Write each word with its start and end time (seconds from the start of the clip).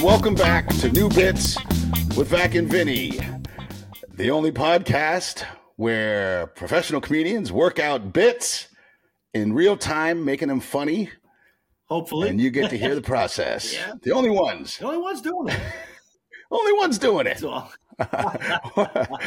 and 0.00 0.06
welcome 0.06 0.34
back 0.34 0.66
to 0.76 0.88
New 0.92 1.10
Bits 1.10 1.58
with 2.16 2.28
Vac 2.28 2.54
and 2.54 2.66
Vinnie, 2.66 3.18
the 4.14 4.30
only 4.30 4.50
podcast 4.50 5.44
where 5.76 6.46
professional 6.48 7.02
comedians 7.02 7.52
work 7.52 7.78
out 7.78 8.10
bits 8.10 8.68
in 9.34 9.52
real 9.52 9.76
time, 9.76 10.24
making 10.24 10.48
them 10.48 10.60
funny, 10.60 11.10
Hopefully. 11.84 12.30
and 12.30 12.40
you 12.40 12.50
get 12.50 12.70
to 12.70 12.78
hear 12.78 12.94
the 12.94 13.02
process. 13.14 13.74
Yeah. 13.74 13.92
The 14.02 14.12
only 14.12 14.30
ones, 14.30 14.78
the 14.78 14.86
only 14.86 14.98
one's 14.98 15.20
doing 15.20 15.48
it. 15.48 15.60
only 16.50 16.72
ones 16.72 16.98
doing 16.98 17.26
it. 17.26 17.38
That's 17.38 17.44
all. 17.44 17.70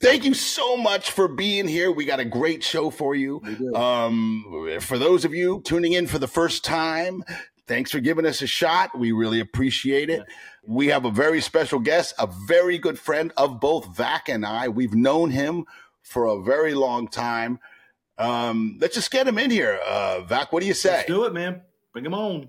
Thank 0.00 0.24
you 0.24 0.34
so 0.34 0.76
much 0.76 1.12
for 1.12 1.28
being 1.28 1.68
here. 1.68 1.92
We 1.92 2.06
got 2.06 2.18
a 2.18 2.24
great 2.24 2.64
show 2.64 2.90
for 2.90 3.14
you. 3.14 3.40
Um, 3.74 4.78
for 4.80 4.98
those 4.98 5.24
of 5.24 5.32
you 5.32 5.62
tuning 5.64 5.92
in 5.92 6.08
for 6.08 6.18
the 6.18 6.26
first 6.26 6.64
time, 6.64 7.22
thanks 7.66 7.90
for 7.90 8.00
giving 8.00 8.26
us 8.26 8.42
a 8.42 8.46
shot. 8.46 8.98
We 8.98 9.12
really 9.12 9.40
appreciate 9.40 10.10
it. 10.10 10.22
We 10.64 10.88
have 10.88 11.04
a 11.04 11.10
very 11.10 11.40
special 11.40 11.78
guest, 11.78 12.14
a 12.18 12.28
very 12.46 12.78
good 12.78 12.98
friend 12.98 13.32
of 13.36 13.60
both 13.60 13.96
Vac 13.96 14.28
and 14.28 14.44
I. 14.44 14.68
We've 14.68 14.94
known 14.94 15.30
him 15.30 15.66
for 16.02 16.26
a 16.26 16.42
very 16.42 16.74
long 16.74 17.08
time. 17.08 17.58
Um, 18.18 18.78
let's 18.80 18.94
just 18.94 19.10
get 19.10 19.28
him 19.28 19.38
in 19.38 19.50
here. 19.50 19.78
Uh, 19.86 20.22
Vac, 20.22 20.52
what 20.52 20.60
do 20.60 20.66
you 20.66 20.74
say? 20.74 20.96
Let's 20.98 21.06
do 21.06 21.24
it, 21.24 21.34
man. 21.34 21.62
Bring 21.92 22.06
him 22.06 22.14
on. 22.14 22.48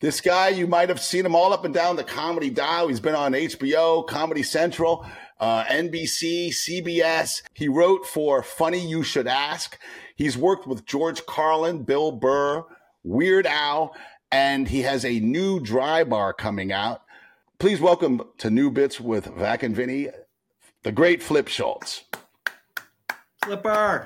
This 0.00 0.20
guy, 0.20 0.50
you 0.50 0.68
might 0.68 0.90
have 0.90 1.00
seen 1.00 1.26
him 1.26 1.34
all 1.34 1.52
up 1.52 1.64
and 1.64 1.74
down 1.74 1.96
the 1.96 2.04
comedy 2.04 2.50
dial. 2.50 2.86
He's 2.86 3.00
been 3.00 3.16
on 3.16 3.32
HBO, 3.32 4.06
Comedy 4.06 4.44
Central, 4.44 5.04
uh, 5.40 5.64
NBC, 5.64 6.50
CBS. 6.50 7.42
He 7.54 7.66
wrote 7.66 8.06
for 8.06 8.44
Funny 8.44 8.78
You 8.78 9.02
Should 9.02 9.26
Ask. 9.26 9.76
He's 10.14 10.38
worked 10.38 10.68
with 10.68 10.86
George 10.86 11.26
Carlin, 11.26 11.82
Bill 11.82 12.12
Burr, 12.12 12.64
Weird 13.02 13.46
Al, 13.46 13.92
and 14.30 14.68
he 14.68 14.82
has 14.82 15.04
a 15.04 15.20
new 15.20 15.60
Dry 15.60 16.04
Bar 16.04 16.32
coming 16.32 16.72
out. 16.72 17.02
Please 17.58 17.80
welcome 17.80 18.22
to 18.38 18.50
New 18.50 18.70
Bits 18.70 19.00
with 19.00 19.26
Vac 19.26 19.62
and 19.62 19.74
Vinnie, 19.74 20.08
the 20.84 20.92
great 20.92 21.22
Flip 21.22 21.48
Schultz. 21.48 22.04
Flipper. 23.44 24.04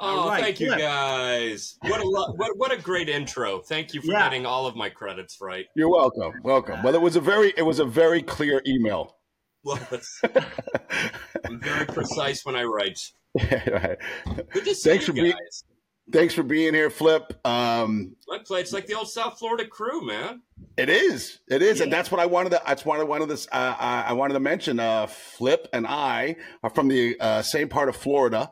Oh, 0.00 0.20
All 0.20 0.28
right, 0.28 0.42
thank 0.42 0.60
you 0.60 0.70
guys. 0.76 1.76
What 1.82 2.00
a 2.00 2.04
lo- 2.08 2.32
what 2.36 2.56
what 2.56 2.70
a 2.72 2.76
great 2.80 3.08
intro. 3.08 3.58
Thank 3.58 3.94
you 3.94 4.00
for 4.00 4.12
Yeah. 4.12 4.22
getting 4.28 4.46
all 4.46 4.66
of 4.66 4.76
my 4.76 4.88
credits 4.88 5.38
right. 5.40 5.66
You're 5.74 5.90
welcome. 5.90 6.34
Welcome. 6.44 6.82
Well, 6.84 6.94
it 6.94 7.00
was 7.00 7.16
a 7.16 7.20
very, 7.20 7.52
it 7.56 7.62
was 7.62 7.80
a 7.80 7.84
very 7.84 8.22
clear 8.22 8.62
email. 8.64 9.16
Well, 9.64 9.80
I'm 11.44 11.58
very 11.60 11.84
precise 11.86 12.44
when 12.46 12.54
I 12.56 12.62
write. 12.64 13.00
Right. 13.50 13.98
Good 14.52 14.64
to 14.66 14.74
see 14.74 14.90
Thanks 14.90 15.06
you 15.08 15.12
for 15.12 15.12
being- 15.14 15.32
guys. 15.32 15.64
Thanks 16.10 16.32
for 16.34 16.42
being 16.42 16.74
here, 16.74 16.90
Flip. 16.90 17.22
Um. 17.46 18.16
It's 18.50 18.72
like 18.72 18.86
the 18.86 18.94
old 18.94 19.08
South 19.10 19.38
Florida 19.38 19.66
crew, 19.66 20.06
man. 20.06 20.42
It 20.76 20.88
is. 20.88 21.40
It 21.48 21.60
is, 21.62 21.80
and 21.80 21.92
that's 21.92 22.10
what 22.10 22.20
I 22.20 22.26
wanted 22.26 22.50
to. 22.50 22.62
That's 22.66 22.84
what 22.84 22.98
I 23.00 23.02
wanted 23.02 23.28
to. 23.36 23.54
Uh, 23.54 23.76
I 23.78 24.04
I 24.08 24.12
wanted 24.14 24.34
to 24.34 24.40
mention. 24.40 24.80
Uh, 24.80 25.06
Flip 25.06 25.68
and 25.72 25.86
I 25.86 26.36
are 26.62 26.70
from 26.70 26.88
the 26.88 27.16
uh, 27.20 27.42
same 27.42 27.68
part 27.68 27.88
of 27.88 27.96
Florida, 27.96 28.50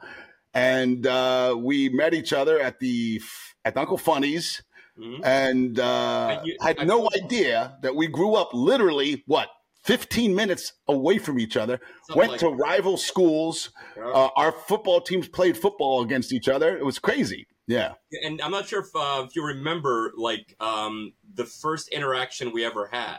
and 0.54 1.06
uh, 1.06 1.56
we 1.58 1.88
met 1.88 2.14
each 2.14 2.32
other 2.32 2.60
at 2.60 2.78
the 2.80 3.20
at 3.64 3.76
Uncle 3.76 3.96
Funny's, 3.98 4.62
Mhm. 4.98 5.20
and 5.24 5.78
uh, 5.80 6.36
And 6.38 6.46
you- 6.46 6.56
had 6.60 6.78
I- 6.80 6.84
no 6.84 7.08
idea 7.16 7.78
that 7.82 7.94
we 7.96 8.06
grew 8.06 8.34
up 8.34 8.50
literally 8.52 9.22
what. 9.26 9.48
15 9.86 10.34
minutes 10.34 10.72
away 10.88 11.18
from 11.18 11.38
each 11.38 11.56
other, 11.56 11.80
Something 12.08 12.18
went 12.18 12.30
like 12.32 12.40
to 12.40 12.48
rival 12.48 12.96
schools. 12.96 13.70
Uh, 13.96 14.28
our 14.36 14.50
football 14.50 15.00
teams 15.00 15.28
played 15.28 15.56
football 15.56 16.02
against 16.02 16.32
each 16.32 16.48
other. 16.48 16.76
It 16.76 16.84
was 16.84 16.98
crazy. 16.98 17.46
Yeah. 17.68 17.92
and 18.24 18.40
I'm 18.42 18.50
not 18.50 18.68
sure 18.68 18.80
if 18.80 18.94
uh, 18.94 19.24
if 19.26 19.34
you 19.34 19.44
remember 19.44 20.12
like 20.16 20.56
um, 20.60 21.12
the 21.34 21.44
first 21.44 21.88
interaction 21.88 22.52
we 22.52 22.64
ever 22.64 22.88
had, 22.92 23.18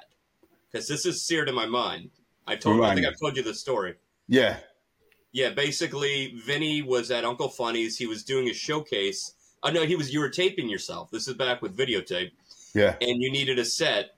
because 0.71 0.87
this 0.87 1.05
is 1.05 1.25
seared 1.25 1.49
in 1.49 1.55
my 1.55 1.65
mind. 1.65 2.11
I 2.45 2.55
told 2.55 2.75
Remind 2.75 2.91
I 2.91 2.95
think 2.95 3.07
I've 3.07 3.19
told 3.19 3.35
you 3.37 3.43
the 3.43 3.53
story. 3.53 3.95
Yeah. 4.27 4.57
Yeah, 5.33 5.49
basically, 5.51 6.33
Vinnie 6.45 6.81
was 6.81 7.11
at 7.11 7.25
Uncle 7.25 7.49
Funny's. 7.49 7.97
He 7.97 8.07
was 8.07 8.23
doing 8.23 8.49
a 8.49 8.53
showcase. 8.53 9.33
Oh 9.63 9.69
no, 9.69 9.85
he 9.85 9.95
was. 9.95 10.13
You 10.13 10.19
were 10.21 10.29
taping 10.29 10.69
yourself. 10.69 11.11
This 11.11 11.27
is 11.27 11.33
back 11.33 11.61
with 11.61 11.77
videotape. 11.77 12.31
Yeah. 12.73 12.95
and 13.01 13.21
you 13.21 13.31
needed 13.31 13.57
a 13.57 13.65
set 13.65 14.16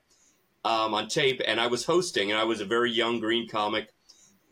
um, 0.64 0.94
on 0.94 1.08
tape, 1.08 1.40
and 1.46 1.60
I 1.60 1.66
was 1.66 1.84
hosting, 1.84 2.30
and 2.30 2.38
I 2.38 2.44
was 2.44 2.60
a 2.60 2.64
very 2.64 2.90
young 2.90 3.20
green 3.20 3.48
comic. 3.48 3.88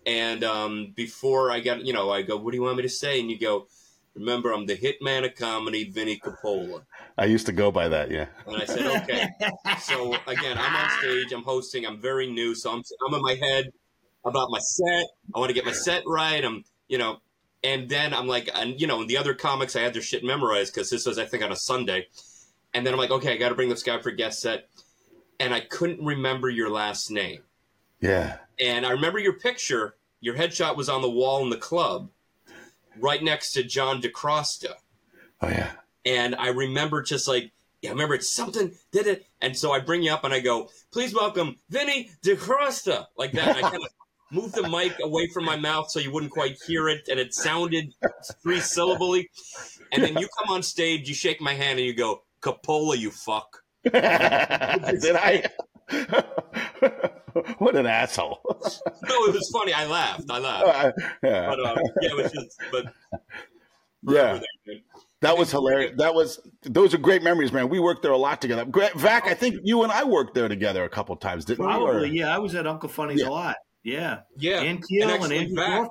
And 0.07 0.43
um, 0.43 0.93
before 0.97 1.51
I 1.51 1.61
got, 1.61 1.85
you 1.85 1.93
know, 1.93 2.11
I 2.11 2.23
go, 2.23 2.37
"What 2.37 2.53
do 2.53 2.57
you 2.57 2.63
want 2.63 2.77
me 2.77 2.83
to 2.83 2.89
say?" 2.89 3.21
And 3.21 3.31
you 3.31 3.39
go, 3.39 3.67
"Remember, 4.15 4.53
I'm 4.53 4.67
the 4.67 4.77
hitman 4.77 5.25
of 5.27 5.35
comedy, 5.35 5.91
Vinnie 5.91 6.19
Capola." 6.19 6.83
I 7.19 7.27
used 7.27 7.47
to 7.47 7.53
go 7.53 7.71
by 7.71 7.89
that. 7.89 8.11
Yeah. 8.11 8.27
And 8.47 8.57
I 8.57 8.65
said, 8.65 9.03
"Okay." 9.03 9.29
so 9.81 10.15
again, 10.27 10.57
I'm 10.59 10.77
on 10.77 10.91
stage, 11.01 11.33
I'm 11.33 11.43
hosting, 11.43 11.87
I'm 11.87 12.01
very 12.01 12.27
new, 12.27 12.55
so 12.55 12.73
I'm 12.73 12.83
I'm 13.07 13.15
in 13.15 13.23
my 13.23 13.35
head 13.35 13.71
about 14.25 14.51
my 14.51 14.59
set. 14.59 15.07
I 15.35 15.39
want 15.39 15.51
to 15.51 15.55
get 15.55 15.65
my 15.65 15.73
set 15.73 16.03
right. 16.07 16.45
I'm, 16.45 16.65
you 16.89 16.99
know, 16.99 17.19
and 17.65 17.89
then 17.89 18.15
I'm 18.15 18.27
like, 18.27 18.49
and 18.55 18.81
you 18.81 18.87
know, 18.87 19.05
the 19.05 19.17
other 19.17 19.35
comics, 19.35 19.75
I 19.75 19.81
had 19.81 19.95
their 19.95 20.03
shit 20.03 20.25
memorized 20.25 20.75
because 20.75 20.91
this 20.91 21.07
was, 21.07 21.19
I 21.19 21.25
think, 21.25 21.43
on 21.43 21.53
a 21.53 21.57
Sunday. 21.57 22.07
And 22.75 22.87
then 22.87 22.93
I'm 22.93 23.01
like, 23.01 23.11
okay, 23.11 23.33
I 23.33 23.37
got 23.37 23.49
to 23.49 23.55
bring 23.55 23.69
this 23.69 23.83
guy 23.83 23.99
for 24.01 24.11
guest 24.11 24.41
set, 24.41 24.69
and 25.41 25.55
I 25.55 25.61
couldn't 25.61 26.05
remember 26.05 26.49
your 26.49 26.71
last 26.71 27.11
name. 27.11 27.43
Yeah. 28.01 28.39
And 28.61 28.85
I 28.85 28.91
remember 28.91 29.19
your 29.19 29.35
picture. 29.35 29.95
Your 30.21 30.35
headshot 30.35 30.77
was 30.77 30.89
on 30.89 31.03
the 31.03 31.11
wall 31.11 31.43
in 31.45 31.51
the 31.51 31.57
club, 31.57 32.11
right 32.99 33.23
next 33.23 33.53
to 33.53 33.63
John 33.63 34.03
DeCrosta. 34.03 34.75
Oh 35.41 35.49
yeah. 35.49 35.73
And 36.05 36.35
I 36.35 36.49
remember 36.49 37.03
just 37.03 37.29
like, 37.29 37.53
yeah, 37.83 37.91
I 37.91 37.93
remember 37.93 38.15
it's 38.15 38.33
something 38.33 38.73
did 38.91 39.07
it. 39.07 39.27
And 39.41 39.57
so 39.57 39.71
I 39.71 39.79
bring 39.79 40.03
you 40.03 40.13
up 40.13 40.25
and 40.25 40.35
I 40.35 40.41
go, 40.41 40.71
please 40.93 41.15
welcome 41.15 41.57
Vinnie 41.71 42.11
DeCrosta. 42.25 43.07
Like 43.17 43.33
that. 43.33 43.57
I 43.57 43.61
kind 43.61 43.77
of 43.77 43.89
moved 44.33 44.57
the 44.57 44.69
mic 44.69 44.97
away 45.01 45.29
from 45.29 45.45
my 45.45 45.57
mouth 45.57 45.91
so 45.91 46.01
you 46.01 46.11
wouldn't 46.11 46.33
quite 46.33 46.59
hear 46.67 46.89
it. 46.89 47.07
And 47.09 47.21
it 47.21 47.33
sounded 47.33 47.95
three 48.43 48.61
syllably. 48.61 49.31
And 49.93 50.03
then 50.03 50.17
you 50.19 50.29
come 50.39 50.53
on 50.53 50.63
stage, 50.65 51.09
you 51.09 51.15
shake 51.15 51.41
my 51.41 51.55
hand 51.55 51.79
and 51.79 51.87
you 51.87 51.95
go, 51.95 52.25
Capola, 52.41 52.97
you 52.97 53.13
fuck. 53.13 53.63
Did 55.01 55.17
I? 55.17 55.45
what 57.59 57.77
an 57.77 57.87
asshole. 57.87 58.41
No, 58.45 59.25
it 59.27 59.35
was 59.35 59.51
funny. 59.53 59.73
I 59.73 59.87
laughed. 59.87 60.31
I 60.31 60.39
laughed. 60.39 60.67
Uh, 60.67 60.93
yeah. 61.23 61.47
But 61.49 61.67
um, 61.67 61.79
yeah, 62.03 62.11
it 62.11 62.17
was 62.17 62.33
just, 62.33 62.61
but 62.71 62.87
yeah. 64.03 64.41
That 65.21 65.37
was 65.37 65.51
hilarious. 65.51 65.95
That 65.97 66.15
was 66.15 66.41
those 66.63 66.95
are 66.95 66.99
great 66.99 67.23
memories, 67.23 67.53
man. 67.53 67.69
We 67.69 67.81
worked 67.81 68.03
there 68.03 68.13
a 68.13 68.17
lot 68.17 68.41
together. 68.41 68.65
Vac, 68.97 69.27
I 69.27 69.35
think 69.35 69.57
you 69.65 69.83
and 69.83 69.91
I 69.91 70.05
worked 70.05 70.35
there 70.35 70.49
together 70.49 70.85
a 70.85 70.89
couple 70.89 71.17
times, 71.17 71.45
didn't 71.45 71.67
we? 71.67 71.73
Or- 71.73 71.91
Probably, 71.91 72.11
yeah. 72.11 72.35
I 72.35 72.39
was 72.39 72.55
at 72.55 72.67
Uncle 72.67 72.89
Funny's 72.89 73.21
Yeah. 73.21 73.29
a 73.29 73.31
lot. 73.31 73.57
Yeah. 73.83 74.21
yeah. 74.37 74.61
And 74.63 74.87
Keel 74.87 75.05
and, 75.05 75.13
actually 75.13 75.39
Andrew 75.39 75.57
back- 75.57 75.91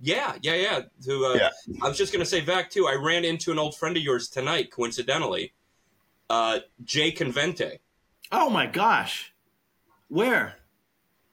Yeah, 0.00 0.36
yeah, 0.42 0.54
yeah. 0.54 0.80
To, 1.06 1.26
uh, 1.26 1.34
Yeah. 1.34 1.48
I 1.82 1.88
was 1.88 1.96
just 1.96 2.12
going 2.12 2.22
to 2.22 2.28
say, 2.30 2.40
Vac, 2.40 2.70
too, 2.70 2.86
I 2.86 2.94
ran 2.94 3.24
into 3.24 3.50
an 3.50 3.58
old 3.58 3.76
friend 3.76 3.96
of 3.96 4.02
yours 4.02 4.28
tonight, 4.28 4.70
coincidentally, 4.70 5.52
uh, 6.30 6.60
Jay 6.84 7.12
Convente. 7.12 7.78
Oh 8.30 8.50
my 8.50 8.66
gosh. 8.66 9.32
Where? 10.08 10.56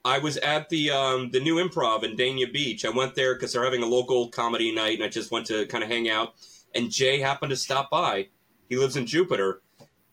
I 0.04 0.20
was 0.20 0.38
at 0.38 0.70
the 0.70 0.92
um, 0.92 1.32
the 1.32 1.40
new 1.40 1.56
improv 1.56 2.04
in 2.04 2.16
Dania 2.16 2.52
Beach. 2.52 2.86
I 2.86 2.90
went 2.90 3.16
there 3.16 3.34
because 3.34 3.54
they're 3.54 3.64
having 3.64 3.82
a 3.82 3.88
local 3.88 4.30
comedy 4.30 4.72
night, 4.74 4.96
and 4.96 5.04
I 5.04 5.08
just 5.10 5.32
went 5.32 5.48
to 5.48 5.66
kind 5.66 5.84
of 5.84 5.90
hang 5.90 6.10
out. 6.10 6.34
And 6.76 6.92
Jay 6.92 7.20
happened 7.20 7.50
to 7.50 7.56
stop 7.56 7.90
by. 7.90 8.28
He 8.70 8.78
lives 8.78 8.98
in 8.98 9.08
Jupiter, 9.08 9.62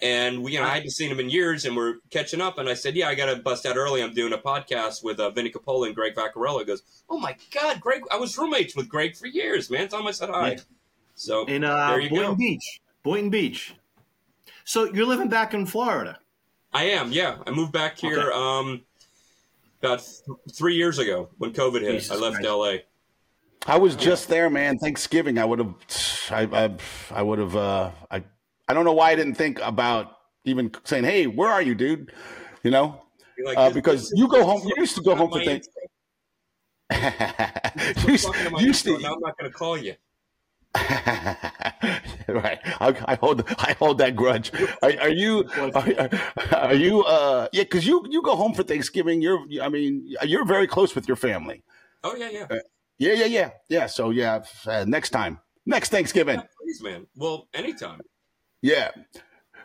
and 0.00 0.42
we, 0.42 0.52
you 0.52 0.60
know, 0.60 0.64
I 0.64 0.70
hadn't 0.74 0.90
seen 0.90 1.10
him 1.10 1.20
in 1.20 1.28
years, 1.28 1.64
and 1.66 1.76
we're 1.76 1.96
catching 2.10 2.40
up. 2.40 2.56
And 2.56 2.70
I 2.70 2.74
said, 2.74 2.96
"Yeah, 2.96 3.08
I 3.08 3.14
got 3.14 3.26
to 3.26 3.36
bust 3.36 3.66
out 3.66 3.76
early. 3.76 4.02
I'm 4.02 4.14
doing 4.14 4.32
a 4.32 4.38
podcast 4.38 5.04
with 5.04 5.20
uh, 5.20 5.28
Vinnie 5.30 5.50
Capola 5.50 5.86
and 5.88 5.94
Greg 5.94 6.14
Vaccarello." 6.14 6.60
He 6.60 6.64
goes, 6.64 6.82
"Oh 7.10 7.18
my 7.18 7.36
God, 7.52 7.78
Greg! 7.80 8.02
I 8.10 8.16
was 8.16 8.38
roommates 8.38 8.74
with 8.74 8.88
Greg 8.88 9.14
for 9.14 9.26
years, 9.26 9.68
man. 9.70 9.88
Him 9.88 10.06
I 10.06 10.10
said 10.12 10.30
hi." 10.30 10.52
Yeah. 10.52 10.60
So 11.14 11.44
In 11.44 11.64
uh, 11.64 11.90
There 11.90 12.00
you 12.00 12.08
Boynton 12.08 12.30
go. 12.30 12.36
Beach. 12.36 12.80
Boynton 13.02 13.30
Beach. 13.30 13.74
So 14.64 14.84
you're 14.92 15.06
living 15.06 15.28
back 15.28 15.54
in 15.54 15.66
Florida. 15.66 16.18
I 16.72 16.84
am, 16.84 17.12
yeah. 17.12 17.36
I 17.46 17.50
moved 17.50 17.72
back 17.72 17.98
here 17.98 18.20
Okay. 18.30 18.32
um, 18.34 18.82
about 19.82 19.98
th- 19.98 20.38
three 20.52 20.74
years 20.76 20.98
ago 20.98 21.28
when 21.38 21.52
COVID 21.52 21.80
hit. 21.82 21.92
Jesus 21.92 22.10
I 22.10 22.14
left 22.20 22.36
Christ. 22.36 22.48
LA. 22.48 22.72
I 23.66 23.78
was 23.78 23.94
just 23.94 24.28
there, 24.28 24.48
man. 24.50 24.78
Thanksgiving, 24.78 25.38
I 25.38 25.44
would 25.44 25.58
have, 25.58 25.74
I, 26.30 26.42
I, 26.64 26.76
I 27.10 27.22
would 27.22 27.38
have, 27.38 27.54
uh, 27.54 27.90
I, 28.10 28.24
I 28.68 28.74
don't 28.74 28.84
know 28.84 28.92
why 28.94 29.10
I 29.10 29.14
didn't 29.16 29.34
think 29.34 29.60
about 29.62 30.16
even 30.44 30.72
saying, 30.84 31.04
"Hey, 31.04 31.26
where 31.28 31.48
are 31.48 31.62
you, 31.62 31.74
dude?" 31.76 32.12
You 32.64 32.70
know, 32.72 33.02
like, 33.44 33.56
Uh, 33.58 33.70
because 33.70 34.10
you 34.16 34.26
go 34.28 34.44
home- 34.44 34.62
you 34.66 34.74
used 34.78 34.96
to 34.96 35.02
go 35.02 35.14
home 35.14 35.30
for 35.30 35.38
my 35.38 35.44
things- 35.44 35.68
you, 36.90 36.98
We're 38.06 38.18
talking 38.18 38.44
to 38.44 38.50
my 38.50 38.60
used 38.60 38.84
to, 38.84 38.94
I'm 38.96 39.02
not 39.02 39.38
going 39.38 39.50
to 39.50 39.50
call 39.50 39.76
you. 39.78 39.94
right. 42.28 42.58
I, 42.80 42.94
I 43.04 43.14
hold 43.20 43.44
I 43.58 43.76
hold 43.78 43.98
that 43.98 44.16
grudge. 44.16 44.52
Are, 44.82 44.92
are 45.00 45.08
you 45.10 45.48
are, 45.58 46.10
are 46.52 46.74
you 46.74 47.04
uh 47.04 47.48
yeah? 47.52 47.62
Because 47.64 47.86
you 47.86 48.06
you 48.08 48.22
go 48.22 48.36
home 48.36 48.54
for 48.54 48.62
Thanksgiving. 48.62 49.20
You're 49.20 49.44
I 49.62 49.68
mean 49.68 50.14
you're 50.24 50.46
very 50.46 50.66
close 50.66 50.94
with 50.94 51.06
your 51.06 51.16
family. 51.16 51.62
Oh 52.02 52.16
yeah, 52.16 52.30
yeah. 52.30 52.46
Yeah 52.98 53.12
yeah 53.12 53.26
yeah 53.26 53.50
yeah. 53.68 53.86
So 53.86 54.10
yeah, 54.10 54.44
uh, 54.66 54.84
next 54.88 55.10
time, 55.10 55.40
next 55.66 55.90
Thanksgiving. 55.90 56.36
Yeah, 56.36 56.46
please, 56.62 56.82
man. 56.82 57.06
Well, 57.16 57.48
anytime. 57.52 58.00
Yeah. 58.62 58.92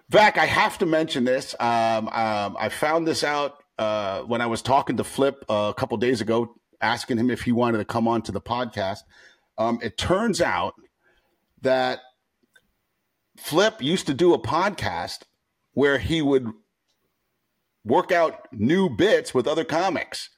Vac, 0.10 0.38
I 0.38 0.46
have 0.46 0.78
to 0.80 0.86
mention 0.86 1.24
this. 1.24 1.56
Um, 1.60 2.08
um, 2.10 2.58
I 2.60 2.70
found 2.70 3.08
this 3.08 3.24
out 3.24 3.62
uh, 3.78 4.22
when 4.22 4.42
I 4.42 4.46
was 4.46 4.62
talking 4.62 4.98
to 4.98 5.04
Flip 5.04 5.44
uh, 5.50 5.72
a 5.76 5.80
couple 5.80 5.98
days 5.98 6.22
ago, 6.22 6.56
asking 6.82 7.18
him 7.18 7.30
if 7.30 7.42
he 7.42 7.52
wanted 7.52 7.80
to 7.80 7.86
come 7.86 8.08
on 8.08 8.22
to 8.24 8.32
the 8.32 8.42
podcast. 8.42 9.00
Um, 9.58 9.80
it 9.82 9.98
turns 9.98 10.42
out 10.42 10.76
that 11.62 12.00
Flip 13.38 13.82
used 13.82 14.08
to 14.08 14.14
do 14.14 14.34
a 14.34 14.40
podcast 14.40 15.20
where 15.74 16.00
he 16.00 16.22
would 16.22 16.48
work 17.84 18.12
out 18.12 18.48
new 18.52 18.90
bits 18.90 19.34
with 19.34 19.48
other 19.48 19.64
comics. 19.64 20.30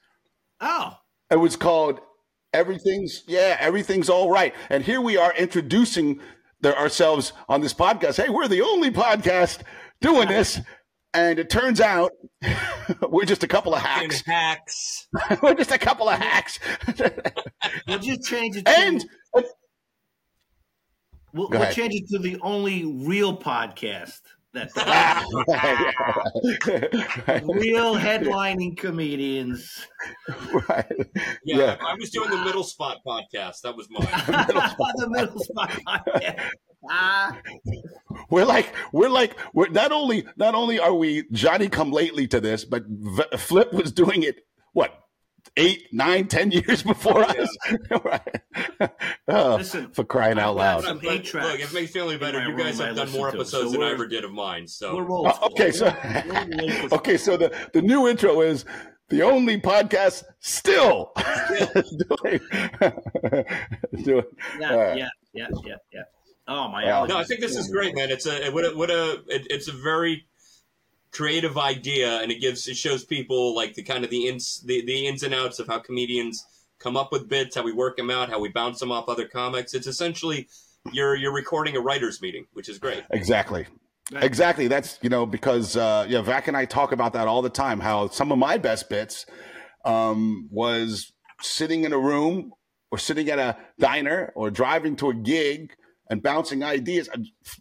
Oh, 0.60 0.94
It 1.30 1.36
was 1.36 1.56
called 1.56 2.00
Everything's 2.52 3.22
Yeah, 3.26 3.56
Everything's 3.58 4.10
All 4.10 4.30
Right. 4.30 4.54
And 4.68 4.84
here 4.84 5.00
we 5.00 5.16
are 5.16 5.32
introducing 5.34 6.20
the, 6.60 6.76
ourselves 6.78 7.32
on 7.48 7.60
this 7.60 7.72
podcast. 7.74 8.22
Hey, 8.22 8.28
we're 8.28 8.48
the 8.48 8.60
only 8.62 8.90
podcast 8.90 9.62
doing 10.00 10.28
this. 10.28 10.60
And 11.14 11.38
it 11.38 11.50
turns 11.50 11.80
out 11.80 12.12
we're 13.08 13.24
just 13.24 13.42
a 13.42 13.48
couple 13.48 13.74
of 13.74 13.80
hacks. 13.82 14.22
hacks. 14.26 15.08
we're 15.42 15.54
just 15.54 15.72
a 15.72 15.78
couple 15.78 16.08
of 16.08 16.18
hacks. 16.18 16.60
we'll 17.88 17.98
just 17.98 18.22
change 18.24 18.56
it. 18.56 18.66
To, 18.66 18.78
and 18.78 19.04
we'll, 21.32 21.48
we'll 21.50 21.72
change 21.72 21.94
it 21.94 22.08
to 22.10 22.18
the 22.18 22.38
only 22.42 22.84
real 22.84 23.36
podcast 23.36 24.20
that 24.52 24.68
real 27.44 27.94
headlining 27.94 28.76
comedians. 28.76 29.86
right. 30.68 30.86
Yeah, 31.44 31.56
Yeah. 31.56 31.76
I 31.86 31.94
was 31.94 32.10
doing 32.10 32.30
the 32.30 32.44
middle 32.44 32.64
spot 32.64 32.98
podcast. 33.06 33.60
That 33.62 33.76
was 33.76 33.88
mine. 33.90 34.02
the 34.26 35.06
middle 35.08 35.38
spot 35.40 35.70
podcast. 35.86 36.40
Ah, 36.90 37.38
We're 38.30 38.46
like 38.46 38.74
we're 38.92 39.10
like 39.10 39.38
we're 39.52 39.68
not 39.68 39.92
only 39.92 40.26
not 40.36 40.54
only 40.54 40.80
are 40.80 40.94
we 40.94 41.24
Johnny 41.30 41.68
come 41.68 41.92
lately 41.92 42.26
to 42.28 42.40
this, 42.40 42.64
but 42.64 42.84
v- 42.88 43.36
Flip 43.36 43.72
was 43.72 43.92
doing 43.92 44.22
it 44.22 44.40
what 44.72 44.98
eight, 45.56 45.88
nine, 45.92 46.26
ten 46.28 46.50
years 46.50 46.82
before 46.92 47.22
us. 47.22 47.56
right. 48.04 48.40
Oh, 49.28 49.56
Listen, 49.56 49.90
for 49.92 50.02
crying 50.04 50.38
out 50.38 50.56
loud. 50.56 50.82
Some 50.84 50.98
But 50.98 51.06
eight 51.06 51.14
look, 51.18 51.24
tracks 51.24 51.54
if 51.62 51.70
it 51.70 51.74
makes 51.74 51.94
me 51.94 52.00
feel 52.00 52.18
better, 52.18 52.42
you 52.44 52.56
guys 52.56 52.78
have 52.80 52.96
done 52.96 53.10
more 53.12 53.28
episodes 53.28 53.50
So 53.52 53.70
than 53.70 53.82
I 53.82 53.90
ever 53.92 54.08
did 54.08 54.24
of 54.24 54.32
mine. 54.32 54.66
So 54.66 54.96
we're 54.96 55.08
old 55.08 55.28
Oh, 55.28 55.46
okay, 55.52 55.70
so 55.70 55.94
We're 56.02 56.48
old 56.60 56.72
school. 56.72 56.88
okay, 56.98 57.16
so 57.16 57.36
the 57.36 57.54
the 57.72 57.80
new 57.82 58.08
intro 58.08 58.40
is 58.40 58.64
the 59.08 59.22
only 59.22 59.60
podcast 59.60 60.24
still 60.40 61.12
doing, 62.24 62.40
doing 64.02 64.24
Yeah, 64.58 64.70
uh, 64.70 64.94
yeah, 64.96 65.08
yeah, 65.32 65.46
yeah, 65.64 65.74
yeah. 65.92 66.02
Oh 66.48 66.66
my! 66.68 66.84
Wow. 66.84 67.06
no, 67.06 67.16
I 67.18 67.24
think 67.24 67.40
this 67.40 67.56
is 67.56 67.68
great, 67.68 67.94
man. 67.94 68.10
It's 68.10 68.26
a 68.26 68.50
what 68.50 68.64
a 68.64 68.76
what 68.76 68.90
a 68.90 69.22
it, 69.28 69.46
it's 69.50 69.68
a 69.68 69.72
very 69.72 70.26
creative 71.12 71.58
idea, 71.58 72.20
and 72.20 72.30
it 72.30 72.40
gives 72.40 72.68
it 72.68 72.76
shows 72.76 73.04
people 73.04 73.54
like 73.54 73.74
the 73.74 73.82
kind 73.82 74.04
of 74.04 74.10
the 74.10 74.28
ins 74.28 74.60
the, 74.62 74.84
the 74.84 75.06
ins 75.06 75.22
and 75.22 75.34
outs 75.34 75.58
of 75.58 75.66
how 75.66 75.78
comedians 75.78 76.44
come 76.78 76.96
up 76.96 77.12
with 77.12 77.28
bits, 77.28 77.56
how 77.56 77.62
we 77.62 77.72
work 77.72 77.96
them 77.96 78.10
out, 78.10 78.30
how 78.30 78.40
we 78.40 78.48
bounce 78.48 78.80
them 78.80 78.92
off 78.92 79.08
other 79.08 79.26
comics. 79.26 79.74
It's 79.74 79.86
essentially 79.86 80.48
you're 80.92 81.14
you're 81.14 81.34
recording 81.34 81.76
a 81.76 81.80
writers 81.80 82.20
meeting, 82.22 82.46
which 82.52 82.68
is 82.68 82.78
great. 82.78 83.04
Exactly. 83.10 83.66
Exactly. 84.12 84.66
That's 84.66 84.98
you 85.02 85.08
know 85.08 85.26
because 85.26 85.76
uh, 85.76 86.06
yeah, 86.08 86.22
Vac 86.22 86.48
and 86.48 86.56
I 86.56 86.64
talk 86.64 86.92
about 86.92 87.12
that 87.12 87.28
all 87.28 87.42
the 87.42 87.50
time. 87.50 87.80
How 87.80 88.08
some 88.08 88.32
of 88.32 88.38
my 88.38 88.58
best 88.58 88.88
bits 88.88 89.26
um, 89.84 90.48
was 90.50 91.12
sitting 91.40 91.84
in 91.84 91.92
a 91.92 91.98
room 91.98 92.52
or 92.90 92.98
sitting 92.98 93.28
at 93.28 93.38
a 93.38 93.56
diner 93.78 94.32
or 94.34 94.50
driving 94.50 94.96
to 94.96 95.10
a 95.10 95.14
gig 95.14 95.74
and 96.08 96.22
bouncing 96.22 96.64
ideas. 96.64 97.08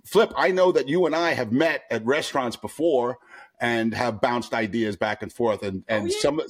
Flip, 0.06 0.34
I 0.36 0.52
know 0.52 0.72
that 0.72 0.90
you 0.90 1.06
and 1.06 1.16
I 1.16 1.34
have 1.34 1.52
met 1.52 1.84
at 1.92 2.04
restaurants 2.04 2.58
before 2.58 3.18
and 3.60 3.94
have 3.94 4.22
bounced 4.22 4.54
ideas 4.54 4.96
back 4.96 5.22
and 5.22 5.32
forth. 5.32 5.64
And 5.64 5.84
and 5.88 6.06
Oh, 6.06 6.12
yeah. 6.12 6.20
some 6.20 6.42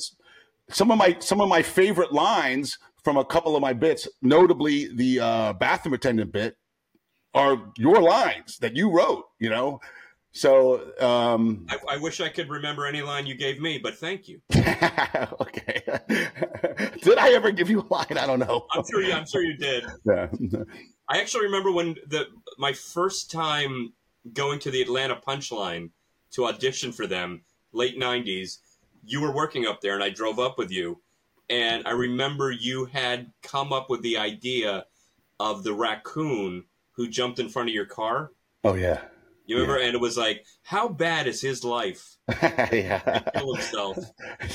some 0.70 0.92
of 0.92 0.98
my 0.98 1.18
some 1.20 1.42
of 1.42 1.50
my 1.50 1.62
favorite 1.62 2.12
lines 2.14 2.78
from 3.04 3.18
a 3.18 3.26
couple 3.26 3.56
of 3.56 3.62
my 3.62 3.74
bits, 3.74 4.08
notably 4.22 4.88
the 4.94 5.20
uh, 5.20 5.54
bathroom 5.54 5.94
attendant 5.94 6.32
bit, 6.32 6.58
are 7.34 7.72
your 7.78 8.02
lines 8.02 8.58
that 8.60 8.76
you 8.76 8.92
wrote, 8.92 9.24
you 9.40 9.50
know? 9.50 9.80
So, 10.32 10.92
um, 11.00 11.66
I, 11.70 11.96
I 11.96 11.98
wish 11.98 12.22
I 12.22 12.30
could 12.30 12.50
remember 12.50 12.86
any 12.86 13.02
line 13.02 13.26
you 13.26 13.34
gave 13.36 13.60
me, 13.60 13.80
but 13.80 13.96
thank 13.96 14.28
you. 14.28 14.42
okay. 14.56 15.82
Did 17.02 17.18
I 17.18 17.32
ever 17.34 17.52
give 17.52 17.70
you 17.70 17.82
a 17.82 17.88
line? 17.94 18.18
I 18.18 18.28
don't 18.28 18.40
know. 18.40 18.68
I'm 18.72 18.84
sure 18.90 19.02
you. 19.02 19.14
I'm 19.14 19.26
sure 19.26 19.42
you 19.42 19.58
did. 19.58 19.86
Yeah. 20.06 20.28
I 21.10 21.20
actually 21.20 21.46
remember 21.46 21.72
when 21.72 21.96
the 22.08 22.28
my 22.60 22.74
first 22.74 23.32
time 23.32 23.94
going 24.34 24.60
to 24.60 24.70
the 24.72 24.82
Atlanta 24.84 25.16
Punchline 25.16 25.90
to 26.32 26.46
audition 26.46 26.92
for 26.92 27.08
them, 27.08 27.42
late 27.72 28.00
'90s. 28.00 28.58
You 29.04 29.22
were 29.22 29.34
working 29.34 29.66
up 29.66 29.82
there, 29.82 29.96
and 29.96 30.04
I 30.04 30.10
drove 30.10 30.40
up 30.40 30.58
with 30.58 30.72
you. 30.72 31.02
And 31.50 31.88
I 31.88 31.92
remember 31.92 32.52
you 32.52 32.86
had 32.86 33.32
come 33.42 33.74
up 33.74 33.90
with 33.90 34.02
the 34.04 34.18
idea 34.18 34.86
of 35.40 35.64
the 35.64 35.74
raccoon 35.74 36.66
who 36.92 37.08
jumped 37.08 37.40
in 37.40 37.50
front 37.50 37.70
of 37.70 37.74
your 37.74 37.86
car. 37.86 38.32
Oh, 38.64 38.76
yeah. 38.76 39.02
You 39.46 39.56
remember? 39.56 39.82
And 39.82 39.96
it 39.96 40.02
was 40.02 40.16
like, 40.16 40.46
how 40.62 40.88
bad 40.88 41.26
is 41.26 41.42
his 41.42 41.64
life? 41.64 42.18
yeah. 42.42 43.22
Kill 43.36 43.56
himself. 43.56 43.98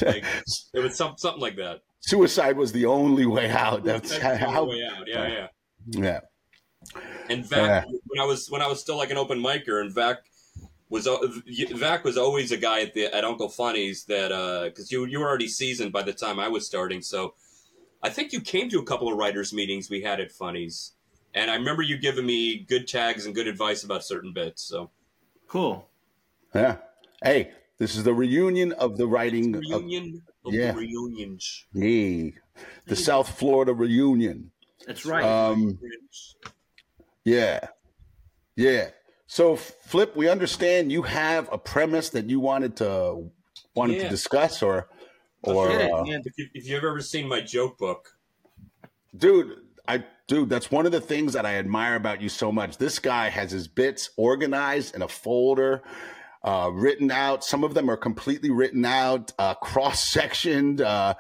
Like, 0.03 0.25
it 0.75 0.81
was 0.81 0.95
some, 0.95 1.15
something 1.17 1.41
like 1.41 1.57
that. 1.57 1.81
Suicide 1.99 2.57
was 2.57 2.71
the 2.71 2.87
only 2.87 3.27
way 3.27 3.51
out. 3.51 3.83
That's 3.83 4.17
That's 4.19 4.39
the 4.39 4.51
how. 4.51 4.65
way 4.65 4.85
out. 4.85 5.09
Yeah, 5.09 5.27
yeah. 5.27 5.47
Yeah. 5.87 6.21
And 7.31 7.45
Vac, 7.45 7.87
when 7.87 8.21
I 8.21 8.25
was 8.27 8.49
when 8.51 8.61
I 8.61 8.67
was 8.67 8.79
still 8.81 8.99
like 8.99 9.11
an 9.11 9.17
open 9.17 9.41
micer, 9.41 9.81
and 9.81 9.91
Vac 9.91 10.19
was 10.95 11.09
Vac 11.73 12.05
was 12.05 12.17
always 12.17 12.53
a 12.53 12.57
guy 12.57 12.81
at 12.81 12.95
the 12.95 13.15
at 13.15 13.25
Uncle 13.25 13.49
Funny's 13.49 14.05
that 14.05 14.29
because 14.67 14.91
you 14.91 15.05
you 15.05 15.19
were 15.19 15.29
already 15.29 15.49
seasoned 15.49 15.93
by 15.93 16.03
the 16.03 16.13
time 16.13 16.39
I 16.39 16.49
was 16.49 16.67
starting. 16.67 17.03
So 17.03 17.35
I 18.03 18.11
think 18.11 18.33
you 18.33 18.41
came 18.41 18.71
to 18.71 18.79
a 18.79 18.85
couple 18.85 19.11
of 19.11 19.19
writers 19.19 19.53
meetings 19.53 19.91
we 19.91 20.03
had 20.03 20.21
at 20.21 20.33
Funny's, 20.33 20.93
and 21.35 21.51
I 21.51 21.57
remember 21.57 21.83
you 21.83 21.99
giving 21.99 22.27
me 22.27 22.59
good 22.59 22.89
tags 22.89 23.27
and 23.27 23.35
good 23.35 23.47
advice 23.47 23.85
about 23.85 24.05
certain 24.05 24.33
bits. 24.33 24.63
So 24.63 24.91
Cool. 25.49 25.89
Yeah. 26.55 26.77
Hey, 27.23 27.53
this 27.79 27.97
is 27.97 28.05
the 28.05 28.15
reunion 28.15 28.73
of 28.73 28.97
the 28.97 29.07
writing. 29.07 29.55
Of, 29.55 29.61
reunion 29.61 30.23
of 30.45 30.53
yeah. 30.53 30.73
the 30.73 30.79
reunions. 30.79 31.67
Yay. 31.73 32.35
the 32.87 32.97
South 32.97 33.39
Florida 33.39 33.73
reunion. 33.73 34.51
That's 34.87 35.07
right. 35.07 35.25
Um, 35.25 35.79
Yeah. 37.25 37.69
Yeah. 38.57 38.91
So 39.27 39.57
Flip, 39.57 40.15
we 40.17 40.29
understand 40.29 40.93
you 40.93 41.03
have 41.03 41.49
a 41.53 41.59
premise 41.59 42.11
that 42.11 42.29
you 42.29 42.41
wanted 42.41 42.77
to 42.77 43.31
wanted 43.75 44.01
to 44.01 44.09
discuss 44.09 44.63
or 44.63 44.89
or 45.43 45.71
it, 45.71 45.91
uh. 45.91 46.05
If, 46.07 46.39
you, 46.39 46.49
you've 46.55 46.85
ever 46.85 47.01
seen 47.01 47.29
my 47.29 47.41
joke 47.41 47.79
book, 47.79 48.17
dude, 49.17 49.57
I 49.87 50.05
dude, 50.27 50.49
that's 50.49 50.71
one 50.71 50.87
of 50.87 50.93
the 50.93 51.01
things 51.01 51.33
that 51.35 51.45
I 51.47 51.57
admire 51.57 51.97
about 51.97 52.21
you 52.21 52.29
so 52.29 52.51
much. 52.51 52.79
This 52.79 52.99
guy 52.99 53.29
has 53.29 53.51
his 53.51 53.69
bits 53.69 54.11
organized 54.17 54.95
in 54.95 55.03
a 55.03 55.09
folder, 55.09 55.83
uh, 56.43 56.71
written 56.73 57.11
out. 57.11 57.45
Some 57.45 57.65
of 57.65 57.75
them 57.75 57.91
are 57.91 57.97
completely 57.97 58.51
written 58.51 58.85
out, 58.85 59.33
uh, 59.39 59.55
cross 59.55 60.03
sectioned. 60.03 60.81
Uh, 60.81 61.15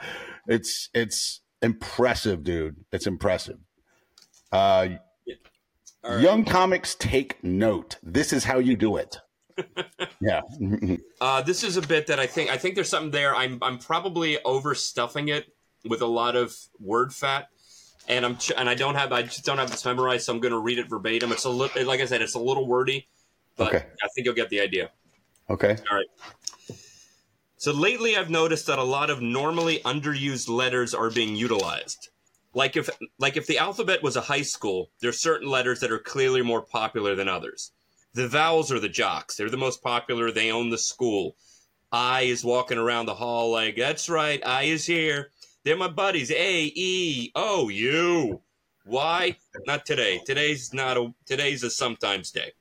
it's 0.47 0.89
it's 0.95 1.41
impressive, 1.63 2.45
dude. 2.45 2.77
It's 2.93 3.07
impressive. 3.07 3.59
Uh, 4.53 4.89
right. 6.05 6.21
Young 6.21 6.45
comics 6.45 6.95
take 6.95 7.43
note. 7.43 7.97
This 8.03 8.33
is 8.33 8.45
how 8.45 8.59
you 8.59 8.77
do 8.77 8.97
it. 8.97 9.19
yeah. 10.21 10.41
Uh, 11.21 11.43
this 11.43 11.63
is 11.63 11.77
a 11.77 11.83
bit 11.83 12.09
that 12.09 12.19
I 12.19 12.27
think 12.27 12.51
I 12.51 12.57
think 12.57 12.75
there's 12.75 12.89
something 12.89 13.11
there. 13.13 13.35
I'm 13.35 13.59
I'm 13.63 13.79
probably 13.79 14.39
overstuffing 14.45 15.29
it 15.31 15.47
with 15.85 16.03
a 16.03 16.07
lot 16.07 16.35
of 16.35 16.55
word 16.81 17.13
fat, 17.13 17.49
and 18.09 18.25
I'm 18.25 18.37
ch- 18.37 18.53
and 18.57 18.69
I 18.69 18.75
don't 18.75 18.97
have 18.97 19.13
I 19.13 19.23
just 19.23 19.45
don't 19.45 19.59
have 19.59 19.71
this 19.71 19.85
memorized, 19.85 20.25
so 20.25 20.33
I'm 20.33 20.41
going 20.41 20.53
to 20.53 20.59
read 20.59 20.79
it 20.79 20.89
verbatim. 20.89 21.31
It's 21.31 21.45
a 21.45 21.51
little 21.51 21.85
like 21.87 22.01
I 22.01 22.07
said, 22.07 22.21
it's 22.21 22.35
a 22.35 22.41
little 22.41 22.67
wordy, 22.67 23.09
but 23.57 23.69
Okay. 23.69 23.87
I 24.03 24.09
think 24.15 24.25
you'll 24.25 24.35
get 24.35 24.49
the 24.51 24.61
idea. 24.61 24.91
Okay. 25.49 25.77
All 25.91 25.97
right. 25.97 26.77
So 27.57 27.73
lately, 27.73 28.17
I've 28.17 28.29
noticed 28.29 28.67
that 28.67 28.79
a 28.79 28.85
lot 28.85 29.09
of 29.09 29.23
normally 29.23 29.79
underused 29.85 30.49
letters 30.49 30.95
are 30.95 31.11
being 31.11 31.37
utilized. 31.37 32.11
Like 32.55 32.77
if 32.77 32.89
like 33.19 33.37
if 33.37 33.47
the 33.47 33.59
alphabet 33.59 34.03
was 34.03 34.17
a 34.17 34.21
high 34.21 34.43
school, 34.43 34.91
there's 35.01 35.21
certain 35.21 35.49
letters 35.49 35.81
that 35.81 35.91
are 35.91 35.99
clearly 35.99 36.43
more 36.43 36.63
popular 36.63 37.15
than 37.15 37.29
others. 37.29 37.73
The 38.15 38.29
vowels 38.29 38.71
are 38.71 38.79
the 38.79 38.89
jocks. 38.89 39.35
They're 39.35 39.51
the 39.51 39.57
most 39.57 39.83
popular. 39.83 40.31
They 40.31 40.53
own 40.53 40.71
the 40.71 40.79
school. 40.79 41.37
I 41.91 42.23
is 42.23 42.45
walking 42.45 42.79
around 42.79 43.07
the 43.07 43.15
hall 43.15 43.51
like, 43.53 43.77
that's 43.77 44.09
right, 44.09 44.45
I 44.45 44.65
is 44.65 44.87
here. 44.87 45.31
They're 45.65 45.77
my 45.77 45.89
buddies. 45.89 46.31
A, 46.31 46.73
E, 46.75 47.33
O, 47.35 47.69
U. 47.69 48.41
Why? 48.85 49.37
Not 49.67 49.87
today. 49.87 50.21
Today's 50.27 50.75
not 50.75 50.97
a 50.97 51.15
today's 51.27 51.63
a 51.63 51.71
sometimes 51.71 52.31
day. 52.31 52.53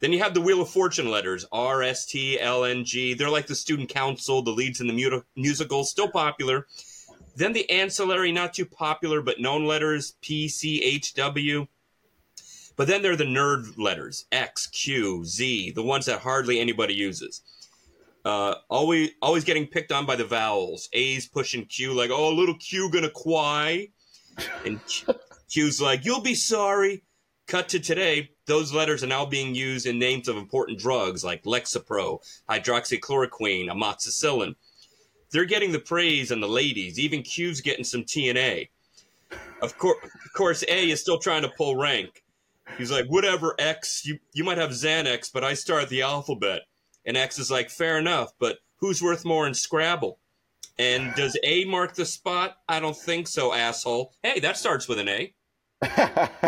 Then 0.00 0.12
you 0.12 0.20
have 0.22 0.32
the 0.32 0.40
Wheel 0.40 0.62
of 0.62 0.70
Fortune 0.70 1.10
letters 1.10 1.44
R, 1.50 1.82
S, 1.82 2.06
T, 2.06 2.38
L, 2.38 2.64
N, 2.64 2.84
G. 2.84 3.14
They're 3.14 3.28
like 3.28 3.48
the 3.48 3.54
student 3.54 3.88
council, 3.88 4.42
the 4.42 4.52
leads 4.52 4.80
in 4.80 4.86
the 4.86 4.92
mu- 4.92 5.22
musical, 5.34 5.82
still 5.84 6.08
popular. 6.08 6.66
Then 7.38 7.52
the 7.52 7.70
ancillary, 7.70 8.32
not 8.32 8.52
too 8.52 8.66
popular 8.66 9.22
but 9.22 9.38
known 9.38 9.64
letters 9.64 10.16
P, 10.20 10.48
C, 10.48 10.82
H, 10.82 11.14
W. 11.14 11.68
But 12.74 12.88
then 12.88 13.00
there 13.00 13.12
are 13.12 13.16
the 13.16 13.22
nerd 13.22 13.78
letters 13.78 14.26
X, 14.32 14.66
Q, 14.66 15.24
Z, 15.24 15.70
the 15.70 15.82
ones 15.84 16.06
that 16.06 16.18
hardly 16.18 16.58
anybody 16.58 16.94
uses. 16.94 17.42
Uh, 18.24 18.56
always, 18.68 19.10
always 19.22 19.44
getting 19.44 19.68
picked 19.68 19.92
on 19.92 20.04
by 20.04 20.16
the 20.16 20.24
vowels. 20.24 20.88
A's 20.92 21.28
pushing 21.28 21.64
Q 21.66 21.92
like, 21.92 22.10
"Oh, 22.10 22.30
little 22.30 22.56
Q 22.56 22.90
gonna 22.90 23.08
quy," 23.08 23.92
and 24.64 24.80
Q's 25.48 25.80
like, 25.80 26.04
"You'll 26.04 26.20
be 26.20 26.34
sorry." 26.34 27.04
Cut 27.46 27.68
to 27.68 27.78
today, 27.78 28.32
those 28.46 28.74
letters 28.74 29.04
are 29.04 29.06
now 29.06 29.24
being 29.24 29.54
used 29.54 29.86
in 29.86 29.98
names 29.98 30.26
of 30.26 30.36
important 30.36 30.80
drugs 30.80 31.22
like 31.24 31.44
Lexapro, 31.44 32.18
hydroxychloroquine, 32.50 33.68
amoxicillin. 33.68 34.56
They're 35.30 35.44
getting 35.44 35.72
the 35.72 35.78
praise 35.78 36.30
and 36.30 36.42
the 36.42 36.48
ladies. 36.48 36.98
Even 36.98 37.22
Q's 37.22 37.60
getting 37.60 37.84
some 37.84 38.02
TNA. 38.02 38.68
Of 39.60 39.76
course, 39.76 39.98
of 40.02 40.32
course, 40.34 40.64
A 40.68 40.90
is 40.90 41.00
still 41.00 41.18
trying 41.18 41.42
to 41.42 41.48
pull 41.48 41.76
rank. 41.76 42.22
He's 42.76 42.90
like, 42.90 43.06
whatever, 43.06 43.54
X, 43.58 44.06
you, 44.06 44.18
you 44.32 44.44
might 44.44 44.58
have 44.58 44.70
Xanax, 44.70 45.32
but 45.32 45.44
I 45.44 45.54
start 45.54 45.88
the 45.88 46.02
alphabet. 46.02 46.62
And 47.04 47.16
X 47.16 47.38
is 47.38 47.50
like, 47.50 47.70
fair 47.70 47.98
enough, 47.98 48.32
but 48.38 48.58
who's 48.76 49.02
worth 49.02 49.24
more 49.24 49.46
in 49.46 49.54
Scrabble? 49.54 50.18
And 50.78 51.14
does 51.14 51.36
A 51.42 51.64
mark 51.64 51.94
the 51.94 52.04
spot? 52.04 52.58
I 52.68 52.78
don't 52.78 52.96
think 52.96 53.26
so, 53.26 53.52
asshole. 53.52 54.12
Hey, 54.22 54.38
that 54.40 54.56
starts 54.56 54.86
with 54.86 54.98
an 54.98 55.08
A. 55.08 55.34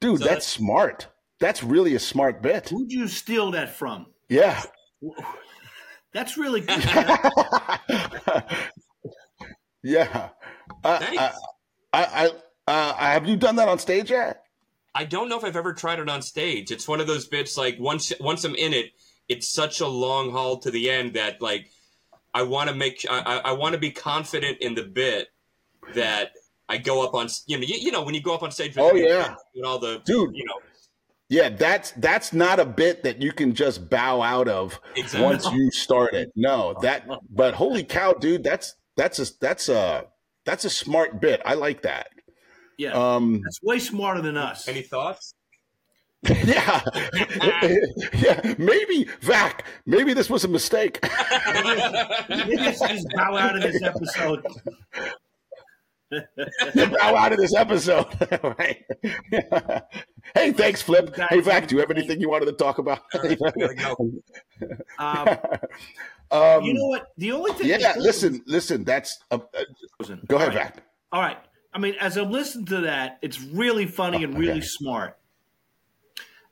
Dude, 0.00 0.18
So 0.18 0.24
that's 0.24 0.46
smart. 0.46 1.06
That's 1.38 1.62
really 1.62 1.94
a 1.94 2.00
smart 2.00 2.42
bit. 2.42 2.70
Who'd 2.70 2.90
you 2.90 3.06
steal 3.06 3.52
that 3.52 3.76
from? 3.76 4.06
Yeah. 4.28 4.62
That's 6.14 6.36
really 6.36 6.60
good. 6.60 6.84
yeah. 9.82 10.28
Uh, 10.84 10.98
Thanks. 10.98 11.22
I, 11.92 12.04
I, 12.04 12.04
I, 12.26 12.30
uh, 12.72 12.94
have 12.94 13.26
you 13.26 13.36
done 13.36 13.56
that 13.56 13.68
on 13.68 13.78
stage 13.78 14.10
yet? 14.10 14.44
I 14.94 15.04
don't 15.04 15.28
know 15.28 15.38
if 15.38 15.44
I've 15.44 15.56
ever 15.56 15.72
tried 15.72 15.98
it 16.00 16.08
on 16.08 16.20
stage. 16.22 16.70
It's 16.70 16.86
one 16.86 17.00
of 17.00 17.06
those 17.06 17.26
bits 17.26 17.56
like 17.56 17.76
once 17.80 18.12
once 18.20 18.44
I'm 18.44 18.54
in 18.54 18.74
it, 18.74 18.92
it's 19.28 19.48
such 19.48 19.80
a 19.80 19.86
long 19.86 20.30
haul 20.30 20.58
to 20.58 20.70
the 20.70 20.90
end 20.90 21.14
that 21.14 21.40
like 21.40 21.70
I 22.34 22.42
want 22.42 22.68
to 22.68 22.74
make 22.76 23.06
I, 23.08 23.40
I 23.44 23.52
want 23.52 23.72
to 23.72 23.78
be 23.78 23.90
confident 23.90 24.58
in 24.60 24.74
the 24.74 24.82
bit 24.82 25.28
that 25.94 26.32
I 26.68 26.76
go 26.76 27.02
up 27.04 27.14
on 27.14 27.28
you 27.46 27.56
know 27.56 27.64
you, 27.64 27.76
you 27.76 27.90
know 27.90 28.02
when 28.02 28.14
you 28.14 28.20
go 28.22 28.34
up 28.34 28.42
on 28.42 28.50
stage 28.50 28.76
with 28.76 28.84
Oh, 28.84 28.94
yeah. 28.94 29.34
with 29.54 29.64
all 29.64 29.78
the 29.78 30.00
Dude. 30.04 30.36
you 30.36 30.44
know 30.44 30.58
Yeah, 31.32 31.48
that's 31.48 31.92
that's 31.92 32.34
not 32.34 32.60
a 32.60 32.66
bit 32.66 33.04
that 33.04 33.22
you 33.22 33.32
can 33.32 33.54
just 33.54 33.88
bow 33.88 34.20
out 34.20 34.48
of 34.48 34.78
Exactly. 34.96 35.22
once 35.24 35.50
you 35.50 35.70
start 35.70 36.12
it. 36.12 36.30
No, 36.36 36.76
that 36.82 37.08
but 37.30 37.54
holy 37.54 37.84
cow, 37.84 38.12
dude, 38.12 38.44
that's 38.44 38.74
that's 38.98 39.18
a 39.18 39.26
that's 39.40 39.70
a 39.70 40.04
that's 40.44 40.66
a 40.66 40.70
smart 40.70 41.22
bit. 41.22 41.40
I 41.46 41.54
like 41.54 41.80
that. 41.82 42.08
yeah, 42.76 42.92
Um 42.92 43.40
that's 43.42 43.62
way 43.62 43.78
smarter 43.78 44.20
than 44.20 44.36
us. 44.36 44.68
any 44.68 44.82
thoughts? 44.82 45.32
yeah. 46.28 46.82
yeah, 48.12 48.54
maybe 48.58 49.08
Vac, 49.22 49.64
maybe 49.86 50.12
this 50.12 50.28
was 50.28 50.44
a 50.44 50.48
mistake. 50.48 50.98
Maybe 51.02 52.52
it's 52.60 52.78
just 52.78 53.08
bow 53.16 53.38
out 53.38 53.56
of 53.56 53.62
this 53.62 53.82
episode. 53.82 54.44
Bow 56.76 57.16
out 57.16 57.32
of 57.32 57.38
this 57.38 57.54
episode. 57.54 58.06
right. 58.58 58.84
hey, 60.34 60.52
thanks, 60.52 60.82
Flip. 60.82 61.14
Hey, 61.30 61.40
Vac, 61.40 61.68
do 61.68 61.76
you 61.76 61.80
have 61.80 61.90
anything 61.90 62.20
you 62.20 62.28
wanted 62.28 62.46
to 62.46 62.52
talk 62.52 62.78
about? 62.78 63.00
Um, 64.98 65.28
um, 66.30 66.62
you 66.62 66.74
know 66.74 66.86
what? 66.86 67.08
The 67.18 67.32
only 67.32 67.52
thing. 67.52 67.66
yeah, 67.66 67.94
listen, 67.98 68.42
listen. 68.46 68.84
That's 68.84 69.18
uh, 69.32 69.38
uh, 69.52 70.14
go 70.28 70.36
ahead, 70.36 70.50
All 70.50 70.54
right. 70.54 70.54
Vac. 70.54 70.82
All 71.10 71.20
right. 71.20 71.38
I 71.74 71.78
mean, 71.78 71.94
as 71.98 72.16
I'm 72.16 72.30
listening 72.30 72.66
to 72.66 72.82
that, 72.82 73.18
it's 73.22 73.40
really 73.40 73.86
funny 73.86 74.22
and 74.22 74.38
really 74.38 74.52
okay. 74.52 74.60
smart. 74.60 75.18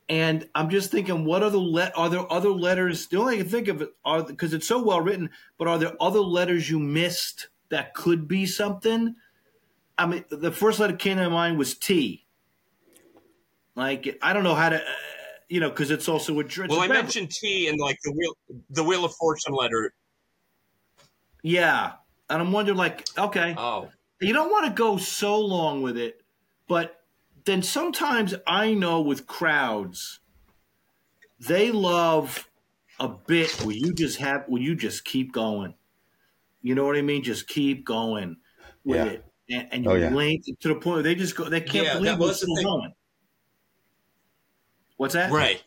And 0.09 0.49
I'm 0.53 0.69
just 0.69 0.91
thinking, 0.91 1.23
what 1.23 1.41
other 1.41 1.57
let 1.57 1.97
are 1.97 2.09
there 2.09 2.29
other 2.31 2.49
letters? 2.49 3.07
The 3.07 3.17
only 3.17 3.35
I 3.35 3.37
can 3.37 3.47
think 3.47 3.69
of 3.69 3.81
it 3.81 3.93
are 4.03 4.23
because 4.23 4.53
it's 4.53 4.67
so 4.67 4.83
well 4.83 4.99
written. 4.99 5.29
But 5.57 5.69
are 5.69 5.77
there 5.77 5.93
other 6.01 6.19
letters 6.19 6.69
you 6.69 6.79
missed 6.79 7.47
that 7.69 7.93
could 7.93 8.27
be 8.27 8.45
something? 8.45 9.15
I 9.97 10.05
mean, 10.07 10.25
the 10.29 10.51
first 10.51 10.79
letter 10.79 10.93
that 10.93 10.99
came 10.99 11.17
to 11.17 11.29
mind 11.29 11.57
was 11.57 11.77
T. 11.77 12.27
Like 13.75 14.17
I 14.21 14.33
don't 14.33 14.43
know 14.43 14.55
how 14.55 14.69
to, 14.69 14.77
uh, 14.81 14.93
you 15.49 15.59
know, 15.59 15.69
because 15.69 15.91
it's 15.91 16.07
also 16.09 16.39
a. 16.39 16.45
It's 16.45 16.57
Well, 16.65 16.77
a 16.77 16.81
I 16.81 16.87
beverage. 16.87 17.13
mentioned 17.13 17.29
T 17.31 17.67
and 17.67 17.79
like 17.79 17.99
the 18.03 18.11
wheel 18.11 18.35
the 18.69 18.83
wheel 18.83 19.05
of 19.05 19.13
fortune 19.15 19.53
letter. 19.53 19.93
Yeah, 21.43 21.97
and 22.29 22.41
I'm 22.41 22.51
wondering, 22.51 22.77
like, 22.77 23.07
okay, 23.17 23.55
Oh, 23.55 23.93
you 24.21 24.33
don't 24.33 24.51
want 24.51 24.67
to 24.67 24.73
go 24.73 24.97
so 24.97 25.39
long 25.39 25.81
with 25.81 25.97
it, 25.97 26.23
but 26.67 27.05
then 27.45 27.63
sometimes 27.63 28.35
I 28.47 28.73
know 28.73 29.01
with 29.01 29.27
crowds, 29.27 30.19
they 31.39 31.71
love 31.71 32.49
a 32.99 33.07
bit 33.07 33.59
where 33.59 33.75
you 33.75 33.93
just 33.93 34.19
have 34.19 34.45
where 34.47 34.61
you 34.61 34.75
just 34.75 35.05
keep 35.05 35.31
going. 35.31 35.75
You 36.61 36.75
know 36.75 36.85
what 36.85 36.97
I 36.97 37.03
mean? 37.03 37.23
Just 37.23 37.47
keep 37.47 37.85
going 37.85 38.37
with 38.85 39.03
Yeah. 39.03 39.05
it, 39.05 39.30
and, 39.49 39.67
and 39.71 39.87
oh, 39.87 39.95
you 39.95 40.05
Oh, 40.05 40.09
yeah. 40.09 40.15
link 40.15 40.45
to 40.59 40.67
the 40.67 40.75
point 40.75 40.95
where 40.95 41.03
they 41.03 41.15
just 41.15 41.35
go. 41.35 41.45
They 41.45 41.61
can't 41.61 41.85
Yeah, 41.85 41.93
believe 41.95 42.17
what's 42.17 42.19
we're 42.19 42.27
was 42.27 42.39
the 42.41 42.55
still 42.59 42.77
going. 42.77 42.93
What's 44.97 45.13
that? 45.13 45.31
right. 45.31 45.61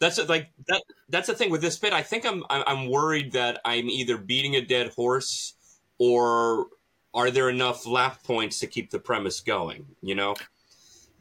That's 0.00 0.18
it, 0.18 0.28
like 0.28 0.50
that. 0.68 0.82
That's 1.08 1.28
the 1.28 1.34
thing 1.34 1.50
with 1.50 1.60
this 1.62 1.78
bit. 1.78 1.92
I 1.92 2.02
think 2.02 2.26
I'm 2.26 2.42
I'm 2.50 2.64
I'm 2.66 2.90
worried 2.90 3.32
that 3.32 3.60
I'm 3.64 3.88
either 3.88 4.16
beating 4.18 4.56
a 4.56 4.60
dead 4.60 4.92
horse 4.94 5.54
or 5.98 6.66
are 7.14 7.30
there 7.30 7.48
enough 7.48 7.86
laugh 7.86 8.22
points 8.24 8.58
to 8.60 8.66
keep 8.66 8.90
the 8.90 8.98
premise 8.98 9.40
going? 9.40 9.86
You 10.02 10.14
know. 10.14 10.34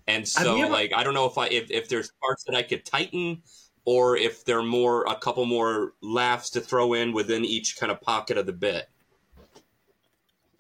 And 0.07 0.27
so, 0.27 0.57
ever- 0.59 0.69
like, 0.71 0.91
I 0.93 1.03
don't 1.03 1.13
know 1.13 1.27
if 1.27 1.37
I 1.37 1.47
if, 1.47 1.69
if 1.71 1.87
there's 1.87 2.11
parts 2.21 2.43
that 2.45 2.55
I 2.55 2.63
could 2.63 2.83
tighten, 2.83 3.41
or 3.85 4.17
if 4.17 4.43
there 4.43 4.59
are 4.59 4.63
more 4.63 5.05
a 5.05 5.15
couple 5.15 5.45
more 5.45 5.93
laughs 6.01 6.49
to 6.51 6.61
throw 6.61 6.93
in 6.93 7.13
within 7.13 7.45
each 7.45 7.77
kind 7.77 7.91
of 7.91 8.01
pocket 8.01 8.37
of 8.37 8.45
the 8.45 8.53
bit. 8.53 8.89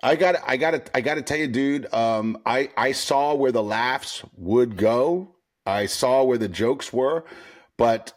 I 0.03 0.17
got 0.17 0.35
I 0.45 0.57
got 0.57 0.71
to 0.71 0.83
I 0.97 1.01
got 1.01 1.15
to 1.15 1.21
tell 1.21 1.37
you 1.37 1.47
dude, 1.47 1.91
um 1.93 2.37
I 2.45 2.69
I 2.75 2.91
saw 2.91 3.33
where 3.33 3.53
the 3.53 3.63
laughs 3.63 4.23
would 4.35 4.75
go. 4.75 5.35
I 5.65 5.85
saw 5.85 6.23
where 6.23 6.37
the 6.37 6.49
jokes 6.49 6.91
were, 6.91 7.23
but 7.77 8.13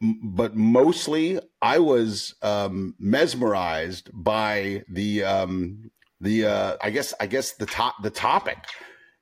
but 0.00 0.56
mostly 0.56 1.38
I 1.60 1.80
was 1.80 2.34
um 2.40 2.94
mesmerized 2.98 4.10
by 4.14 4.84
the 4.88 5.24
um 5.24 5.90
the 6.20 6.46
uh 6.46 6.76
I 6.80 6.90
guess 6.90 7.12
I 7.20 7.26
guess 7.26 7.52
the 7.52 7.66
top 7.66 8.02
the 8.02 8.10
topic. 8.10 8.58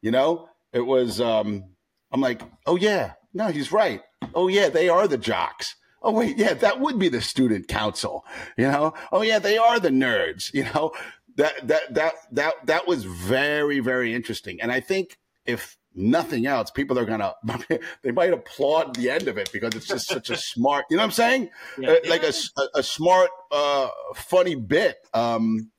You 0.01 0.13
know? 0.13 0.49
It 0.73 0.87
was 0.87 1.21
um 1.21 1.65
I'm 2.13 2.21
like, 2.21 2.43
"Oh 2.67 2.77
yeah. 2.77 3.15
No, 3.35 3.49
he's 3.49 3.73
right. 3.73 4.03
Oh 4.33 4.47
yeah, 4.47 4.69
they 4.69 4.89
are 4.89 5.09
the 5.09 5.19
jocks." 5.19 5.75
Oh 6.03 6.13
wait, 6.13 6.39
yeah, 6.39 6.55
that 6.55 6.79
would 6.79 7.01
be 7.01 7.09
the 7.09 7.21
student 7.21 7.67
council, 7.67 8.25
you 8.57 8.69
know. 8.69 8.95
Oh 9.11 9.23
yeah, 9.23 9.41
they 9.41 9.59
are 9.59 9.81
the 9.81 9.89
nerds, 9.89 10.55
you 10.55 10.63
know 10.63 10.93
that 11.37 11.67
that 11.69 11.95
that 11.95 12.15
that 12.33 12.55
that 12.67 12.87
was 12.87 13.05
very 13.05 13.81
very 13.81 14.15
interesting 14.15 14.61
and 14.61 14.71
i 14.73 14.81
think 14.81 15.19
if 15.45 15.77
nothing 15.95 16.47
else 16.47 16.71
people 16.71 16.99
are 16.99 17.05
gonna 17.07 17.33
they 18.03 18.11
might 18.11 18.33
applaud 18.33 18.95
the 18.97 19.09
end 19.11 19.29
of 19.29 19.39
it 19.39 19.51
because 19.53 19.75
it's 19.75 19.87
just 19.87 20.07
such 20.09 20.29
a 20.31 20.37
smart 20.53 20.85
you 20.91 20.97
know 20.97 21.03
what 21.03 21.07
i'm 21.07 21.11
saying 21.13 21.49
Yeah. 21.79 21.91
Uh, 21.93 21.97
like 22.09 22.23
a, 22.23 22.33
a- 22.59 22.79
a 22.81 22.83
smart 22.83 23.31
uh 23.51 23.89
funny 24.15 24.55
bit 24.57 24.97
um 25.15 25.71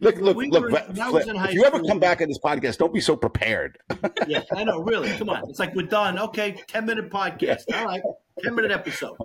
look 0.00 0.16
look 0.18 0.36
We 0.36 0.50
look 0.50 0.64
were- 0.64 0.70
Va- 0.70 1.10
was 1.12 1.28
in 1.28 1.36
high 1.36 1.48
if 1.48 1.54
you 1.54 1.64
ever 1.64 1.76
school- 1.78 1.88
come 1.88 2.00
back 2.00 2.20
in 2.20 2.28
this 2.28 2.38
podcast 2.38 2.78
don't 2.78 2.92
be 2.92 3.00
so 3.00 3.16
prepared 3.16 3.78
Yeah, 4.26 4.42
I 4.56 4.64
know. 4.64 4.80
Really, 4.80 5.10
come 5.16 5.30
on. 5.30 5.48
It's 5.48 5.58
like 5.58 5.74
we're 5.74 5.86
done. 5.86 6.18
Okay, 6.18 6.60
ten 6.66 6.86
minute 6.86 7.10
podcast. 7.10 7.62
All 7.74 7.84
right, 7.84 8.02
ten 8.42 8.54
minute 8.54 8.70
episode. 8.70 9.16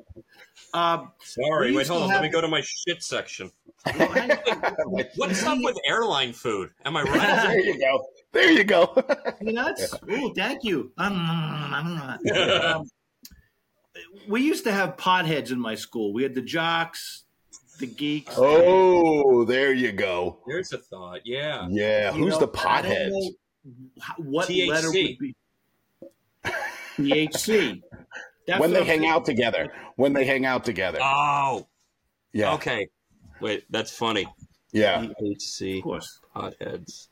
Um, 0.74 1.12
Sorry, 1.24 1.74
wait, 1.74 1.88
hold 1.88 2.00
to 2.02 2.04
on. 2.06 2.10
Let 2.10 2.22
me 2.22 2.30
go 2.30 2.42
to 2.42 2.48
my 2.48 2.62
shit 2.62 3.02
section. 3.04 3.52
well, 3.98 4.10
hang 4.10 4.32
on. 4.32 4.76
What's 5.16 5.44
up 5.44 5.58
with 5.62 5.78
airline 5.88 6.34
food? 6.34 6.72
Am 6.86 6.98
I 6.98 7.04
right? 7.04 7.46
there 7.46 7.60
you 7.60 7.80
go 7.80 8.06
there 8.34 8.52
you 8.52 8.64
go 8.64 8.94
You 9.42 9.54
nuts? 9.54 9.94
Oh, 10.10 10.34
thank 10.36 10.64
you. 10.64 10.92
Um, 10.98 12.90
we 14.28 14.42
used 14.42 14.66
to 14.66 14.72
have 14.74 14.98
potheads 14.98 15.52
in 15.52 15.60
my 15.60 15.76
school. 15.76 16.12
We 16.14 16.24
had 16.24 16.36
the 16.36 16.42
jocks, 16.42 17.24
the 17.80 17.88
geeks. 17.88 18.34
oh 18.38 19.46
there 19.46 19.72
you 19.72 19.92
go 19.94 20.40
There's 20.48 20.74
a 20.74 20.78
thought. 20.80 21.22
Yeah. 21.24 21.68
yeah 21.70 22.14
You 22.14 22.24
who's 22.26 22.34
know, 22.40 22.46
the 22.48 22.60
I 22.60 22.82
don't 22.82 22.92
potheads 22.92 23.10
know 23.12 23.30
how- 24.02 24.16
What 24.18 24.50
THC. 24.50 24.68
letter 24.68 24.88
would 24.92 25.18
be 25.20 25.36
THC? 26.98 27.82
That's 28.48 28.60
when 28.60 28.72
they 28.72 28.82
I'm 28.82 28.86
hang 28.86 29.00
saying. 29.02 29.12
out 29.12 29.26
together 29.26 29.68
when 29.96 30.14
they 30.14 30.26
hang 30.26 30.46
out 30.46 30.64
together 30.66 31.00
Oh, 31.02 31.68
yeah 32.34 32.54
okay. 32.56 32.90
Wait, 33.42 33.66
that's 33.70 33.92
funny. 33.92 34.26
yeah 34.72 35.08
THC 35.22 35.78
Of 35.80 35.84
course. 35.84 36.20
potheads. 36.36 37.08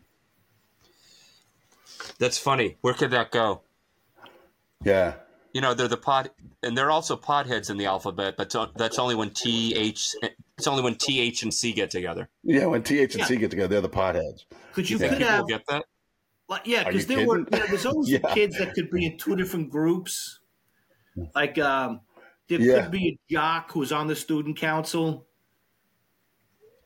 That's 2.20 2.38
funny. 2.38 2.78
Where 2.82 2.94
could 2.94 3.12
that 3.12 3.32
go? 3.32 3.62
yeah 4.84 5.16
You 5.54 5.62
know, 5.62 5.74
they're 5.74 5.88
the 5.88 5.98
pod, 5.98 6.32
and 6.62 6.78
they're 6.78 6.92
also 6.92 7.16
podheads 7.16 7.70
in 7.70 7.78
the 7.78 7.86
alphabet, 7.86 8.36
but 8.38 8.54
that's 8.76 9.00
only 9.00 9.16
when 9.16 9.30
T 9.32 9.74
H. 9.76 10.16
It's 10.58 10.68
only 10.68 10.84
when 10.84 10.96
T 10.96 11.20
H 11.20 11.44
and 11.44 11.54
C 11.54 11.74
get 11.74 11.90
together. 11.92 12.30
Yeah, 12.44 12.66
when 12.68 12.84
TH 12.84 13.16
and 13.16 13.26
C 13.26 13.38
get 13.38 13.50
together, 13.52 13.68
they're 13.70 13.82
the 13.82 13.90
potheads. 13.90 14.46
Because 14.74 14.90
you 14.90 14.98
Yeah. 14.98 15.08
could 15.10 15.18
People 15.20 15.34
have 15.34 15.48
get 15.48 15.62
that. 15.68 15.86
But 16.48 16.68
yeah, 16.68 16.84
because 16.84 17.10
you 17.10 17.16
there 17.18 17.28
were 17.28 17.44
kidding? 17.46 17.54
you 17.54 17.60
know, 17.60 17.68
there's 17.68 17.86
always 17.86 18.10
Yeah. 18.12 18.34
kids 18.34 18.58
that 18.60 18.74
could 18.74 18.90
be 18.92 19.06
in 19.06 19.18
two 19.18 19.36
different 19.36 19.70
groups. 19.72 20.40
Like 21.36 21.58
um, 21.60 22.02
there 22.48 22.60
Yeah. 22.62 22.82
could 22.84 22.92
be 22.92 23.08
a 23.10 23.34
jock 23.34 23.72
who's 23.72 23.92
on 23.92 24.08
the 24.08 24.16
student 24.16 24.58
council. 24.58 25.28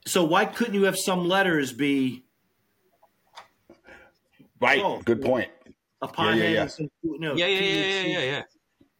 So 0.06 0.24
why 0.24 0.46
couldn't 0.46 0.74
you 0.74 0.84
have 0.84 0.98
some 0.98 1.28
letters 1.28 1.74
be 1.74 2.24
Right. 4.60 4.82
Oh. 4.84 5.02
Good 5.04 5.22
point. 5.22 5.50
a 6.02 6.08
pothead? 6.08 6.38
yeah, 6.38 6.50
yeah. 6.50 6.68
some, 6.68 6.90
you 7.04 7.20
know, 7.20 7.36
Yeah, 7.36 7.46
yeah, 7.48 7.60
yeah, 7.60 7.86
yeah, 7.86 8.04
yeah, 8.20 8.20
yeah. 8.20 8.44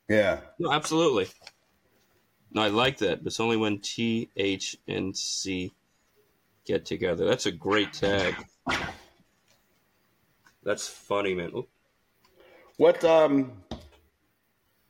Yeah. 0.10 0.40
No, 0.60 0.72
absolutely. 0.72 1.28
No, 2.52 2.62
I 2.62 2.68
like 2.70 2.98
that. 3.00 3.24
But 3.24 3.28
it's 3.28 3.40
only 3.40 3.58
when 3.58 3.80
T, 3.80 4.30
H, 4.38 4.78
and 4.88 5.16
C 5.16 5.74
get 6.66 6.86
together. 6.86 7.26
That's 7.26 7.46
a 7.46 7.52
great 7.52 7.94
tag. 7.94 8.36
That's 10.64 10.88
funny, 10.88 11.34
man. 11.36 11.52
Oop, 11.56 11.70
What 12.78 13.04
um 13.04 13.64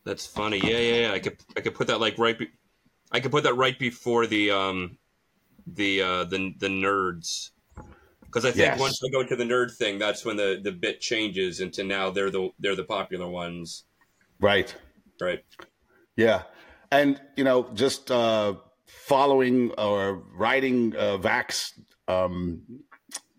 that's 0.08 0.26
funny. 0.26 0.60
Yeah, 0.60 0.78
yeah, 0.80 1.02
yeah. 1.02 1.12
I 1.12 1.20
could, 1.20 1.38
I 1.58 1.62
could 1.62 1.76
put 1.76 1.88
that 1.88 2.00
like 2.00 2.18
right. 2.18 2.40
Be- 2.40 2.50
I 3.12 3.20
could 3.20 3.32
put 3.32 3.44
that 3.44 3.56
right 3.56 3.78
before 3.78 4.26
the 4.26 4.52
um, 4.52 4.98
the 5.68 6.02
uh, 6.02 6.24
the 6.24 6.54
the 6.58 6.68
nerds. 6.68 7.52
Because 8.22 8.46
I 8.46 8.52
think 8.52 8.68
Yes. 8.68 8.80
once 8.80 9.02
I 9.06 9.10
go 9.12 9.24
to 9.24 9.36
the 9.36 9.44
nerd 9.44 9.76
thing, 9.76 10.00
that's 10.00 10.26
when 10.26 10.38
the, 10.38 10.60
the 10.62 10.72
bit 10.72 11.00
changes 11.02 11.60
into 11.60 11.84
now 11.84 12.10
they're 12.10 12.30
the 12.32 12.50
they're 12.60 12.76
the 12.76 12.84
popular 12.84 13.28
ones, 13.28 13.84
right. 14.40 14.74
right? 15.22 15.44
Yeah. 16.16 16.44
And 16.92 17.22
you 17.36 17.44
know, 17.44 17.70
just 17.74 18.12
uh 18.12 18.56
following 18.86 19.72
or 19.78 20.24
riding 20.36 20.96
uh 20.96 21.18
Vac's 21.18 21.74
um 22.08 22.62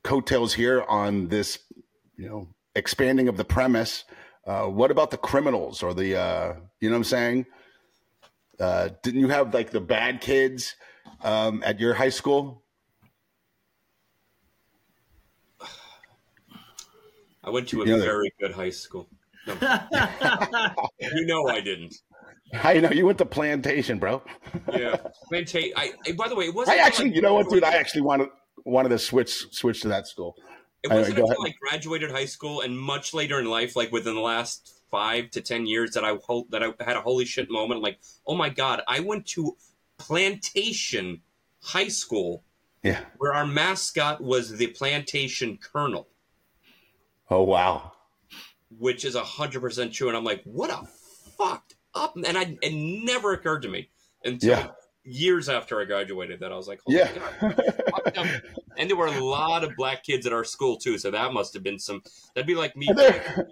coattails 0.05 0.55
here 0.55 0.83
on 0.83 1.29
this, 1.29 1.59
you 2.17 2.29
know, 2.29 2.49
expanding 2.75 3.29
of 3.29 3.37
the 3.37 3.45
premise. 3.45 4.05
Uh 4.49 4.65
what 4.67 4.91
about 4.91 5.11
the 5.11 5.19
criminals 5.19 5.83
or 5.83 5.93
the 5.93 6.17
uh 6.19 6.55
you 6.81 6.89
know 6.89 6.95
what 6.95 7.01
I'm 7.01 7.05
saying? 7.05 7.47
Uh 8.59 8.89
didn't 9.03 9.21
you 9.21 9.29
have 9.29 9.53
like 9.53 9.71
the 9.71 9.81
bad 9.81 10.23
kids 10.23 10.75
um 11.23 11.63
at 11.65 11.79
your 11.79 11.93
high 11.93 12.09
school? 12.09 12.63
I 17.45 17.51
went 17.51 17.69
to 17.69 17.83
a 17.83 17.87
You 17.87 17.97
know, 17.99 18.03
very 18.03 18.33
good 18.41 18.53
high 18.53 18.71
school. 18.71 19.09
No. 19.47 19.55
you 21.01 21.27
know 21.27 21.47
I 21.47 21.61
didn't. 21.61 21.95
I 22.65 22.81
know 22.81 22.91
you 22.91 23.05
went 23.05 23.19
to 23.19 23.27
Plantation, 23.27 23.99
bro. 23.99 24.23
Yeah, 24.73 24.97
Planta- 25.31 25.73
I, 25.77 25.93
I- 26.07 26.13
by 26.13 26.29
the 26.29 26.35
way, 26.35 26.47
it 26.47 26.55
wasn't. 26.55 26.79
I 26.79 26.83
actually, 26.83 27.07
until, 27.07 27.17
you 27.17 27.23
know 27.23 27.35
what, 27.35 27.51
dude? 27.51 27.63
I 27.65 27.73
actually 27.75 28.01
wanted 28.03 28.29
wanted 28.65 28.89
to 28.91 28.99
switch 28.99 29.53
switch 29.53 29.83
to 29.83 29.89
that 29.89 30.07
school. 30.07 30.35
It 30.83 30.91
wasn't 30.93 31.19
until. 31.19 31.43
I 31.45 31.55
graduated 31.61 32.11
high 32.11 32.27
school 32.27 32.61
and 32.61 32.79
much 32.79 33.13
later 33.13 33.39
in 33.39 33.47
life, 33.47 33.75
like 33.77 33.91
within 33.91 34.15
the 34.15 34.21
last 34.21 34.81
five 34.91 35.31
to 35.33 35.41
ten 35.41 35.67
years, 35.67 35.93
that 35.93 36.05
I 36.05 36.17
that 36.51 36.63
I 36.63 36.73
had 36.85 36.97
a 36.97 37.01
holy 37.01 37.25
shit 37.25 37.51
moment. 37.51 37.83
Like, 37.83 37.99
oh 38.27 38.37
my 38.37 38.49
god, 38.49 38.83
I 38.87 39.01
went 39.01 39.27
to 39.29 39.57
Plantation 39.99 41.23
High 41.61 41.89
School 41.89 42.45
Yeah. 42.83 43.05
where 43.19 43.35
our 43.35 43.47
mascot 43.47 44.21
was 44.21 44.57
the 44.57 44.69
Plantation 44.69 45.59
Colonel, 45.59 46.09
Oh 47.31 47.43
wow. 47.43 47.93
which 48.79 49.05
is 49.05 49.17
hundred 49.17 49.61
percent 49.61 49.93
true. 49.93 50.09
And 50.09 50.17
I'm 50.17 50.25
like, 50.25 50.43
what 50.45 50.71
a 50.71 50.87
fucked 51.37 51.75
up. 51.95 52.17
And 52.17 52.39
I 52.39 52.57
it 52.63 52.73
never 52.73 53.33
occurred 53.33 53.63
to 53.63 53.69
me 53.69 53.91
until 54.25 54.51
Yeah. 54.51 54.69
Years 55.09 55.49
after 55.49 55.81
I 55.81 55.85
graduated 55.85 56.41
that 56.41 56.53
I 56.53 56.57
was 56.57 56.69
like, 56.69 56.81
Yeah. 56.87 57.09
And 58.77 58.89
there 58.89 58.97
were 58.97 59.07
a 59.09 59.25
lot 59.25 59.65
of 59.65 59.75
black 59.77 60.05
kids 60.05 60.27
at 60.27 60.33
our 60.33 60.45
school 60.45 60.77
too, 60.77 60.99
so 60.99 61.11
that 61.11 61.33
must 61.33 61.53
have 61.55 61.63
been 61.65 61.79
some. 61.81 62.03
That'd 62.35 62.47
be 62.47 62.55
like 62.55 62.77
me, 62.77 62.89
there- 62.97 63.49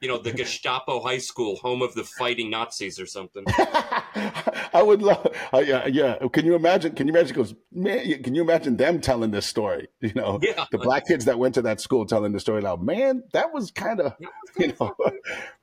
you 0.00 0.08
know, 0.08 0.18
the 0.18 0.32
Gestapo 0.32 1.00
high 1.00 1.18
school, 1.18 1.56
home 1.56 1.80
of 1.80 1.94
the 1.94 2.04
fighting 2.04 2.50
Nazis 2.50 2.98
or 3.00 3.06
something. 3.06 3.44
I 3.48 4.82
would 4.84 5.00
love, 5.00 5.26
uh, 5.52 5.58
yeah, 5.58 5.86
yeah. 5.86 6.16
Can 6.32 6.44
you 6.44 6.56
imagine? 6.56 6.94
Can 6.94 7.06
you 7.06 7.14
imagine? 7.14 7.34
Goes, 7.36 7.54
man, 7.72 8.22
can 8.22 8.34
you 8.34 8.42
imagine 8.42 8.76
them 8.76 9.00
telling 9.00 9.30
this 9.30 9.46
story? 9.46 9.88
You 10.00 10.12
know, 10.14 10.40
Yeah. 10.42 10.66
the 10.72 10.78
black 10.78 11.06
kids 11.06 11.24
that 11.26 11.38
went 11.38 11.54
to 11.54 11.62
that 11.62 11.80
school 11.80 12.04
telling 12.04 12.32
the 12.32 12.40
story 12.40 12.60
now. 12.60 12.76
Man, 12.76 13.22
that 13.32 13.54
was 13.54 13.70
kind 13.70 14.00
of, 14.00 14.14
you 14.58 14.74
know, 14.78 14.94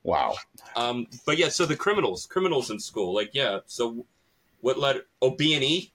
wow. 0.04 0.36
Um, 0.76 1.08
but 1.26 1.38
yeah, 1.38 1.50
so 1.50 1.66
the 1.66 1.76
criminals, 1.76 2.26
criminals 2.26 2.72
in 2.72 2.80
school, 2.80 3.14
like 3.14 3.32
yeah. 3.34 3.60
So 3.66 4.06
what 4.62 4.80
letter? 4.80 5.02
Oh, 5.22 5.32
B 5.32 5.54
and 5.56 5.64
E. 5.64 5.94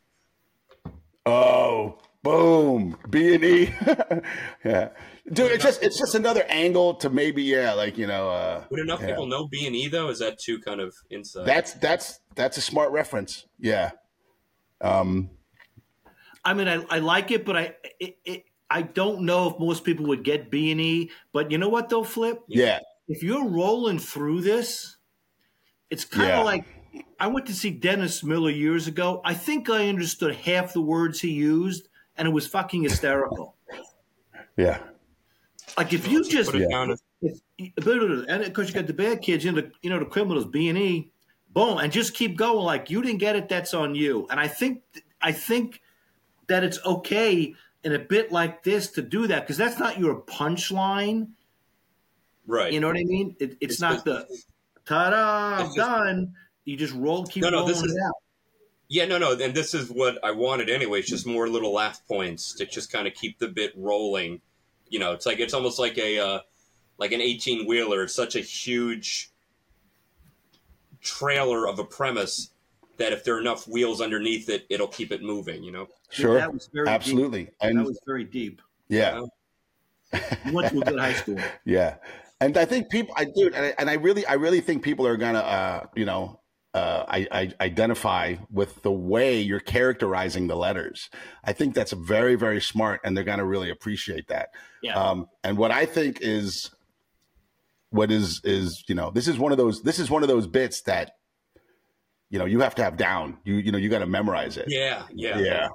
Oh, 1.24 1.98
boom, 2.22 2.96
B 3.10 3.34
and 3.34 3.44
E. 3.44 3.74
Yeah, 4.64 4.88
dude, 5.32 5.52
it's 5.52 5.64
just 5.64 5.82
it's 5.82 5.98
just 5.98 6.14
another 6.14 6.44
angle 6.48 6.94
to 6.96 7.10
maybe 7.10 7.42
yeah, 7.42 7.72
like 7.72 7.96
you 7.98 8.06
know, 8.06 8.28
uh, 8.30 8.64
Would 8.70 8.80
enough 8.80 9.00
Yeah. 9.00 9.08
people 9.08 9.26
know 9.26 9.46
B 9.48 9.66
and 9.66 9.74
E 9.76 9.88
though? 9.88 10.08
Is 10.08 10.18
that 10.20 10.38
too 10.38 10.58
kind 10.60 10.80
of 10.80 10.94
inside? 11.10 11.46
that's 11.46 11.74
that's 11.74 12.20
that's 12.34 12.56
a 12.58 12.60
smart 12.60 12.90
reference. 12.92 13.46
Yeah. 13.58 13.92
Um. 14.80 15.30
I 16.44 16.54
mean, 16.54 16.68
I, 16.68 16.84
I 16.90 16.98
like 17.00 17.30
it, 17.32 17.44
but 17.44 17.56
I 17.56 17.74
it, 17.98 18.18
it, 18.24 18.44
I 18.70 18.82
don't 18.82 19.22
know 19.22 19.50
if 19.50 19.58
most 19.58 19.82
people 19.84 20.06
would 20.06 20.22
get 20.22 20.50
B 20.50 20.70
and 20.70 20.80
E. 20.80 21.10
But 21.32 21.50
you 21.50 21.58
know 21.58 21.68
what, 21.68 21.88
though, 21.88 22.04
Flip? 22.04 22.40
Yeah. 22.48 22.80
If 23.08 23.22
you're 23.22 23.48
rolling 23.48 23.98
through 23.98 24.42
this, 24.42 24.96
it's 25.90 26.04
kind 26.04 26.30
of 26.30 26.38
Yeah. 26.38 26.44
like 26.44 26.64
I 27.18 27.26
went 27.28 27.46
to 27.46 27.54
see 27.54 27.70
Dennis 27.70 28.22
Miller 28.22 28.50
years 28.50 28.86
ago. 28.86 29.20
I 29.24 29.34
think 29.34 29.68
I 29.70 29.88
understood 29.88 30.34
half 30.34 30.72
the 30.72 30.80
words 30.80 31.20
he 31.20 31.30
used, 31.30 31.88
and 32.16 32.26
it 32.28 32.30
was 32.30 32.46
fucking 32.46 32.82
hysterical. 32.82 33.54
Yeah. 34.56 34.78
like 35.76 35.92
if 35.92 36.08
you 36.08 36.24
just 36.24 36.50
Put 36.52 36.62
it 36.62 36.70
down. 36.70 36.90
as- 36.92 37.02
if, 37.20 37.38
and 37.58 38.44
because 38.44 38.68
you 38.68 38.74
got 38.74 38.86
the 38.86 38.92
bad 38.94 39.20
kids, 39.22 39.44
you 39.44 39.52
know, 39.52 39.60
the, 39.62 39.70
you 39.82 39.90
know, 39.90 39.98
the 39.98 40.04
criminals, 40.04 40.44
B 40.46 40.68
and 40.68 40.78
E, 40.78 41.10
boom, 41.52 41.78
and 41.78 41.90
just 41.92 42.14
keep 42.14 42.36
going. 42.36 42.64
Like 42.64 42.88
you 42.90 43.02
didn't 43.02 43.18
get 43.18 43.36
it, 43.36 43.48
that's 43.48 43.74
on 43.74 43.94
you. 43.94 44.26
And 44.30 44.38
I 44.38 44.48
think, 44.48 44.82
I 45.20 45.32
think 45.32 45.80
that 46.48 46.62
it's 46.64 46.78
okay 46.84 47.54
in 47.84 47.92
a 47.94 47.98
bit 47.98 48.30
like 48.32 48.62
this 48.62 48.90
to 48.92 49.02
do 49.02 49.26
that 49.26 49.40
because 49.42 49.56
that's 49.56 49.78
not 49.78 49.98
your 49.98 50.20
punchline. 50.22 51.28
Right. 52.46 52.72
You 52.72 52.80
know 52.80 52.86
what 52.88 52.96
I 52.96 53.04
mean? 53.04 53.34
It, 53.38 53.52
it's, 53.52 53.56
It's 53.60 53.80
not 53.80 53.92
just- 53.92 54.04
the 54.04 54.26
ta-da, 54.84 55.64
It's 55.66 55.74
just- 55.74 55.76
done. 55.76 56.34
You 56.66 56.76
just 56.76 56.92
roll, 56.94 57.24
keep 57.24 57.42
No, 57.42 57.48
no, 57.48 57.58
rolling 57.60 57.72
this 57.74 57.82
is- 57.82 57.94
it 57.96 58.02
out. 58.06 58.14
Yeah, 58.88 59.06
no, 59.06 59.18
no, 59.18 59.32
and 59.32 59.52
this 59.54 59.74
is 59.74 59.90
what 59.90 60.22
I 60.22 60.30
wanted 60.30 60.70
anyway. 60.70 61.00
It's 61.00 61.08
just 61.08 61.26
more 61.26 61.48
little 61.48 61.72
laugh 61.72 62.00
points 62.06 62.52
to 62.54 62.66
just 62.66 62.92
kind 62.92 63.08
of 63.08 63.14
keep 63.14 63.38
the 63.40 63.48
bit 63.48 63.72
rolling. 63.76 64.40
You 64.88 65.00
know, 65.00 65.10
it's 65.12 65.26
like 65.26 65.40
it's 65.40 65.54
almost 65.54 65.78
like 65.80 65.98
a 65.98 66.18
uh, 66.20 66.40
like 66.98 67.10
an 67.10 67.20
eighteen 67.20 67.66
wheeler. 67.66 68.04
It's 68.04 68.14
such 68.14 68.36
a 68.36 68.40
huge 68.40 69.32
trailer 71.00 71.66
of 71.66 71.78
a 71.78 71.84
premise 71.84 72.50
that 72.96 73.12
if 73.12 73.24
there 73.24 73.34
are 73.36 73.40
enough 73.40 73.66
wheels 73.68 74.00
underneath 74.00 74.48
it, 74.48 74.66
it'll 74.70 74.86
keep 74.86 75.10
it 75.12 75.22
moving. 75.22 75.62
You 75.64 75.72
know, 75.72 75.88
Sure. 76.10 76.34
That 76.34 76.52
was 76.52 76.68
very 76.72 76.88
Absolutely. 76.88 77.44
Deep. 77.44 77.54
And 77.60 77.78
that 77.78 77.84
was 77.86 78.00
very 78.06 78.24
deep. 78.24 78.62
yeah. 78.88 79.22
You 80.44 80.52
went 80.52 80.70
to 80.72 80.80
a 80.80 80.84
good 80.84 80.98
high 80.98 81.12
school. 81.14 81.38
Yeah, 81.64 81.96
and 82.40 82.56
I 82.56 82.64
think 82.64 82.88
people, 82.88 83.12
I 83.18 83.24
do, 83.24 83.50
and 83.52 83.56
I, 83.66 83.74
and 83.78 83.90
I 83.90 83.94
really, 83.94 84.24
I 84.26 84.34
really 84.34 84.60
think 84.60 84.84
people 84.84 85.06
are 85.08 85.16
gonna, 85.16 85.40
uh, 85.40 85.86
you 85.96 86.04
know, 86.04 86.38
uh, 86.76 87.06
I, 87.08 87.26
I 87.32 87.52
identify 87.58 88.34
with 88.50 88.82
the 88.82 88.92
way 88.92 89.40
you're 89.40 89.60
characterizing 89.60 90.46
the 90.46 90.56
letters. 90.56 91.08
I 91.42 91.54
think 91.54 91.74
that's 91.74 91.92
very, 91.92 92.34
very 92.34 92.60
smart, 92.60 93.00
and 93.02 93.16
they're 93.16 93.24
gonna 93.24 93.46
really 93.46 93.70
appreciate 93.70 94.28
that. 94.28 94.50
Yeah. 94.82 94.94
Um, 94.94 95.26
and 95.42 95.56
what 95.56 95.70
I 95.70 95.86
think 95.86 96.18
is, 96.20 96.70
what 97.88 98.10
is 98.10 98.42
is 98.44 98.84
you 98.88 98.94
know, 98.94 99.10
this 99.10 99.26
is 99.26 99.38
one 99.38 99.52
of 99.52 99.58
those, 99.58 99.82
this 99.84 99.98
is 99.98 100.10
one 100.10 100.22
of 100.22 100.28
those 100.28 100.46
bits 100.46 100.82
that, 100.82 101.12
you 102.28 102.38
know, 102.38 102.44
you 102.44 102.60
have 102.60 102.74
to 102.74 102.84
have 102.84 102.98
down. 102.98 103.38
You 103.44 103.54
you 103.54 103.72
know, 103.72 103.78
you 103.78 103.88
got 103.88 104.00
to 104.00 104.06
memorize 104.06 104.58
it. 104.58 104.66
yeah, 104.68 105.04
yeah, 105.14 105.38
yeah, 105.38 105.68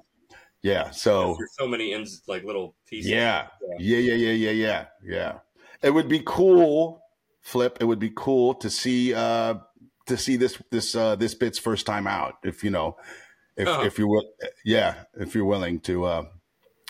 yeah. 0.62 0.92
So 0.92 1.36
There's 1.36 1.56
so 1.58 1.68
many 1.68 1.94
ins, 1.94 2.22
like 2.28 2.44
little 2.44 2.76
pieces. 2.86 3.10
yeah. 3.10 3.48
Yeah, 3.80 3.98
yeah, 3.98 4.14
yeah, 4.14 4.34
yeah, 4.34 4.52
yeah, 4.52 4.86
yeah. 5.04 5.34
It 5.82 5.96
would 5.96 6.08
be 6.08 6.22
cool, 6.24 7.02
Flip. 7.42 7.76
It 7.80 7.86
would 7.86 7.98
be 7.98 8.12
cool 8.16 8.54
to 8.54 8.70
see 8.70 9.16
uh 9.16 9.56
to 10.12 10.18
see 10.18 10.36
this 10.38 10.62
this 10.70 10.96
uh 10.96 11.16
this 11.16 11.34
bit's 11.34 11.60
first 11.60 11.86
time 11.86 12.06
out. 12.08 12.36
If 12.44 12.64
you 12.64 12.70
know, 12.70 12.98
if 13.58 13.68
Uh-huh. 13.68 13.84
if 13.86 13.98
you 14.00 14.08
will, 14.08 14.26
yeah, 14.64 15.04
if 15.20 15.34
you're 15.36 15.46
willing 15.46 15.80
to, 15.82 16.06
uh 16.06 16.24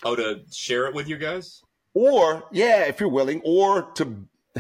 Oh, 0.04 0.16
to 0.16 0.42
share 0.52 0.88
it 0.88 0.94
with 0.94 1.08
you 1.08 1.18
guys. 1.18 1.62
or 1.94 2.44
yeah, 2.52 2.84
if 2.86 3.00
you're 3.00 3.10
willing, 3.10 3.42
or 3.46 3.92
to. 3.94 4.26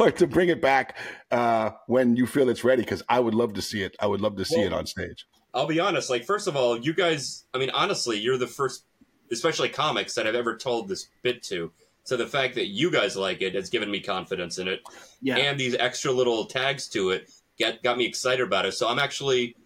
or 0.00 0.10
to 0.10 0.26
bring 0.26 0.48
it 0.48 0.60
back 0.60 0.96
uh, 1.30 1.70
when 1.86 2.16
you 2.16 2.26
feel 2.26 2.48
it's 2.48 2.64
ready, 2.64 2.82
because 2.82 3.04
I 3.08 3.20
would 3.20 3.32
love 3.34 3.52
to 3.54 3.62
see 3.62 3.82
it. 3.84 3.94
I 4.00 4.08
would 4.08 4.20
love 4.20 4.34
to 4.38 4.44
see 4.44 4.56
Well- 4.58 4.66
it 4.66 4.72
on 4.72 4.86
stage. 4.86 5.26
I'll 5.54 5.66
be 5.68 5.78
honest. 5.78 6.10
Like, 6.10 6.24
first 6.24 6.48
of 6.48 6.56
all, 6.56 6.76
you 6.76 6.92
guys. 6.92 7.44
I 7.54 7.58
mean, 7.58 7.70
honestly, 7.70 8.18
you're 8.18 8.36
the 8.36 8.48
first, 8.48 8.84
especially 9.30 9.68
comics, 9.68 10.14
that 10.16 10.26
I've 10.26 10.34
ever 10.34 10.56
told 10.56 10.88
this 10.88 11.06
bit 11.22 11.44
to. 11.44 11.70
So 12.04 12.16
the 12.18 12.26
fact 12.26 12.54
that 12.56 12.66
you 12.66 12.90
guys 12.90 13.16
like 13.16 13.40
it 13.40 13.54
has 13.54 13.70
given 13.70 13.90
me 13.90 13.98
confidence 14.00 14.58
in 14.58 14.68
it, 14.68 14.82
Yeah. 15.22 15.36
and 15.38 15.58
these 15.58 15.74
extra 15.74 16.12
little 16.12 16.44
tags 16.44 16.86
to 16.90 17.10
it 17.10 17.30
get 17.58 17.82
got 17.82 17.96
me 17.96 18.04
excited 18.04 18.42
about 18.46 18.66
it. 18.66 18.72
So 18.72 18.88
I'm 18.88 18.98
actually, 18.98 19.56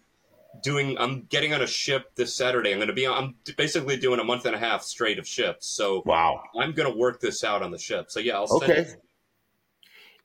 doing. 0.63 0.97
I'm 0.97 1.23
getting 1.29 1.53
on 1.53 1.61
a 1.61 1.67
ship 1.67 2.11
this 2.15 2.35
Saturday. 2.35 2.71
I'm 2.71 2.77
going 2.77 2.87
to 2.87 2.93
be. 2.93 3.05
I'm 3.07 3.35
basically 3.57 3.97
doing 3.97 4.19
a 4.19 4.23
month 4.23 4.45
and 4.45 4.55
a 4.55 4.59
half 4.59 4.83
straight 4.83 5.19
of 5.19 5.27
ships. 5.27 5.67
So 5.67 6.01
Wow. 6.05 6.41
I'm 6.57 6.71
going 6.71 6.91
to 6.91 6.97
work 6.97 7.19
this 7.19 7.43
out 7.43 7.61
on 7.61 7.71
the 7.71 7.77
ship. 7.77 8.05
So 8.09 8.19
yeah, 8.21 8.35
I'll 8.35 8.47
send 8.47 8.63
Okay. 8.71 8.81
it. 8.81 8.95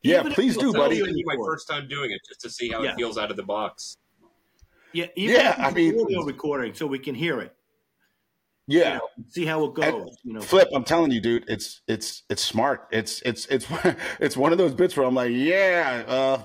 Yeah, 0.02 0.20
Even 0.20 0.32
please 0.32 0.56
do, 0.56 0.72
buddy. 0.72 1.02
be 1.02 1.24
my 1.24 1.36
first 1.36 1.66
time 1.66 1.88
doing 1.88 2.10
it, 2.12 2.20
just 2.28 2.40
to 2.42 2.50
see 2.50 2.68
how 2.68 2.82
Yeah. 2.82 2.92
it 2.92 2.96
feels 2.96 3.16
out 3.18 3.30
of 3.30 3.36
the 3.36 3.42
box. 3.42 3.96
Yeah, 4.92 5.06
even 5.16 5.34
Yeah, 5.34 5.52
if 5.54 5.58
I 5.58 5.66
it's 5.68 5.74
mean- 5.74 6.00
audio 6.00 6.22
recording 6.24 6.74
so 6.74 6.86
we 6.86 6.98
can 6.98 7.14
hear 7.14 7.40
it. 7.40 7.56
Yeah. 8.66 8.94
You 8.94 8.94
know, 8.94 9.08
see 9.28 9.44
how 9.44 9.64
it 9.64 9.74
goes. 9.74 10.16
You 10.22 10.34
know, 10.34 10.40
Flip, 10.40 10.68
I'm 10.74 10.84
telling 10.84 11.10
you, 11.10 11.20
dude, 11.20 11.44
it's 11.48 11.82
it's 11.86 12.22
it's 12.30 12.42
smart. 12.42 12.88
It's 12.90 13.20
it's 13.22 13.46
it's 13.46 13.66
it's 14.20 14.36
one 14.36 14.52
of 14.52 14.58
those 14.58 14.74
bits 14.74 14.96
where 14.96 15.06
I'm 15.06 15.14
like, 15.14 15.32
yeah, 15.32 16.04
uh, 16.06 16.42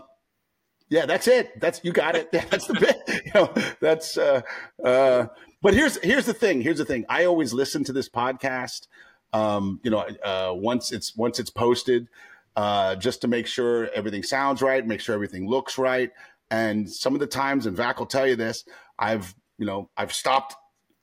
yeah, 0.90 1.06
that's 1.06 1.28
it. 1.28 1.60
That's 1.62 1.82
you 1.84 1.92
got 1.92 2.16
it. 2.16 2.32
That's 2.32 2.68
the 2.68 2.74
bit. 2.74 2.98
You 3.26 3.32
know, 3.36 3.54
that's 3.80 4.18
uh, 4.18 4.42
uh, 4.84 5.28
but 5.62 5.76
here's 5.76 6.02
here's 6.02 6.26
the 6.26 6.34
thing. 6.34 6.62
Here's 6.62 6.80
the 6.80 6.86
thing. 6.86 7.06
I 7.10 7.26
always 7.26 7.54
listen 7.54 7.84
to 7.84 7.94
this 7.94 8.10
podcast. 8.10 8.88
Um, 9.34 9.80
you 9.84 9.92
know, 9.92 10.00
uh, 10.24 10.52
once 10.56 10.92
it's 10.92 11.16
once 11.16 11.38
it's 11.38 11.52
posted, 11.52 12.08
uh, 12.56 12.96
just 12.96 13.22
to 13.22 13.28
make 13.28 13.46
sure 13.46 13.90
everything 13.94 14.24
sounds 14.24 14.64
right, 14.64 14.86
make 14.86 15.00
sure 15.00 15.14
everything 15.14 15.48
looks 15.48 15.78
right. 15.78 16.12
And 16.50 16.90
some 16.90 17.14
of 17.14 17.20
the 17.20 17.28
times, 17.28 17.68
and 17.68 17.78
Vac 17.78 18.00
will 18.00 18.08
tell 18.08 18.26
you 18.26 18.36
this, 18.36 18.66
I've 18.98 19.36
you 19.60 19.66
know 19.68 19.92
I've 19.96 20.14
stopped 20.14 20.56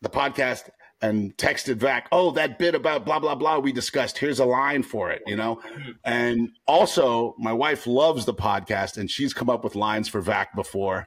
the 0.02 0.08
podcast 0.08 0.68
and 1.02 1.36
texted 1.36 1.76
Vac, 1.76 2.08
oh, 2.10 2.30
that 2.32 2.58
bit 2.58 2.74
about 2.74 3.04
blah, 3.04 3.18
blah, 3.18 3.34
blah 3.34 3.58
we 3.58 3.72
discussed. 3.72 4.18
Here's 4.18 4.38
a 4.38 4.44
line 4.44 4.82
for 4.82 5.10
it, 5.10 5.22
you 5.26 5.36
know? 5.36 5.60
And 6.04 6.50
also, 6.66 7.34
my 7.38 7.52
wife 7.52 7.86
loves 7.86 8.24
the 8.24 8.34
podcast 8.34 8.96
and 8.96 9.10
she's 9.10 9.34
come 9.34 9.50
up 9.50 9.62
with 9.62 9.74
lines 9.74 10.08
for 10.08 10.20
Vac 10.20 10.54
before. 10.56 11.06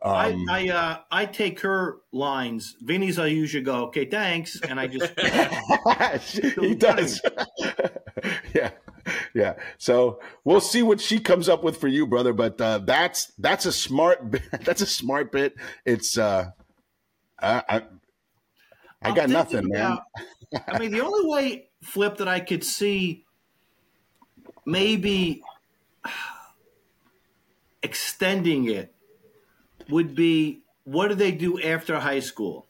Um, 0.00 0.46
I 0.48 0.68
I, 0.68 0.68
uh, 0.68 0.98
I 1.10 1.26
take 1.26 1.60
her 1.60 1.98
lines. 2.12 2.76
Vinnie's, 2.80 3.18
I 3.18 3.26
usually 3.26 3.64
go, 3.64 3.86
okay, 3.86 4.04
thanks, 4.04 4.60
and 4.60 4.78
I 4.78 4.86
just 4.86 5.12
he 6.60 6.76
does. 6.76 7.20
yeah. 8.54 8.70
Yeah. 9.34 9.54
So 9.78 10.20
we'll 10.44 10.60
see 10.60 10.82
what 10.82 11.00
she 11.00 11.18
comes 11.18 11.48
up 11.48 11.64
with 11.64 11.78
for 11.78 11.88
you, 11.88 12.06
brother. 12.06 12.32
But 12.32 12.60
uh, 12.60 12.78
that's 12.78 13.32
that's 13.38 13.66
a 13.66 13.72
smart 13.72 14.30
bit. 14.30 14.42
That's 14.64 14.82
a 14.82 14.86
smart 14.86 15.32
bit. 15.32 15.54
It's 15.84 16.16
uh 16.18 16.50
I 17.40 17.62
I, 17.68 17.82
I 19.02 19.14
got 19.14 19.28
nothing, 19.28 19.68
man. 19.68 19.98
I 20.66 20.78
mean, 20.78 20.90
the 20.90 21.00
only 21.00 21.26
way 21.28 21.70
flip 21.82 22.18
that 22.18 22.28
I 22.28 22.40
could 22.40 22.64
see 22.64 23.24
maybe 24.66 25.42
extending 27.82 28.66
it 28.68 28.94
would 29.88 30.14
be 30.14 30.62
what 30.84 31.08
do 31.08 31.14
they 31.14 31.32
do 31.32 31.60
after 31.60 31.98
high 32.00 32.20
school? 32.20 32.68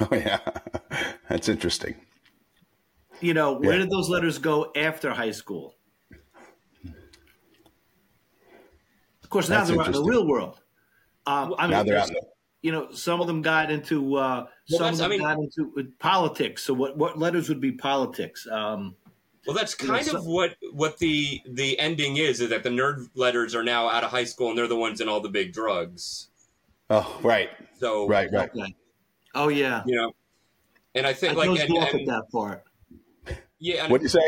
Oh 0.00 0.08
yeah. 0.12 0.38
That's 1.28 1.48
interesting. 1.48 1.96
You 3.20 3.34
know, 3.34 3.54
where 3.58 3.72
Yeah. 3.72 3.78
did 3.78 3.90
those 3.90 4.08
letters 4.08 4.38
go 4.38 4.72
after 4.76 5.10
high 5.12 5.32
school? 5.32 5.76
Of 9.22 9.30
course, 9.30 9.48
now 9.48 9.58
That's 9.58 9.70
they're 9.70 9.80
out 9.80 9.86
in 9.88 9.92
the 9.92 10.02
real 10.02 10.26
world. 10.26 10.60
Um, 11.26 11.54
I 11.58 11.62
mean, 11.62 11.70
Now 11.72 11.82
they're 11.82 11.98
out 11.98 12.08
in 12.08 12.14
the- 12.14 12.26
you 12.62 12.72
know, 12.72 12.90
some 12.92 13.20
of 13.20 13.26
them 13.26 13.40
got 13.42 13.70
into 13.70 14.16
uh, 14.16 14.46
some 14.68 14.76
of 14.76 14.98
that's- 14.98 15.00
I 15.00 15.02
them 15.02 15.10
mean- 15.10 15.20
got 15.20 15.38
into 15.38 15.72
uh, 15.78 15.82
politics. 15.98 16.64
So, 16.64 16.74
what 16.74 16.96
what 16.96 17.18
letters 17.18 17.48
would 17.48 17.60
be 17.60 17.72
politics? 17.72 18.46
Um, 18.50 18.96
Well, 19.46 19.54
that's 19.56 19.74
You 19.80 19.88
know, 19.88 19.94
kind 19.94 20.06
so- 20.06 20.18
of 20.18 20.26
what 20.26 20.56
what 20.72 20.98
the 20.98 21.40
the 21.46 21.78
ending 21.78 22.16
is. 22.16 22.40
Is 22.40 22.50
that 22.50 22.62
the 22.64 22.68
nerd 22.70 23.08
letters 23.14 23.54
are 23.54 23.62
now 23.64 23.88
out 23.88 24.04
of 24.04 24.10
high 24.10 24.24
school 24.24 24.48
and 24.50 24.58
they're 24.58 24.66
the 24.66 24.76
ones 24.76 25.00
in 25.00 25.08
all 25.08 25.20
the 25.20 25.28
big 25.30 25.52
drugs. 25.52 26.28
Oh, 26.90 27.18
right. 27.22 27.50
So 27.78 28.06
Right, 28.08 28.28
right. 28.32 28.50
okay. 28.54 28.74
Oh 29.34 29.48
yeah, 29.48 29.82
you 29.86 29.94
know, 29.96 30.12
and 30.94 31.06
I 31.06 31.10
I 31.10 31.12
think 31.14 31.36
like 31.36 31.48
dozed 31.48 31.62
and, 31.62 31.78
off 31.78 31.88
at 31.88 31.94
and- 31.94 32.08
that 32.08 32.24
part. 32.32 32.64
yeah, 33.58 33.86
What 33.88 33.98
do 34.00 34.04
you 34.04 34.08
say? 34.08 34.20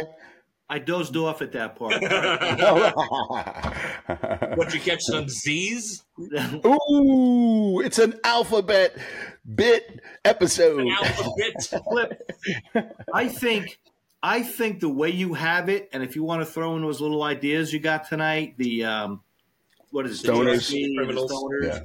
I 0.70 0.78
dozed 0.78 1.16
off 1.16 1.42
at 1.42 1.52
that 1.52 1.76
part. 1.76 2.00
what 4.56 4.72
you 4.72 4.80
catch 4.80 5.02
some 5.02 5.28
Z's 5.28 6.04
Ooh, 6.64 7.80
it's 7.80 7.98
an 7.98 8.14
alphabet 8.24 8.96
bit 9.54 10.00
episode. 10.24 10.86
alphabet. 10.88 11.82
Flip. 11.90 12.30
I 13.12 13.28
think 13.28 13.78
I 14.22 14.42
think 14.42 14.80
the 14.80 14.88
way 14.88 15.10
you 15.10 15.34
have 15.34 15.68
it, 15.68 15.88
and 15.92 16.02
if 16.02 16.14
you 16.14 16.22
want 16.22 16.42
to 16.42 16.46
throw 16.46 16.76
in 16.76 16.82
those 16.82 17.00
little 17.00 17.22
ideas 17.24 17.72
you 17.72 17.80
got 17.80 18.08
tonight, 18.08 18.54
the 18.56 18.84
um, 18.84 19.22
what 19.90 20.06
is 20.06 20.22
it, 20.22 20.28
the 20.28 20.32
Stoners. 20.34 20.70
USB, 20.70 20.86
the 20.86 20.96
Criminals. 20.96 21.32
stoners, 21.32 21.64
Yeah. 21.64 21.80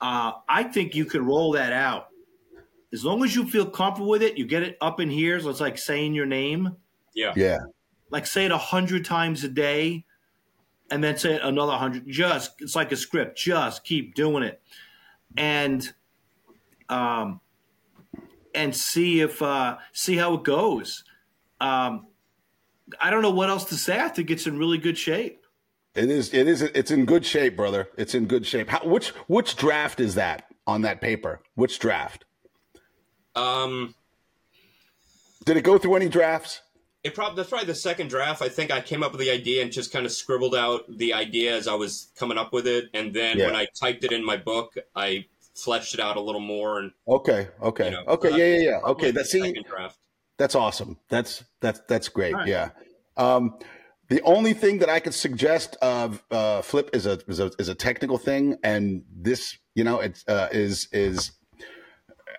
uh, 0.00 0.32
I 0.48 0.62
think 0.62 0.94
you 0.94 1.04
can 1.04 1.26
roll 1.26 1.52
that 1.52 1.72
out. 1.72 2.08
As 2.92 3.04
long 3.04 3.22
as 3.24 3.34
you 3.36 3.46
feel 3.46 3.66
comfortable 3.66 4.08
with 4.08 4.22
it, 4.22 4.38
you 4.38 4.46
get 4.46 4.62
it 4.62 4.78
up 4.80 5.00
in 5.00 5.10
here. 5.10 5.38
So 5.40 5.50
it's 5.50 5.60
like 5.60 5.76
saying 5.76 6.14
your 6.14 6.24
name. 6.24 6.76
Yeah. 7.14 7.32
Yeah. 7.36 7.58
Like 8.10 8.26
say 8.26 8.44
it 8.44 8.52
a 8.52 8.58
hundred 8.58 9.04
times 9.04 9.44
a 9.44 9.48
day, 9.48 10.04
and 10.90 11.02
then 11.02 11.16
say 11.16 11.34
it 11.34 11.42
another 11.42 11.72
hundred. 11.72 12.06
Just 12.06 12.52
it's 12.60 12.76
like 12.76 12.92
a 12.92 12.96
script. 12.96 13.38
Just 13.38 13.84
keep 13.84 14.14
doing 14.14 14.42
it, 14.42 14.60
and 15.36 15.92
um, 16.88 17.40
and 18.54 18.74
see 18.74 19.20
if 19.20 19.42
uh, 19.42 19.78
see 19.92 20.16
how 20.16 20.34
it 20.34 20.44
goes. 20.44 21.04
Um, 21.60 22.06
I 23.00 23.10
don't 23.10 23.22
know 23.22 23.30
what 23.30 23.48
else 23.48 23.64
to 23.66 23.74
say. 23.74 24.00
I 24.00 24.08
think 24.08 24.30
it's 24.30 24.46
in 24.46 24.58
really 24.58 24.78
good 24.78 24.96
shape. 24.96 25.44
It 25.94 26.10
is. 26.10 26.32
It 26.32 26.46
is. 26.46 26.62
It's 26.62 26.90
in 26.90 27.06
good 27.06 27.24
shape, 27.24 27.56
brother. 27.56 27.88
It's 27.96 28.14
in 28.14 28.26
good 28.26 28.46
shape. 28.46 28.68
How, 28.68 28.84
which 28.84 29.08
which 29.28 29.56
draft 29.56 29.98
is 29.98 30.14
that 30.14 30.44
on 30.66 30.82
that 30.82 31.00
paper? 31.00 31.40
Which 31.54 31.78
draft? 31.78 32.24
Um, 33.34 33.94
Did 35.44 35.56
it 35.56 35.62
go 35.62 35.78
through 35.78 35.96
any 35.96 36.08
drafts? 36.08 36.60
It 37.06 37.14
probably 37.14 37.36
that's 37.36 37.48
probably 37.48 37.66
the 37.66 37.74
second 37.74 38.08
draft. 38.10 38.42
I 38.42 38.48
think 38.48 38.70
I 38.70 38.80
came 38.80 39.02
up 39.02 39.12
with 39.12 39.20
the 39.20 39.30
idea 39.30 39.62
and 39.62 39.72
just 39.72 39.92
kind 39.92 40.04
of 40.04 40.12
scribbled 40.12 40.54
out 40.54 40.82
the 40.88 41.14
idea 41.14 41.56
as 41.56 41.68
I 41.68 41.74
was 41.74 42.08
coming 42.18 42.36
up 42.38 42.52
with 42.52 42.66
it, 42.66 42.86
and 42.94 43.14
then 43.14 43.38
Yeah. 43.38 43.46
when 43.46 43.56
I 43.56 43.66
typed 43.80 44.04
it 44.04 44.12
in 44.12 44.24
my 44.24 44.36
book, 44.36 44.74
I 44.94 45.26
fleshed 45.54 45.94
it 45.94 46.00
out 46.00 46.16
a 46.16 46.20
little 46.20 46.40
more. 46.40 46.78
And 46.80 46.92
Okay. 47.08 47.48
Okay. 47.62 47.86
You 47.86 47.90
know, 47.92 48.04
okay. 48.08 48.30
so 48.30 48.36
Yeah. 48.36 48.50
that's 48.50 48.62
Yeah. 48.62 48.70
Yeah. 48.70 48.90
Okay. 48.90 49.10
That's 49.12 49.30
see. 49.30 49.40
second 49.40 49.64
draft. 49.64 49.98
That's 50.38 50.54
awesome. 50.54 50.98
That's 51.08 51.44
that's 51.60 51.80
that's 51.88 52.08
great. 52.08 52.34
All 52.34 52.40
right. 52.40 52.48
Yeah. 52.48 52.70
Um, 53.16 53.58
the 54.08 54.20
only 54.22 54.52
thing 54.52 54.78
that 54.78 54.88
I 54.88 55.00
could 55.00 55.14
suggest 55.14 55.76
of 55.76 56.22
uh, 56.30 56.62
flip 56.62 56.90
is 56.92 57.06
a, 57.06 57.18
is 57.26 57.40
a 57.40 57.50
is 57.58 57.68
a 57.68 57.74
technical 57.74 58.18
thing, 58.18 58.56
and 58.62 59.02
this, 59.10 59.56
you 59.74 59.82
know, 59.82 60.00
it's 60.00 60.22
uh, 60.28 60.48
is 60.52 60.88
is 60.92 61.32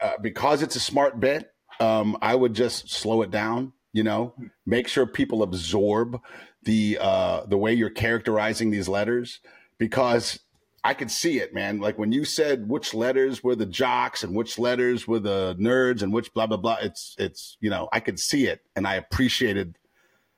uh, 0.01 0.13
because 0.21 0.61
it's 0.61 0.75
a 0.75 0.79
smart 0.79 1.19
bit. 1.19 1.51
Um, 1.79 2.17
I 2.21 2.35
would 2.35 2.53
just 2.53 2.89
slow 2.89 3.21
it 3.21 3.31
down. 3.31 3.73
You 3.97 4.03
know, 4.03 4.35
make 4.63 4.87
sure 4.87 5.07
people 5.07 5.41
absorb 5.41 6.21
the 6.61 6.99
uh, 7.01 7.47
the 7.47 7.57
way 7.57 7.73
you're 7.73 7.89
characterizing 7.89 8.69
these 8.69 8.87
letters 8.87 9.39
because 9.79 10.39
I 10.83 10.93
could 10.93 11.09
see 11.09 11.39
it, 11.39 11.51
man. 11.51 11.79
Like 11.79 11.97
when 11.97 12.11
you 12.11 12.23
said 12.23 12.69
which 12.69 12.93
letters 12.93 13.43
were 13.43 13.55
the 13.55 13.65
jocks 13.65 14.23
and 14.23 14.35
which 14.35 14.59
letters 14.59 15.07
were 15.07 15.17
the 15.17 15.55
nerds 15.59 16.03
and 16.03 16.13
which 16.13 16.31
blah 16.35 16.45
blah 16.45 16.57
blah. 16.57 16.77
It's 16.79 17.15
it's 17.17 17.57
you 17.59 17.71
know 17.71 17.89
I 17.91 17.99
could 17.99 18.19
see 18.19 18.45
it 18.45 18.61
and 18.75 18.85
I 18.85 18.93
appreciated 18.97 19.79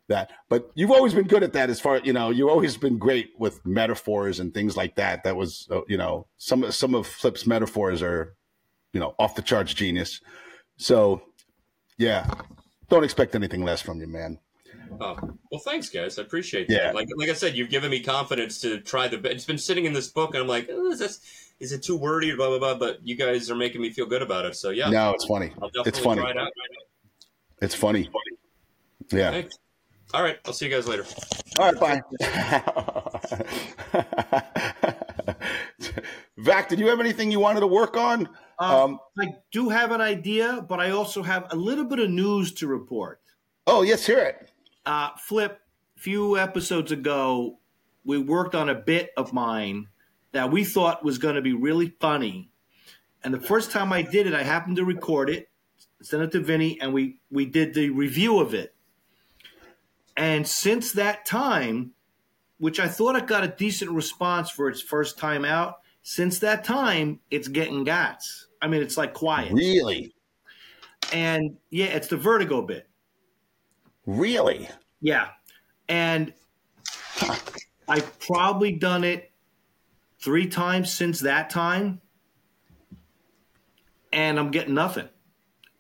that. 0.08 0.32
But 0.48 0.72
you've 0.74 0.92
always 0.92 1.14
been 1.14 1.28
good 1.28 1.44
at 1.44 1.52
that. 1.52 1.70
As 1.70 1.82
far 1.82 1.98
you 1.98 2.14
know, 2.14 2.30
you've 2.30 2.50
always 2.50 2.78
been 2.78 2.98
great 2.98 3.32
with 3.38 3.60
metaphors 3.66 4.40
and 4.40 4.54
things 4.54 4.78
like 4.78 4.96
that. 4.96 5.26
That 5.26 5.36
was 5.36 5.68
uh, 5.70 5.82
you 5.90 5.98
know 5.98 6.28
some 6.38 6.72
some 6.72 6.96
of 6.96 7.08
Flip's 7.08 7.46
metaphors 7.46 8.02
are 8.02 8.38
you 8.94 9.02
know 9.02 9.16
off 9.20 9.36
the 9.36 9.42
charts 9.42 9.74
genius. 9.74 10.22
So 10.78 11.22
yeah, 11.98 12.26
don't 12.90 13.04
expect 13.04 13.36
anything 13.36 13.64
less 13.64 13.82
from 13.82 14.00
you, 14.02 14.08
man. 14.08 14.40
Oh, 15.00 15.16
well, 15.52 15.62
thanks, 15.62 15.88
guys. 15.90 16.18
I 16.20 16.24
appreciate 16.24 16.68
Yeah. 16.70 16.86
that. 16.86 16.96
Like, 16.96 17.08
like 17.16 17.30
I 17.30 17.34
said, 17.34 17.56
you've 17.56 17.70
given 17.70 17.92
me 17.92 18.00
confidence 18.02 18.60
to 18.62 18.80
try 18.82 19.08
the. 19.08 19.18
It's 19.30 19.46
been 19.46 19.58
sitting 19.60 19.86
in 19.86 19.94
this 19.94 20.08
book, 20.08 20.34
and 20.34 20.42
I'm 20.42 20.48
like, 20.48 20.68
oh, 20.72 20.92
is 20.92 20.98
this, 21.00 21.20
is 21.60 21.72
it 21.72 21.84
too 21.84 21.96
wordy? 21.96 22.36
Blah 22.36 22.50
blah 22.50 22.58
blah. 22.60 22.74
But 22.76 23.06
you 23.08 23.16
guys 23.16 23.50
are 23.52 23.56
making 23.56 23.82
me 23.82 23.92
feel 23.92 24.08
good 24.08 24.22
about 24.24 24.46
it. 24.46 24.56
So 24.56 24.72
yeah, 24.72 24.90
No, 24.90 25.12
it's 25.12 25.26
funny. 25.26 25.52
I'll 25.62 25.70
definitely 25.70 25.90
It's 25.90 26.00
funny. 26.00 26.22
try 26.22 26.32
it 26.32 26.38
out. 26.38 26.52
It's 27.62 27.76
funny. 27.76 28.10
Yeah. 29.12 29.32
Thanks. 29.32 29.58
All 30.14 30.24
right, 30.24 30.40
I'll 30.46 30.54
see 30.54 30.66
you 30.66 30.72
guys 30.72 30.88
later. 30.88 31.06
All 31.60 31.72
right, 31.72 31.80
bye. 31.80 32.02
Vac, 36.38 36.70
did 36.70 36.80
you 36.80 36.88
have 36.88 37.00
anything 37.00 37.32
you 37.32 37.40
wanted 37.40 37.60
to 37.60 37.68
work 37.68 37.98
on? 37.98 38.28
Um, 38.60 39.00
I 39.18 39.36
do 39.52 39.70
have 39.70 39.92
an 39.92 40.02
idea, 40.02 40.66
but 40.68 40.80
I 40.80 40.92
also 40.92 41.24
have 41.24 41.48
a 41.52 41.56
little 41.56 41.86
bit 41.86 42.00
of 42.00 42.10
news 42.10 42.54
to 42.56 42.68
report. 42.68 43.22
Oh, 43.66 43.84
yes, 43.84 44.06
hear 44.06 44.20
it. 44.20 44.52
Uh, 44.86 45.12
Flip, 45.18 45.60
a 45.96 46.00
few 46.00 46.38
episodes 46.38 46.92
ago, 46.92 47.60
we 48.04 48.18
worked 48.18 48.56
on 48.56 48.70
a 48.70 48.76
bit 48.76 49.12
of 49.16 49.32
mine 49.32 49.88
that 50.34 50.52
we 50.52 50.64
thought 50.64 51.06
was 51.06 51.18
going 51.18 51.36
to 51.36 51.42
be 51.42 51.54
really 51.54 51.94
funny. 52.00 52.52
And 53.24 53.34
the 53.34 53.40
first 53.40 53.72
time 53.72 53.94
I 53.94 54.02
did 54.02 54.28
it, 54.28 54.34
I 54.34 54.44
happened 54.44 54.76
to 54.78 54.86
record 54.86 55.30
it, 55.30 55.50
send 56.02 56.24
it 56.24 56.32
to 56.32 56.40
Vinnie, 56.40 56.80
and 56.82 56.94
we, 56.94 57.20
we 57.32 57.46
did 57.46 57.74
the 57.74 57.90
review 57.90 58.40
of 58.40 58.54
it. 58.54 58.76
And 60.18 60.46
since 60.46 60.94
that 60.94 61.26
time, 61.26 61.92
which 62.58 62.80
I 62.80 62.90
thought 62.90 63.16
it 63.16 63.26
got 63.28 63.44
a 63.44 63.48
decent 63.48 63.92
response 63.92 64.50
for 64.50 64.70
its 64.70 64.82
first 64.82 65.18
time 65.18 65.46
out, 65.46 65.76
Since 66.02 66.40
that 66.40 66.64
time, 66.64 67.20
it's 67.30 67.48
getting 67.48 67.86
gots. 67.86 68.46
I 68.62 68.68
mean, 68.68 68.82
it's 68.82 68.98
like 68.98 69.14
quiet. 69.14 69.52
Really? 69.54 70.14
And 71.14 71.58
yeah, 71.70 71.88
it's 71.88 72.08
the 72.08 72.18
vertigo 72.18 72.62
bit. 72.62 72.88
Really? 74.06 74.68
Yeah. 75.02 75.30
And 75.88 76.34
I've 77.88 78.20
probably 78.20 78.74
done 78.74 79.04
it 79.04 79.32
three 80.20 80.48
times 80.48 80.92
since 80.92 81.22
that 81.22 81.50
time. 81.50 82.02
And 84.12 84.40
I'm 84.40 84.52
getting 84.52 84.74
nothing. 84.74 85.10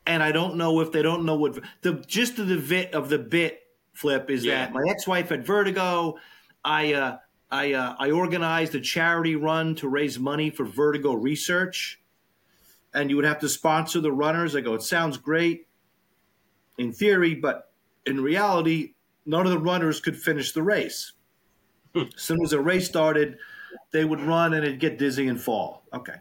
And 0.06 0.24
I 0.24 0.32
don't 0.32 0.56
know 0.56 0.80
if 0.80 0.92
they 0.92 1.02
don't 1.02 1.26
know 1.26 1.36
what 1.36 1.60
the 1.82 1.94
gist 2.08 2.40
of 2.40 2.48
the 2.48 2.58
bit 2.58 2.94
of 2.94 3.10
the 3.10 3.20
bit 3.20 3.62
flip 3.94 4.30
is 4.30 4.46
Yeah. 4.46 4.66
that 4.66 4.74
my 4.74 4.82
ex-wife 4.90 5.30
had 5.30 5.46
vertigo. 5.46 6.18
I 6.64 6.94
uh, 6.94 7.18
I 7.52 7.74
uh, 7.74 7.96
I 8.00 8.12
organized 8.12 8.74
a 8.76 8.80
charity 8.80 9.36
run 9.36 9.76
to 9.76 9.88
raise 9.88 10.18
money 10.20 10.50
for 10.50 10.66
vertigo 10.66 11.14
research, 11.14 12.00
and 12.94 13.10
you 13.10 13.16
would 13.16 13.26
have 13.26 13.40
to 13.40 13.50
sponsor 13.50 14.00
the 14.02 14.12
runners. 14.12 14.56
I 14.56 14.62
go, 14.62 14.74
it 14.74 14.82
sounds 14.84 15.18
great 15.18 15.68
in 16.78 16.92
theory, 16.94 17.36
but 17.36 17.72
in 18.06 18.22
reality, 18.22 18.94
none 19.26 19.46
of 19.46 19.52
the 19.52 19.60
runners 19.60 20.00
could 20.00 20.18
finish 20.18 20.52
the 20.54 20.64
race. 20.64 21.14
Hmm. 21.96 22.04
as 22.16 22.22
soon 22.22 22.38
as 22.44 22.52
the 22.52 22.62
race 22.62 22.88
started, 22.88 23.38
they 23.92 24.06
would 24.06 24.22
run 24.22 24.54
and 24.54 24.64
it'd 24.64 24.80
get 24.80 25.00
dizzy 25.00 25.28
and 25.28 25.42
fall. 25.42 25.84
Okay. 25.94 26.16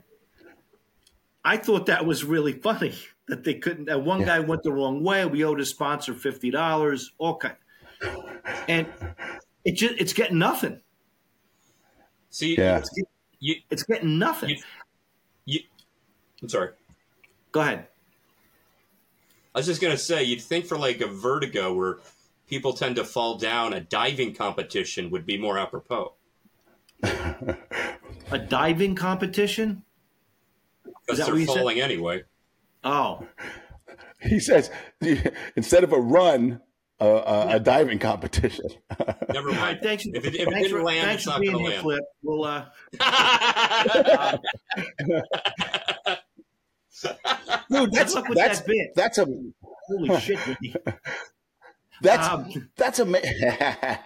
I 1.45 1.57
thought 1.59 1.87
that 1.87 2.05
was 2.07 2.25
really 2.25 2.53
funny 2.53 2.95
that 3.29 3.45
they 3.45 3.55
couldn't. 3.55 3.85
That 3.87 4.03
one 4.03 4.25
guy 4.25 4.41
went 4.41 4.63
the 4.63 4.73
wrong 4.73 5.03
way. 5.05 5.25
We 5.27 5.45
owed 5.45 5.59
his 5.59 5.69
sponsor 5.71 6.13
fifty 6.15 6.51
dollars. 6.51 7.13
Okay, 7.21 7.53
and 8.69 8.87
it 9.65 9.73
just 9.77 9.95
it's 9.99 10.13
getting 10.13 10.39
nothing. 10.39 10.81
See, 12.31 12.57
Yeah. 12.57 12.83
you, 13.41 13.57
It's 13.71 13.83
getting 13.85 14.19
nothing. 14.19 14.51
You- 14.51 14.63
you, 15.47 15.61
I'm 16.43 16.49
sorry. 16.49 16.71
Go 17.53 17.61
ahead. 17.61 17.87
I 19.55 19.59
was 19.59 19.67
just 19.67 19.81
gonna 19.81 19.97
say, 19.97 20.23
you'd 20.25 20.41
think 20.43 20.67
for 20.67 20.79
like 20.79 21.01
a 21.01 21.07
vertigo 21.09 21.73
where 21.75 21.99
people 22.49 22.73
tend 22.75 22.97
to 22.97 23.05
fall 23.05 23.37
down, 23.39 23.73
a 23.73 23.81
diving 23.81 24.35
competition 24.35 25.11
would 25.11 25.27
be 25.27 25.37
more 25.39 25.59
apropos. 25.59 26.13
A 28.31 28.39
diving 28.39 28.95
competition. 28.95 29.83
Because 31.07 31.19
they're 31.25 31.33
what 31.35 31.41
you 31.41 31.47
said? 31.47 31.57
falling 31.57 31.81
anyway. 31.81 32.25
Oh, 32.85 33.27
He 34.21 34.39
says 34.39 34.71
instead 35.57 35.83
of 35.85 35.93
a 35.95 35.99
run, 35.99 36.61
uh, 37.01 37.05
uh, 37.17 37.47
a 37.53 37.61
diving 37.61 37.99
competition. 37.99 38.67
Never 39.33 39.49
all 39.49 39.55
right. 39.55 39.61
mind. 39.61 39.79
Thanks, 39.83 40.05
If 40.07 40.27
it, 40.27 40.35
if 40.35 40.41
it 40.41 40.45
thanks 40.51 40.69
didn't 40.69 40.71
for, 40.79 40.83
land, 40.85 41.07
thanks 41.07 41.23
it's 41.23 41.27
not 41.27 41.41
being 41.41 41.53
going 41.55 41.65
to 41.67 41.71
here, 41.71 41.83
land. 41.83 41.83
Flip. 41.83 42.05
We'll. 42.23 42.45
Uh, 42.45 42.67
Dude, 47.71 47.93
that's 47.93 48.15
with 48.15 48.35
that's 48.35 48.61
that 48.61 48.67
bit. 48.67 48.91
that's 48.95 49.19
a 49.19 49.27
holy 49.89 50.21
shit! 50.21 50.39
That's 52.01 52.29
Um, 52.29 52.71
that's 52.77 53.01
ama- 53.01 53.21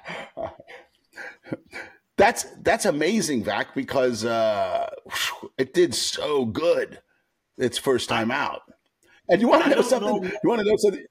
That's 2.16 2.44
that's 2.62 2.84
amazing, 2.84 3.44
Vac, 3.44 3.74
because 3.74 4.24
uh, 4.24 4.88
it 5.58 5.74
did 5.74 5.94
so 5.94 6.44
good 6.44 7.00
its 7.58 7.78
first 7.78 8.08
time 8.08 8.30
out. 8.30 8.62
And 9.28 9.40
you 9.40 9.48
want 9.48 9.64
to 9.64 9.70
know 9.70 9.82
something? 9.82 10.22
know. 10.22 10.22
You 10.22 10.48
want 10.48 10.60
to 10.60 10.66
know 10.66 10.76
something? 10.76 11.04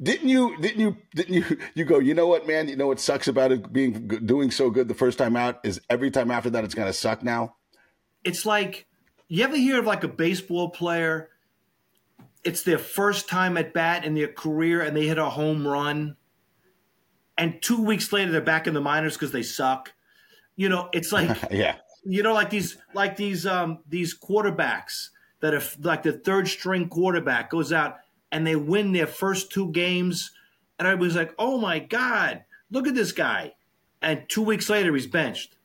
Didn't 0.00 0.28
you? 0.28 0.56
Didn't 0.60 0.80
you? 0.80 0.96
Didn't 1.14 1.34
you? 1.34 1.58
You 1.74 1.84
go. 1.84 1.98
You 1.98 2.14
know 2.14 2.26
what, 2.26 2.46
man? 2.46 2.68
You 2.68 2.76
know 2.76 2.86
what 2.88 3.00
sucks 3.00 3.26
about 3.28 3.52
it 3.52 3.72
being 3.72 4.06
doing 4.06 4.50
so 4.50 4.70
good 4.70 4.88
the 4.88 4.94
first 4.94 5.18
time 5.18 5.36
out 5.36 5.60
is 5.64 5.80
every 5.88 6.10
time 6.10 6.30
after 6.30 6.50
that 6.50 6.64
it's 6.64 6.74
gonna 6.74 6.92
suck. 6.92 7.22
Now, 7.22 7.56
it's 8.24 8.44
like 8.44 8.86
you 9.28 9.44
ever 9.44 9.56
hear 9.56 9.78
of 9.78 9.86
like 9.86 10.04
a 10.04 10.08
baseball 10.08 10.70
player? 10.70 11.30
It's 12.44 12.62
their 12.62 12.78
first 12.78 13.28
time 13.28 13.56
at 13.56 13.74
bat 13.74 14.04
in 14.04 14.14
their 14.14 14.28
career 14.28 14.80
and 14.80 14.96
they 14.96 15.06
hit 15.06 15.18
a 15.18 15.28
home 15.28 15.66
run 15.66 16.16
and 17.36 17.62
two 17.62 17.82
weeks 17.82 18.12
later 18.12 18.32
they're 18.32 18.40
back 18.40 18.66
in 18.66 18.74
the 18.74 18.80
minors 18.80 19.14
because 19.14 19.32
they 19.32 19.42
suck. 19.42 19.92
You 20.56 20.68
know 20.68 20.88
it's 20.92 21.12
like 21.12 21.36
yeah, 21.50 21.76
you 22.04 22.22
know 22.22 22.34
like 22.34 22.50
these 22.50 22.76
like 22.94 23.16
these 23.16 23.46
um 23.46 23.78
these 23.88 24.18
quarterbacks 24.18 25.10
that 25.40 25.54
are 25.54 25.62
like 25.80 26.02
the 26.02 26.12
third 26.12 26.48
string 26.48 26.88
quarterback 26.88 27.50
goes 27.50 27.72
out 27.72 27.98
and 28.32 28.46
they 28.46 28.56
win 28.56 28.92
their 28.92 29.06
first 29.06 29.52
two 29.52 29.70
games 29.70 30.32
and 30.78 30.88
i 30.88 30.94
was 30.94 31.14
like 31.14 31.32
oh 31.38 31.58
my 31.58 31.78
god 31.78 32.44
look 32.70 32.86
at 32.86 32.94
this 32.94 33.12
guy. 33.12 33.54
And 34.00 34.28
two 34.28 34.42
weeks 34.42 34.68
later 34.68 34.94
he's 34.94 35.06
benched. 35.06 35.56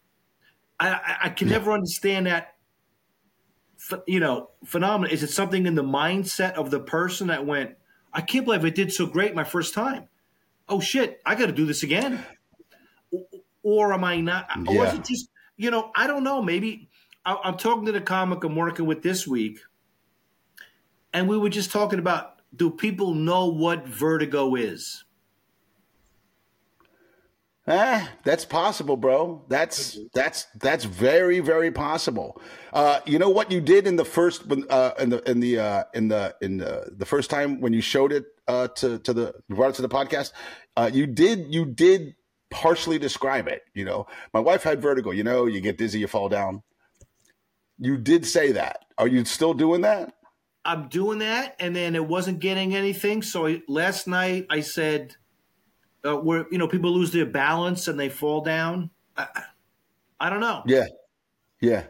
I 0.80 0.90
i, 0.90 1.18
I 1.24 1.30
can 1.30 1.50
never 1.50 1.72
understand 1.72 2.28
that 2.28 2.53
you 4.08 4.20
know 4.20 4.50
phenomenal. 4.66 5.14
is 5.14 5.24
it 5.24 5.30
something 5.30 5.66
in 5.66 5.76
the 5.76 5.84
mindset 5.84 6.54
of 6.54 6.72
the 6.72 6.80
person 6.80 7.28
that 7.28 7.46
went 7.46 7.76
i 8.14 8.22
can't 8.22 8.46
believe 8.46 8.64
i 8.66 8.70
did 8.70 8.92
so 8.92 9.06
great 9.06 9.36
my 9.36 9.44
first 9.44 9.74
time 9.74 10.08
oh 10.70 10.80
shit 10.80 11.22
i 11.26 11.36
got 11.36 11.48
to 11.48 11.52
do 11.52 11.66
this 11.66 11.84
again 11.84 12.24
or 13.64 13.94
am 13.94 14.04
I 14.04 14.20
not? 14.22 14.48
Was 14.58 14.94
Yeah. 14.94 15.00
it 15.00 15.06
just, 15.06 15.30
you 15.58 15.72
know, 15.72 15.92
I 15.96 16.08
don't 16.08 16.24
know. 16.24 16.42
Maybe 16.42 16.90
I, 17.26 17.38
I'm 17.44 17.58
talking 17.58 17.86
to 17.86 17.92
the 17.92 18.02
comic 18.02 18.44
I'm 18.44 18.56
working 18.56 18.86
with 18.86 19.02
this 19.02 19.26
week, 19.26 19.60
and 21.14 21.28
we 21.28 21.38
were 21.38 21.50
just 21.50 21.72
talking 21.72 22.00
about 22.00 22.42
do 22.56 22.70
people 22.70 23.16
know 23.16 23.48
what 23.48 23.88
vertigo 23.88 24.56
is? 24.56 25.06
Ah, 27.66 28.12
that's 28.26 28.44
possible, 28.44 28.98
bro. 28.98 29.46
That's 29.48 29.98
that's 30.14 30.48
that's 30.60 30.84
very 30.84 31.40
very 31.40 31.72
possible. 31.72 32.42
Uh, 32.74 33.00
you 33.06 33.18
know 33.18 33.30
what 33.30 33.52
you 33.52 33.62
did 33.62 33.88
in 33.88 33.96
the 33.96 34.04
first 34.04 34.46
when, 34.48 34.66
uh, 34.70 34.92
in 35.00 35.10
the 35.10 35.30
in 35.30 35.40
the 35.40 35.60
uh, 35.60 35.84
in 35.94 36.10
the 36.10 36.36
in 36.42 36.58
the, 36.58 36.92
the 36.98 37.06
first 37.06 37.30
time 37.30 37.62
when 37.62 37.72
you 37.72 37.80
showed 37.80 38.12
it 38.12 38.26
uh, 38.50 38.68
to 38.68 39.00
to 39.00 39.14
the 39.14 39.34
you 39.48 39.56
brought 39.56 39.70
it 39.70 39.76
to 39.76 39.82
the 39.82 39.90
podcast. 39.90 40.34
Uh, 40.76 40.90
you 40.92 41.08
did 41.08 41.54
you 41.54 41.66
did 41.66 42.16
partially 42.52 43.00
describe 43.00 43.48
it. 43.48 43.62
You 43.74 43.86
know, 43.86 44.08
my 44.34 44.42
wife 44.42 44.64
had 44.64 44.82
vertigo. 44.82 45.12
You 45.12 45.24
know, 45.24 45.46
you 45.46 45.62
get 45.62 45.78
dizzy, 45.78 46.00
you 46.00 46.08
fall 46.08 46.28
down. 46.28 46.64
You 47.78 47.98
did 47.98 48.26
say 48.26 48.52
that. 48.52 48.80
Are 48.98 49.08
you 49.08 49.24
still 49.24 49.54
doing 49.54 49.82
that? 49.82 50.14
I'm 50.66 50.90
doing 50.90 51.20
that, 51.20 51.56
and 51.60 51.74
then 51.76 51.96
it 51.96 52.06
wasn't 52.06 52.40
getting 52.40 52.76
anything. 52.76 53.22
So 53.22 53.48
I, 53.48 53.62
last 53.68 54.08
night 54.08 54.48
I 54.50 54.62
said, 54.62 55.16
uh, 56.06 56.18
"Where 56.18 56.46
you 56.52 56.58
know 56.58 56.68
people 56.68 56.92
lose 56.92 57.12
their 57.12 57.26
balance 57.26 57.88
and 57.88 58.00
they 58.00 58.10
fall 58.10 58.42
down." 58.42 58.92
I, 59.16 59.44
I 60.20 60.30
don't 60.30 60.40
know. 60.40 60.64
Yeah, 60.66 60.88
yeah. 61.62 61.88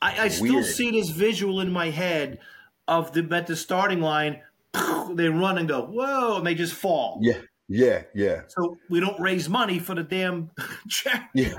I, 0.00 0.24
I 0.24 0.28
still 0.28 0.62
see 0.64 0.90
this 0.90 1.10
visual 1.10 1.60
in 1.60 1.70
my 1.70 1.90
head 1.90 2.40
of 2.88 3.12
the 3.12 3.28
at 3.34 3.46
the 3.46 3.56
starting 3.56 4.00
line. 4.00 4.42
They 5.14 5.28
run 5.28 5.58
and 5.58 5.68
go, 5.68 5.84
whoa, 5.84 6.38
and 6.38 6.46
they 6.46 6.54
just 6.54 6.72
fall. 6.72 7.18
Yeah, 7.20 7.42
yeah, 7.68 8.02
yeah. 8.14 8.42
So 8.48 8.76
we 8.90 9.00
don't 9.00 9.18
raise 9.20 9.48
money 9.48 9.78
for 9.78 9.94
the 9.94 10.02
damn 10.02 10.50
charity. 10.88 11.24
Yeah. 11.34 11.54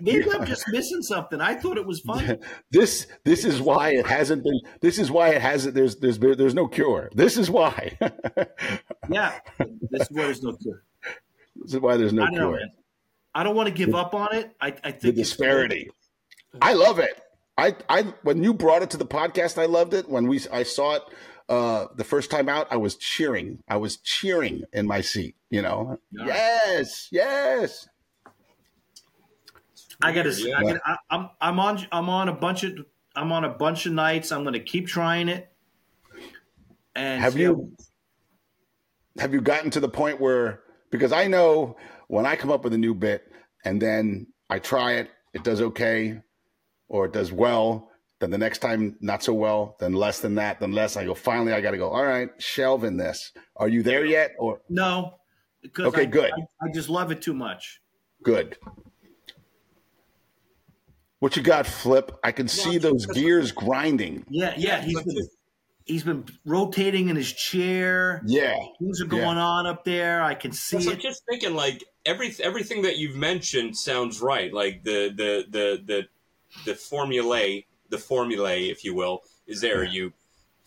Maybe 0.00 0.24
Yeah. 0.26 0.32
I'm 0.38 0.46
just 0.46 0.64
missing 0.68 1.00
something. 1.02 1.40
I 1.40 1.54
thought 1.54 1.78
it 1.78 1.86
was 1.86 2.00
funny. 2.00 2.38
This 2.70 3.06
this 3.24 3.44
is 3.44 3.60
why 3.60 3.90
it 3.90 4.06
hasn't 4.06 4.42
been. 4.44 4.60
This 4.80 4.98
is 4.98 5.10
why 5.10 5.30
it 5.30 5.40
hasn't. 5.40 5.74
There's 5.74 5.96
there's 5.96 6.18
there's 6.18 6.54
no 6.54 6.66
cure. 6.68 7.10
This 7.14 7.36
is 7.38 7.50
why. 7.50 7.96
Yeah, 9.10 9.38
this 9.90 10.02
is 10.02 10.08
where 10.10 10.26
there's 10.26 10.42
no 10.42 10.52
cure. 10.56 10.82
this 11.56 11.72
is 11.74 11.80
why 11.80 11.96
there's 11.96 12.12
no 12.12 12.24
I 12.24 12.30
know, 12.30 12.36
cure. 12.50 12.52
man. 12.58 12.72
I 13.34 13.42
don't 13.42 13.56
want 13.56 13.68
to 13.68 13.74
give 13.74 13.94
up 13.94 14.12
on 14.14 14.34
it. 14.34 14.54
I, 14.60 14.68
I 14.84 14.90
think 14.90 15.00
The 15.00 15.12
disparity. 15.12 15.88
I 16.60 16.74
love 16.74 16.98
it. 16.98 17.18
I 17.56 17.74
I 17.88 18.02
when 18.22 18.42
you 18.42 18.52
brought 18.52 18.82
it 18.82 18.90
to 18.90 18.96
the 18.98 19.06
podcast, 19.06 19.56
I 19.56 19.64
loved 19.66 19.94
it. 19.94 20.08
When 20.08 20.26
we 20.28 20.40
I 20.52 20.62
saw 20.62 20.96
it 20.96 21.02
uh 21.48 21.86
the 21.96 22.04
first 22.04 22.30
time 22.30 22.48
out, 22.48 22.68
I 22.70 22.76
was 22.76 22.96
cheering. 22.96 23.62
I 23.68 23.76
was 23.76 23.96
cheering 23.98 24.62
in 24.72 24.86
my 24.86 25.00
seat. 25.00 25.36
You 25.50 25.62
know. 25.62 25.98
All 26.20 26.26
right. 26.26 26.26
Yes, 26.26 27.08
yes. 27.10 27.88
I 30.02 30.12
got 30.12 30.24
to. 30.24 30.32
Yeah. 30.32 30.58
I 30.58 30.62
gotta, 30.62 30.80
I, 30.84 30.96
I'm 31.10 31.30
I'm 31.40 31.60
on 31.60 31.86
I'm 31.90 32.08
on 32.08 32.28
a 32.28 32.32
bunch 32.32 32.64
of 32.64 32.78
I'm 33.16 33.32
on 33.32 33.44
a 33.44 33.48
bunch 33.48 33.86
of 33.86 33.92
nights. 33.92 34.30
I'm 34.30 34.42
going 34.42 34.54
to 34.54 34.60
keep 34.60 34.86
trying 34.86 35.28
it. 35.28 35.50
And 36.94 37.20
Have 37.20 37.34
see 37.34 37.40
you 37.40 37.72
have 39.18 39.32
you 39.32 39.40
gotten 39.40 39.70
to 39.70 39.80
the 39.80 39.88
point 39.88 40.20
where 40.20 40.60
because 40.90 41.12
I 41.12 41.26
know 41.26 41.76
when 42.06 42.26
I 42.26 42.36
come 42.36 42.50
up 42.50 42.64
with 42.64 42.72
a 42.74 42.78
new 42.78 42.94
bit 42.94 43.30
and 43.64 43.82
then 43.82 44.28
I 44.48 44.58
try 44.58 44.92
it, 44.94 45.10
it 45.34 45.42
does 45.42 45.60
okay 45.60 46.20
or 46.88 47.06
it 47.06 47.12
does 47.12 47.32
well, 47.32 47.90
then 48.20 48.30
the 48.30 48.38
next 48.38 48.58
time 48.58 48.96
not 49.00 49.22
so 49.22 49.32
well, 49.32 49.76
then 49.78 49.92
less 49.92 50.20
than 50.20 50.34
that, 50.36 50.60
then 50.60 50.72
less. 50.72 50.96
I 50.96 51.04
go, 51.04 51.14
finally 51.14 51.52
I 51.52 51.60
gotta 51.60 51.76
go, 51.78 51.90
all 51.90 52.04
right, 52.04 52.30
shelving 52.38 52.96
this. 52.96 53.32
Are 53.56 53.68
you 53.68 53.82
there 53.82 54.04
yet? 54.04 54.32
Or 54.38 54.60
No, 54.68 55.14
because 55.62 55.86
Okay, 55.86 56.02
I, 56.02 56.06
good. 56.06 56.32
I, 56.32 56.66
I 56.66 56.72
just 56.72 56.88
love 56.88 57.10
it 57.12 57.22
too 57.22 57.34
much. 57.34 57.80
good. 58.22 58.56
What 61.20 61.36
you 61.36 61.42
got, 61.42 61.66
Flip? 61.66 62.12
I 62.22 62.30
can 62.30 62.46
see 62.46 62.78
those 62.78 63.04
gears 63.06 63.50
grinding. 63.50 64.24
Yeah, 64.30 64.54
yeah. 64.56 64.80
He's 64.80 65.02
been, 65.02 65.16
he's 65.84 66.04
been 66.04 66.24
rotating 66.46 67.08
in 67.08 67.16
his 67.16 67.32
chair. 67.32 68.22
Yeah. 68.24 68.56
Things 68.78 69.00
are 69.00 69.06
going 69.06 69.36
Yeah. 69.36 69.44
on 69.44 69.66
up 69.66 69.84
there. 69.84 70.22
I 70.22 70.34
can 70.34 70.52
see 70.52 70.80
So 70.80 70.92
I'm 70.92 71.00
just 71.00 71.24
thinking, 71.28 71.54
like 71.56 71.82
every 72.06 72.32
everything 72.40 72.82
that 72.82 72.98
you've 72.98 73.16
mentioned 73.16 73.76
sounds 73.76 74.20
right. 74.20 74.52
Like 74.54 74.84
the 74.84 75.08
the 75.08 75.44
the 75.50 75.82
the 75.84 76.08
the 76.64 76.74
formulae, 76.76 77.66
the 77.88 77.98
formulae, 77.98 78.68
if 78.68 78.84
you 78.84 78.94
will, 78.94 79.22
is 79.46 79.60
there. 79.60 79.84
You 79.84 80.12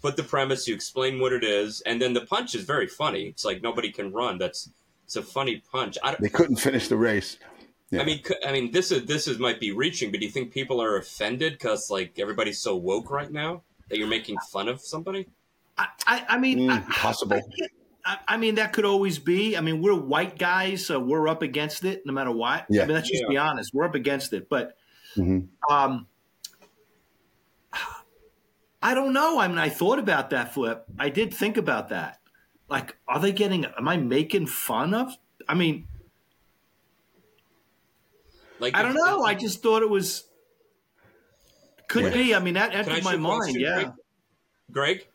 put 0.02 0.16
the 0.18 0.24
premise, 0.24 0.68
you 0.68 0.74
explain 0.76 1.20
what 1.20 1.34
it 1.34 1.44
is, 1.44 1.82
and 1.82 2.02
then 2.02 2.14
the 2.14 2.22
punch 2.26 2.56
is 2.56 2.64
very 2.64 2.88
funny. 2.88 3.24
It's 3.28 3.46
like 3.46 3.62
nobody 3.62 3.92
can 3.92 4.12
run. 4.12 4.38
That's 4.38 4.70
it's 5.06 5.16
a 5.16 5.22
funny 5.24 5.62
punch. 5.72 5.98
I, 6.04 6.12
don't- 6.12 6.22
They 6.22 6.30
couldn't 6.30 6.56
finish 6.58 6.88
the 6.88 6.98
race. 6.98 7.38
Yeah. 7.92 8.02
I 8.02 8.06
mean, 8.06 8.24
c- 8.24 8.36
I 8.48 8.52
mean, 8.54 8.72
this 8.72 8.90
is 8.92 9.06
this 9.06 9.28
is 9.28 9.38
might 9.38 9.60
be 9.60 9.72
reaching, 9.74 10.12
but 10.12 10.22
do 10.22 10.26
you 10.26 10.32
think 10.32 10.54
people 10.54 10.82
are 10.82 10.96
offended 10.98 11.54
because 11.54 11.90
like 11.92 12.18
everybody's 12.18 12.60
so 12.60 12.76
woke 12.78 13.12
right 13.12 13.30
now 13.32 13.64
that 13.90 13.98
you're 13.98 14.08
making 14.08 14.38
fun 14.52 14.70
of 14.70 14.80
somebody? 14.80 15.28
I, 15.78 15.88
I, 16.08 16.26
I 16.30 16.38
mean, 16.40 16.60
Mm, 16.70 16.72
I, 16.72 16.80
possible. 16.94 17.42
I, 18.06 18.18
I 18.30 18.38
mean, 18.38 18.56
that 18.56 18.72
could 18.72 18.86
always 18.86 19.20
be. 19.20 19.58
I 19.58 19.62
mean, 19.62 19.82
we're 19.82 19.94
white 19.94 20.40
guys, 20.40 20.86
so 20.86 21.00
we're 21.02 21.28
up 21.28 21.42
against 21.42 21.84
it 21.84 22.04
no 22.06 22.14
matter 22.14 22.32
what. 22.32 22.66
Yeah. 22.70 22.84
I 22.84 22.86
mean, 22.86 22.96
let's 22.96 23.10
just 23.10 23.28
be 23.28 23.36
honest. 23.38 23.74
We're 23.74 23.84
up 23.86 23.96
against 23.96 24.32
it. 24.34 24.48
But 24.50 24.78
Mhm. 25.18 25.50
um, 25.70 26.08
I 28.82 28.94
don't 28.94 29.14
know. 29.14 29.40
I 29.40 29.48
mean, 29.48 29.58
I 29.58 29.70
thought 29.70 30.00
about 30.00 30.32
that 30.32 30.54
flip. 30.54 30.86
I 30.98 31.10
did 31.10 31.34
think 31.34 31.58
about 31.58 31.90
that. 31.90 32.20
Like, 32.70 32.98
are 33.08 33.20
they 33.20 33.32
getting, 33.32 33.66
am 33.66 33.88
I 33.88 33.98
making 33.98 34.48
fun 34.48 34.94
of? 34.94 35.12
I 35.48 35.54
mean, 35.54 35.88
Like 38.60 38.76
I 38.76 38.84
don't 38.84 38.94
know. 38.94 39.24
I 39.24 39.34
just 39.34 39.64
thought 39.64 39.82
it 39.82 39.90
was, 39.90 40.26
could 41.88 42.04
Yeah. 42.04 42.10
be. 42.14 42.36
I 42.36 42.40
mean, 42.40 42.54
that 42.54 42.76
entered 42.76 43.04
my 43.04 43.18
mind. 43.18 43.56
Yeah. 43.60 43.94
Greg? 44.72 45.08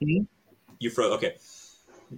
Mhm. 0.00 0.26
you 0.78 0.88
froze. 0.90 1.12
Okay. 1.14 1.36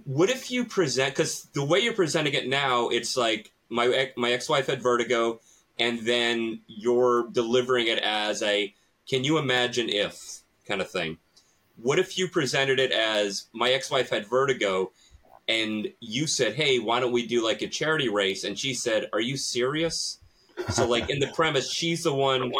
What 0.05 0.29
if 0.29 0.49
you 0.51 0.65
present? 0.65 1.13
Because 1.15 1.45
the 1.53 1.63
way 1.63 1.79
you're 1.79 1.93
presenting 1.93 2.33
it 2.33 2.47
now, 2.47 2.89
it's 2.89 3.15
like 3.17 3.51
my 3.69 3.87
ex- 3.87 4.13
my 4.15 4.31
ex-wife 4.31 4.67
had 4.67 4.81
vertigo, 4.81 5.39
and 5.79 5.99
then 6.05 6.61
you're 6.67 7.27
delivering 7.31 7.87
it 7.87 7.99
as 7.99 8.41
a 8.43 8.73
"Can 9.07 9.23
you 9.23 9.37
imagine 9.39 9.89
if?" 9.89 10.43
Kind 10.65 10.81
of 10.81 10.89
thing. 10.89 11.17
What 11.77 11.99
if 11.99 12.17
you 12.17 12.27
presented 12.27 12.79
it 12.79 12.91
as 12.91 13.45
my 13.53 13.71
ex-wife 13.71 14.09
had 14.09 14.27
vertigo, 14.27 14.91
and 15.47 15.87
you 15.99 16.25
said, 16.27 16.55
"Hey, 16.55 16.79
why 16.79 16.99
don't 16.99 17.11
we 17.11 17.27
do 17.27 17.43
like 17.43 17.61
a 17.61 17.67
charity 17.67 18.09
race?" 18.09 18.43
And 18.43 18.57
she 18.57 18.73
said, 18.73 19.09
"Are 19.13 19.21
you 19.21 19.37
serious?" 19.37 20.19
So, 20.71 20.87
like 20.87 21.09
in 21.09 21.19
the 21.19 21.27
premise, 21.27 21.71
she's 21.71 22.03
the 22.03 22.13
one 22.13 22.51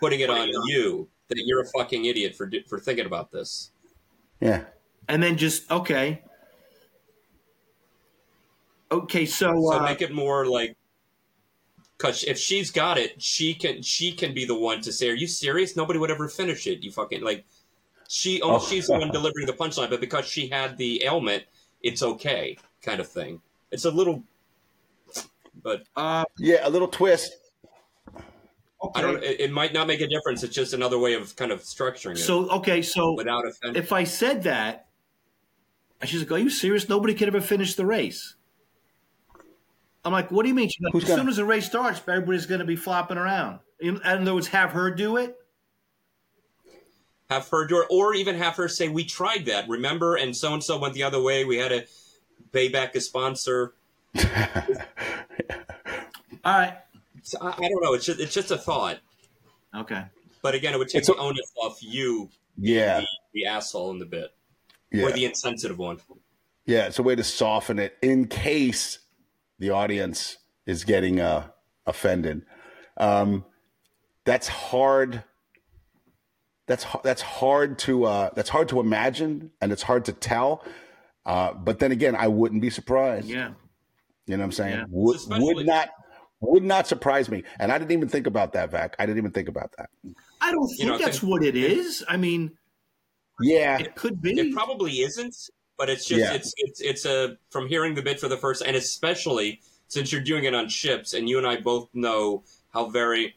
putting 0.00 0.20
it 0.20 0.30
on 0.30 0.48
you 0.66 1.08
that 1.28 1.38
you're 1.38 1.62
a 1.62 1.66
fucking 1.66 2.04
idiot 2.04 2.34
for 2.34 2.50
for 2.68 2.78
thinking 2.78 3.06
about 3.06 3.30
this. 3.30 3.70
Yeah. 4.40 4.64
And 5.08 5.22
then 5.22 5.36
just, 5.36 5.70
okay. 5.70 6.22
Okay, 8.90 9.26
so, 9.26 9.60
So 9.60 9.72
uh, 9.74 9.82
make 9.82 10.02
it 10.02 10.12
more 10.12 10.46
like, 10.46 10.76
because 11.96 12.24
if 12.24 12.38
she's 12.38 12.70
got 12.70 12.98
it, 12.98 13.20
she 13.22 13.54
can 13.54 13.82
she 13.82 14.12
can 14.12 14.34
be 14.34 14.44
the 14.44 14.54
one 14.54 14.80
to 14.82 14.92
say, 14.92 15.08
"Are 15.08 15.14
you 15.14 15.26
serious? 15.26 15.76
Nobody 15.76 15.98
would 15.98 16.10
ever 16.10 16.28
finish 16.28 16.66
it. 16.66 16.82
You 16.82 16.90
fucking 16.90 17.22
like." 17.22 17.44
She 18.14 18.40
oh, 18.42 18.60
she's 18.60 18.86
the 18.86 18.92
one 18.92 19.10
delivering 19.10 19.46
the 19.46 19.52
punchline, 19.52 19.90
but 19.90 20.00
because 20.00 20.24
she 20.24 20.46
had 20.48 20.78
the 20.78 21.02
ailment, 21.04 21.42
it's 21.82 22.00
okay, 22.00 22.56
kind 22.80 23.00
of 23.00 23.08
thing. 23.08 23.40
It's 23.72 23.86
a 23.86 23.90
little, 23.90 24.22
but 25.64 25.82
uh, 25.96 26.24
Yeah, 26.38 26.58
a 26.62 26.70
little 26.70 26.86
twist. 26.86 27.32
okay. 28.14 28.22
I 28.94 29.00
don't. 29.02 29.20
It, 29.24 29.40
it 29.40 29.50
might 29.50 29.72
not 29.72 29.88
make 29.88 30.00
a 30.00 30.06
difference. 30.06 30.44
It's 30.44 30.54
just 30.54 30.74
another 30.74 30.96
way 30.96 31.14
of 31.14 31.34
kind 31.34 31.50
of 31.50 31.62
structuring 31.62 32.12
it 32.12 32.18
So, 32.18 32.48
okay, 32.50 32.82
so 32.82 33.14
without 33.14 33.48
offending. 33.48 33.82
if 33.82 33.92
I 33.92 34.04
said 34.04 34.44
that, 34.44 34.86
and 36.00 36.08
she's 36.08 36.20
like, 36.20 36.30
"Are 36.30 36.38
you 36.38 36.50
serious? 36.50 36.88
Nobody 36.88 37.14
could 37.14 37.26
ever 37.26 37.40
finish 37.40 37.74
the 37.74 37.84
race." 37.84 38.36
I'm 40.04 40.12
like, 40.12 40.30
"What 40.30 40.44
do 40.44 40.48
you 40.50 40.54
mean?" 40.54 40.68
She's 40.68 40.82
like, 40.84 40.92
Who's 40.92 41.02
as 41.02 41.08
gonna- 41.08 41.22
soon 41.22 41.28
as 41.30 41.36
the 41.38 41.44
race 41.44 41.66
starts, 41.66 42.00
everybody's 42.06 42.46
going 42.46 42.60
to 42.60 42.64
be 42.64 42.76
flopping 42.76 43.16
around. 43.18 43.58
In, 43.80 43.96
in 43.96 44.02
other 44.04 44.34
words, 44.34 44.46
have 44.48 44.70
her 44.70 44.92
do 44.92 45.16
it. 45.16 45.36
Have 47.30 47.48
her 47.48 47.66
do 47.66 47.80
it, 47.80 47.86
or 47.90 48.14
even 48.14 48.36
have 48.36 48.56
her 48.56 48.68
say, 48.68 48.88
"We 48.88 49.04
tried 49.04 49.46
that, 49.46 49.68
remember?" 49.68 50.16
And 50.16 50.36
so 50.36 50.52
and 50.54 50.62
so 50.62 50.78
went 50.78 50.94
the 50.94 51.02
other 51.02 51.20
way. 51.22 51.44
We 51.44 51.56
had 51.58 51.68
to 51.70 51.86
pay 52.52 52.68
back 52.68 52.94
a 52.94 53.00
sponsor. 53.00 53.74
All 56.44 56.52
right. 56.58 56.76
So, 57.22 57.38
I, 57.40 57.48
I 57.48 57.68
don't 57.68 57.82
know. 57.82 57.94
It's 57.94 58.04
just 58.04 58.20
it's 58.20 58.34
just 58.34 58.50
a 58.50 58.58
thought. 58.58 58.98
Okay. 59.74 60.02
But 60.42 60.54
again, 60.54 60.74
it 60.74 60.78
would 60.78 60.88
take 60.88 61.00
It's 61.00 61.08
a- 61.08 61.12
the 61.12 61.18
onus 61.18 61.52
off 61.56 61.78
you, 61.82 62.28
Yeah. 62.58 63.00
the, 63.00 63.06
the 63.32 63.46
asshole 63.46 63.90
in 63.92 63.98
the 63.98 64.04
bit, 64.04 64.28
Yeah. 64.92 65.04
or 65.04 65.12
the 65.12 65.24
insensitive 65.24 65.78
one. 65.78 65.98
Yeah, 66.66 66.86
it's 66.86 66.98
a 66.98 67.02
way 67.02 67.14
to 67.14 67.24
soften 67.24 67.78
it 67.78 67.96
in 68.02 68.26
case 68.26 68.98
the 69.58 69.70
audience 69.70 70.36
is 70.66 70.84
getting 70.84 71.18
uh, 71.20 71.48
offended. 71.86 72.42
Um, 72.98 73.44
that's 74.24 74.48
hard. 74.48 75.24
That's 76.66 76.86
that's 77.02 77.20
hard 77.22 77.78
to 77.80 78.04
uh, 78.04 78.30
that's 78.34 78.48
hard 78.48 78.68
to 78.70 78.80
imagine, 78.80 79.50
and 79.60 79.70
it's 79.72 79.82
hard 79.82 80.04
to 80.06 80.12
tell. 80.12 80.64
Uh, 81.26 81.52
but 81.52 81.78
then 81.78 81.92
again, 81.92 82.14
I 82.16 82.28
wouldn't 82.28 82.62
be 82.62 82.70
surprised. 82.70 83.26
Yeah. 83.26 83.50
You 84.26 84.36
know 84.36 84.42
what 84.42 84.44
I'm 84.44 84.52
saying? 84.52 84.78
Yeah. 84.78 84.84
Would 84.88 85.16
Especially- 85.16 85.54
would 85.54 85.66
not 85.66 85.90
would 86.40 86.62
not 86.64 86.86
surprise 86.86 87.30
me, 87.30 87.42
and 87.58 87.70
I 87.70 87.78
didn't 87.78 87.92
even 87.92 88.08
think 88.08 88.26
about 88.26 88.52
that, 88.54 88.70
Vac. 88.70 88.96
I 88.98 89.04
didn't 89.06 89.18
even 89.18 89.30
think 89.30 89.48
about 89.48 89.74
that. 89.78 89.90
I 90.40 90.50
don't 90.52 90.66
think 90.68 90.88
know, 90.88 90.98
that's 90.98 91.18
think- 91.20 91.30
what 91.30 91.42
it 91.44 91.56
is. 91.56 92.02
I 92.08 92.16
mean, 92.16 92.52
Yeah, 93.40 93.78
it 93.78 93.94
could 93.94 94.20
be. 94.22 94.38
It 94.38 94.54
probably 94.54 95.00
isn't, 95.00 95.36
but 95.76 95.90
it's 95.90 96.06
just 96.06 96.20
Yeah. 96.20 96.32
it's 96.34 96.52
it's 96.56 96.80
it's 96.80 97.04
a 97.04 97.36
from 97.50 97.66
hearing 97.68 97.94
the 97.94 98.02
bit 98.02 98.18
for 98.20 98.28
the 98.28 98.36
first, 98.38 98.62
and 98.64 98.74
especially 98.76 99.60
since 99.88 100.12
you're 100.12 100.22
doing 100.22 100.44
it 100.44 100.54
on 100.54 100.68
ships, 100.68 101.12
and 101.12 101.28
you 101.28 101.36
and 101.38 101.46
I 101.46 101.56
both 101.60 101.88
know 101.94 102.42
how 102.72 102.88
very 102.88 103.36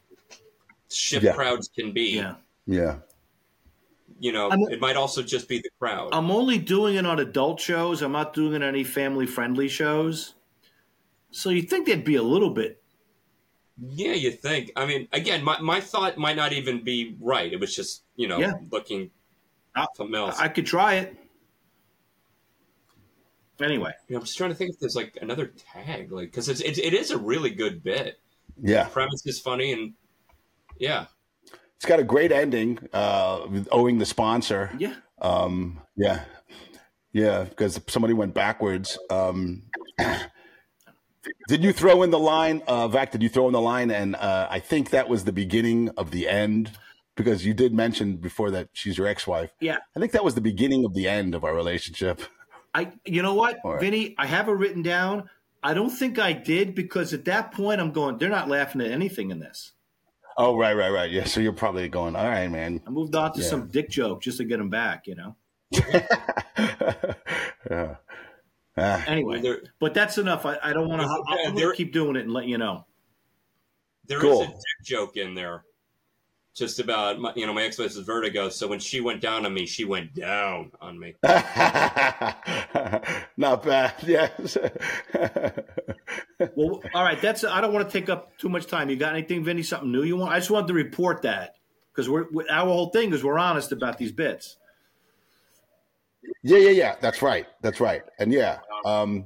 ship 0.90 1.24
Yeah. 1.24 1.34
crowds 1.34 1.70
can 1.78 1.92
be. 1.92 2.16
yeah. 2.16 2.36
yeah, 2.66 2.98
You 4.20 4.32
know, 4.32 4.50
I'm- 4.50 4.62
it 4.72 4.80
might 4.80 4.96
also 4.96 5.22
just 5.22 5.48
be 5.48 5.60
the 5.60 5.70
crowd. 5.80 6.10
I'm 6.12 6.32
only 6.32 6.58
doing 6.58 6.96
it 6.96 7.06
on 7.06 7.20
adult 7.20 7.60
shows. 7.60 8.02
I'm 8.02 8.12
not 8.12 8.34
doing 8.34 8.54
it 8.54 8.64
on 8.64 8.70
any 8.70 8.84
family 8.84 9.26
friendly 9.28 9.68
shows. 9.70 10.34
So 11.32 11.50
you 11.52 11.62
think 11.62 11.86
there'd 11.88 12.04
be 12.04 12.16
a 12.16 12.24
little 12.24 12.50
bit. 12.50 12.82
Yeah, 13.80 14.14
you 14.14 14.32
think. 14.32 14.72
I 14.76 14.88
mean, 14.88 15.08
again, 15.12 15.44
my, 15.44 15.60
my 15.62 15.80
thought 15.82 16.18
might 16.18 16.36
not 16.36 16.52
even 16.52 16.84
be 16.84 17.16
right. 17.20 17.52
It 17.54 17.60
was 17.60 17.76
just, 17.76 18.04
you 18.16 18.28
know, 18.28 18.40
Yeah. 18.40 18.54
looking 18.72 19.12
I- 19.76 19.86
something 19.96 20.16
else. 20.16 20.40
I 20.40 20.48
could 20.48 20.66
try 20.66 20.96
it. 20.96 21.16
Anyway, 23.60 23.92
You 24.08 24.14
know, 24.14 24.20
I'm 24.20 24.26
just 24.26 24.38
trying 24.38 24.52
to 24.52 24.56
think 24.56 24.74
if 24.74 24.80
there's 24.80 24.96
like 24.96 25.18
another 25.22 25.48
tag, 25.48 26.12
like 26.12 26.30
because 26.30 26.48
it's, 26.48 26.62
it's 26.62 26.78
it 26.78 26.94
is 26.94 27.10
a 27.10 27.18
really 27.18 27.50
good 27.50 27.84
bit. 27.84 28.20
yeah. 28.62 28.88
premise 28.88 29.26
is 29.26 29.40
funny, 29.40 29.74
and 29.74 29.94
yeah, 30.78 31.08
It's 31.78 31.86
got 31.86 32.00
a 32.00 32.04
great 32.04 32.32
ending, 32.32 32.80
uh, 32.92 33.46
with 33.50 33.68
owing 33.72 33.98
the 34.00 34.06
sponsor. 34.06 34.72
yeah. 34.78 34.96
Um, 35.20 35.82
yeah, 35.96 36.26
yeah, 37.12 37.44
because 37.44 37.80
somebody 37.88 38.14
went 38.14 38.36
backwards. 38.36 39.00
Um, 39.10 39.64
did 41.48 41.64
you 41.64 41.74
throw 41.74 42.04
in 42.04 42.12
the 42.12 42.20
line, 42.20 42.62
uh, 42.68 42.88
Vac? 42.88 43.12
Did 43.12 43.24
you 43.24 43.30
throw 43.30 43.48
in 43.48 43.54
the 43.54 43.62
line? 43.62 43.90
And 43.90 44.16
uh, 44.16 44.48
I 44.50 44.60
think 44.60 44.92
that 44.92 45.10
was 45.10 45.24
the 45.24 45.32
beginning 45.32 45.90
of 45.98 46.12
the 46.12 46.28
end 46.28 46.72
because 47.16 47.46
you 47.46 47.54
did 47.54 47.74
mention 47.74 48.18
before 48.18 48.52
that 48.52 48.70
she's 48.74 48.98
your 48.98 49.08
ex-wife. 49.08 49.52
Yeah. 49.60 49.78
I 49.96 50.00
think 50.00 50.12
that 50.12 50.24
was 50.24 50.36
the 50.36 50.42
beginning 50.42 50.86
of 50.86 50.94
the 50.94 51.08
end 51.08 51.34
of 51.34 51.44
our 51.44 51.56
relationship. 51.56 52.22
I 52.74 52.92
you 53.06 53.24
know 53.24 53.34
what, 53.34 53.58
right. 53.64 53.82
Vinnie, 53.82 54.16
I 54.18 54.28
have 54.28 54.48
it 54.48 54.52
written 54.52 54.84
down. 54.84 55.30
I 55.64 55.74
don't 55.74 55.90
think 55.90 56.20
I 56.20 56.34
did 56.34 56.76
because 56.76 57.14
at 57.14 57.26
that 57.26 57.52
point 57.52 57.82
I'm 57.82 57.92
going, 57.92 58.20
they're 58.20 58.30
not 58.30 58.48
laughing 58.48 58.82
at 58.82 58.92
anything 58.92 59.32
in 59.32 59.40
this. 59.40 59.74
Oh, 60.38 60.56
right, 60.56 60.74
right, 60.76 60.92
right. 60.92 61.10
Yeah. 61.10 61.24
So 61.24 61.40
you're 61.40 61.52
probably 61.54 61.90
going, 61.90 62.16
all 62.16 62.28
right, 62.28 62.48
man. 62.50 62.80
I 62.86 62.90
moved 62.92 63.16
on 63.16 63.34
to 63.34 63.42
Yeah. 63.42 63.48
some 63.48 63.68
dick 63.68 63.90
joke 63.90 64.22
just 64.22 64.38
to 64.38 64.44
get 64.44 64.60
him 64.60 64.70
back, 64.70 65.08
you 65.08 65.16
know. 65.16 65.36
yeah. 67.70 67.96
Ah, 68.80 69.04
Anyway, 69.08 69.42
there 69.42 69.62
but 69.80 69.94
that's 69.96 70.18
enough. 70.20 70.46
I, 70.46 70.58
I 70.62 70.72
don't 70.74 70.88
want 70.88 71.02
to. 71.02 71.08
Yeah, 71.08 71.48
I'm 71.50 71.56
there- 71.56 71.64
going 71.66 71.74
to 71.74 71.78
keep 71.84 71.92
doing 71.94 72.16
it 72.16 72.22
and 72.26 72.32
let 72.34 72.46
you 72.46 72.58
know. 72.60 72.86
there 74.06 74.18
is 74.20 74.24
Cool. 74.24 74.44
a 74.44 74.46
dick 74.48 74.56
joke 74.86 75.18
in 75.18 75.34
there, 75.34 75.64
just 76.58 76.80
about 76.80 77.20
my, 77.20 77.32
you 77.36 77.46
know 77.46 77.54
my 77.54 77.62
ex-wife 77.64 77.92
is 77.92 77.98
vertigo. 78.00 78.50
So 78.50 78.68
when 78.68 78.80
she 78.80 79.00
went 79.00 79.22
down 79.22 79.46
on 79.46 79.54
me, 79.54 79.68
she 79.68 79.86
went 79.86 80.16
down 80.16 80.72
on 80.82 81.00
me. 81.00 81.14
Not 83.38 83.64
bad. 83.64 83.94
Yes. 84.08 84.58
Well, 86.56 86.82
all 86.94 87.04
right. 87.04 87.22
That's. 87.22 87.44
I 87.44 87.62
don't 87.62 87.74
want 87.74 87.88
to 87.90 88.00
take 88.00 88.10
up 88.10 88.38
too 88.38 88.50
much 88.50 88.66
time. 88.68 88.90
You 88.90 88.96
got 88.96 89.14
anything, 89.14 89.44
Vinnie? 89.44 89.64
Something 89.64 89.92
new 89.92 90.04
you 90.04 90.18
want? 90.18 90.32
I 90.32 90.40
just 90.40 90.50
wanted 90.50 90.68
to 90.68 90.74
report 90.74 91.22
that 91.24 91.56
because 91.92 92.10
we're 92.10 92.26
we- 92.32 92.48
our 92.48 92.66
whole 92.66 92.90
thing 92.90 93.14
is 93.14 93.24
we're 93.24 93.38
honest 93.38 93.72
about 93.72 93.98
these 93.98 94.12
bits. 94.12 94.58
Yeah, 96.44 96.58
yeah, 96.58 96.70
yeah. 96.72 96.96
That's 97.02 97.22
right. 97.22 97.46
That's 97.62 97.80
right. 97.80 98.02
And 98.20 98.32
yeah. 98.34 98.60
Um. 98.86 99.26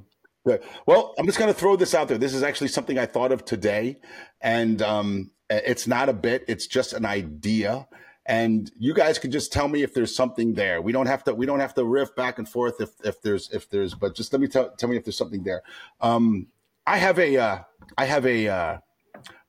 Well, 0.86 1.14
I'm 1.18 1.26
just 1.26 1.38
going 1.38 1.52
to 1.52 1.58
throw 1.58 1.76
this 1.76 1.94
out 1.94 2.08
there. 2.08 2.18
This 2.18 2.34
is 2.34 2.42
actually 2.42 2.68
something 2.68 2.98
I 2.98 3.06
thought 3.06 3.30
of 3.30 3.44
today, 3.44 3.98
and 4.40 4.82
um, 4.82 5.30
it's 5.64 5.86
not 5.86 6.08
a 6.08 6.12
bit. 6.12 6.44
It's 6.48 6.66
just 6.66 6.92
an 6.92 7.04
idea. 7.04 7.86
and 8.24 8.70
you 8.78 8.94
guys 8.94 9.18
can 9.18 9.30
just 9.32 9.52
tell 9.52 9.66
me 9.68 9.82
if 9.82 9.94
there's 9.94 10.14
something 10.14 10.54
there. 10.54 10.80
We 10.80 10.92
don't 10.92 11.06
have 11.06 11.24
to 11.24 11.34
we 11.34 11.46
don't 11.46 11.60
have 11.60 11.74
to 11.74 11.84
riff 11.84 12.14
back 12.14 12.38
and 12.38 12.48
forth 12.48 12.80
if 12.80 12.90
if 13.04 13.20
there's 13.22 13.50
if 13.50 13.68
there's 13.68 13.94
but 13.94 14.14
just 14.14 14.32
let 14.32 14.40
me 14.40 14.46
tell 14.48 14.70
tell 14.76 14.88
me 14.88 14.96
if 14.96 15.04
there's 15.04 15.16
something 15.16 15.42
there. 15.42 15.62
Um, 16.00 16.46
I 16.86 16.98
have 16.98 17.18
a 17.18 17.36
uh, 17.36 17.58
I 17.98 18.04
have 18.04 18.24
a 18.26 18.48
uh, 18.48 18.78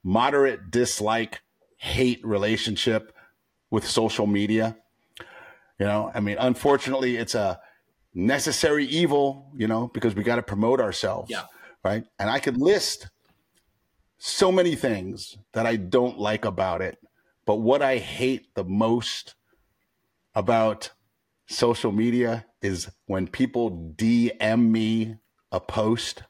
moderate 0.03 0.71
dislike 0.71 1.41
hate 1.77 2.25
relationship 2.25 3.13
with 3.69 3.87
social 3.87 4.27
media. 4.27 4.75
You 5.79 5.85
know, 5.85 6.11
I 6.13 6.19
mean, 6.19 6.37
unfortunately, 6.39 7.17
it's 7.17 7.35
a 7.35 7.59
necessary 8.13 8.85
evil. 8.85 9.51
You 9.55 9.67
know, 9.67 9.87
because 9.93 10.15
we 10.15 10.23
got 10.23 10.37
to 10.37 10.43
promote 10.43 10.79
ourselves. 10.79 11.29
Yeah. 11.29 11.45
Right. 11.83 12.05
And 12.17 12.29
I 12.29 12.39
could 12.39 12.57
list 12.57 13.09
so 14.25 14.51
many 14.51 14.75
things 14.75 15.37
that 15.53 15.65
I 15.65 15.75
don't 15.75 16.17
like 16.17 16.45
about 16.45 16.81
it 16.81 16.97
but 17.45 17.55
what 17.55 17.81
I 17.81 17.97
hate 17.97 18.55
the 18.55 18.63
most 18.63 19.35
about 20.33 20.91
social 21.47 21.91
media 21.91 22.45
is 22.61 22.89
when 23.05 23.27
people 23.27 23.93
DM 23.95 24.69
me 24.69 25.15
a 25.51 25.59
post. 25.59 26.23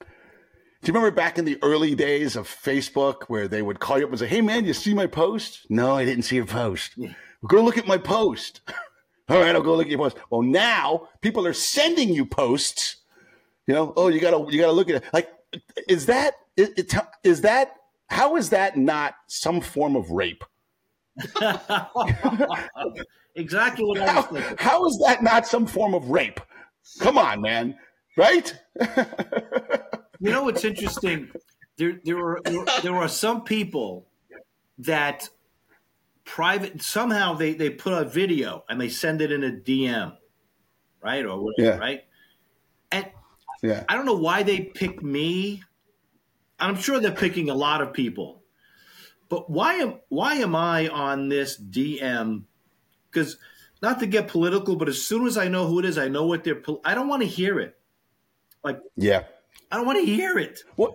Do 0.00 0.92
you 0.92 0.94
remember 0.94 1.10
back 1.10 1.36
in 1.36 1.44
the 1.44 1.58
early 1.62 1.94
days 1.96 2.36
of 2.36 2.46
Facebook 2.48 3.24
where 3.26 3.48
they 3.48 3.60
would 3.60 3.80
call 3.80 3.98
you 3.98 4.04
up 4.04 4.10
and 4.10 4.18
say, 4.18 4.28
Hey 4.28 4.40
man, 4.40 4.64
you 4.64 4.72
see 4.72 4.94
my 4.94 5.06
post? 5.06 5.66
No, 5.68 5.96
I 5.96 6.04
didn't 6.04 6.22
see 6.22 6.36
your 6.36 6.46
post. 6.46 6.92
Yeah. 6.96 7.12
Go 7.46 7.62
look 7.62 7.76
at 7.76 7.88
my 7.88 7.98
post. 7.98 8.60
All 9.28 9.40
right, 9.40 9.54
I'll 9.56 9.62
go 9.62 9.74
look 9.74 9.86
at 9.86 9.90
your 9.90 9.98
post. 9.98 10.16
Well, 10.30 10.42
now 10.42 11.08
people 11.20 11.44
are 11.46 11.52
sending 11.52 12.10
you 12.10 12.24
posts. 12.24 12.98
You 13.66 13.74
know, 13.74 13.92
oh, 13.96 14.06
you 14.06 14.20
gotta 14.20 14.38
you 14.52 14.60
gotta 14.60 14.72
look 14.72 14.88
at 14.88 14.96
it. 14.96 15.04
Like, 15.12 15.28
is 15.88 16.06
that 16.06 16.34
is, 16.56 16.94
is 17.22 17.40
that 17.42 17.76
how 18.08 18.36
is 18.36 18.50
that 18.50 18.76
not 18.76 19.14
some 19.26 19.60
form 19.60 19.96
of 19.96 20.10
rape? 20.10 20.44
exactly 23.34 23.84
what 23.84 24.00
I 24.00 24.14
was 24.14 24.24
thinking. 24.26 24.56
How, 24.58 24.70
how 24.70 24.86
is 24.86 25.02
that 25.04 25.22
not 25.22 25.46
some 25.46 25.66
form 25.66 25.94
of 25.94 26.10
rape? 26.10 26.40
Come 27.00 27.18
on, 27.18 27.40
man. 27.40 27.76
Right? 28.16 28.54
you 30.20 30.30
know 30.30 30.44
what's 30.44 30.64
interesting? 30.64 31.30
There, 31.76 32.00
there 32.04 32.18
are 32.18 32.40
there 32.82 32.94
are 32.94 33.08
some 33.08 33.44
people 33.44 34.06
that 34.78 35.28
private 36.24 36.82
somehow 36.82 37.34
they 37.34 37.54
they 37.54 37.70
put 37.70 37.92
a 37.92 38.04
video 38.04 38.64
and 38.68 38.80
they 38.80 38.88
send 38.88 39.20
it 39.20 39.32
in 39.32 39.44
a 39.44 39.50
DM, 39.50 40.16
right 41.02 41.24
or 41.24 41.42
whatever, 41.42 41.76
yeah. 41.76 41.78
right? 41.78 42.04
And 42.92 43.10
yeah. 43.62 43.84
I 43.88 43.94
don't 43.94 44.06
know 44.06 44.16
why 44.16 44.42
they 44.42 44.60
pick 44.60 45.02
me 45.02 45.62
I'm 46.58 46.76
sure 46.76 47.00
they're 47.00 47.12
picking 47.12 47.50
a 47.50 47.54
lot 47.54 47.82
of 47.82 47.92
people. 47.92 48.42
But 49.28 49.50
why 49.50 49.74
am 49.74 50.00
why 50.08 50.34
am 50.34 50.54
I 50.54 50.88
on 50.88 51.28
this 51.28 51.60
DM? 51.60 52.44
Because 53.10 53.36
not 53.82 54.00
to 54.00 54.06
get 54.06 54.28
political, 54.28 54.76
but 54.76 54.88
as 54.88 55.02
soon 55.02 55.26
as 55.26 55.36
I 55.36 55.48
know 55.48 55.66
who 55.66 55.80
it 55.80 55.84
is, 55.84 55.98
I 55.98 56.08
know 56.08 56.26
what 56.26 56.44
they're. 56.44 56.62
I 56.84 56.94
don't 56.94 57.08
want 57.08 57.22
to 57.22 57.28
hear 57.28 57.58
it. 57.58 57.76
Like 58.62 58.80
yeah, 58.96 59.24
I 59.70 59.76
don't 59.76 59.86
want 59.86 59.98
to 59.98 60.06
hear 60.06 60.38
it. 60.38 60.60
What? 60.76 60.94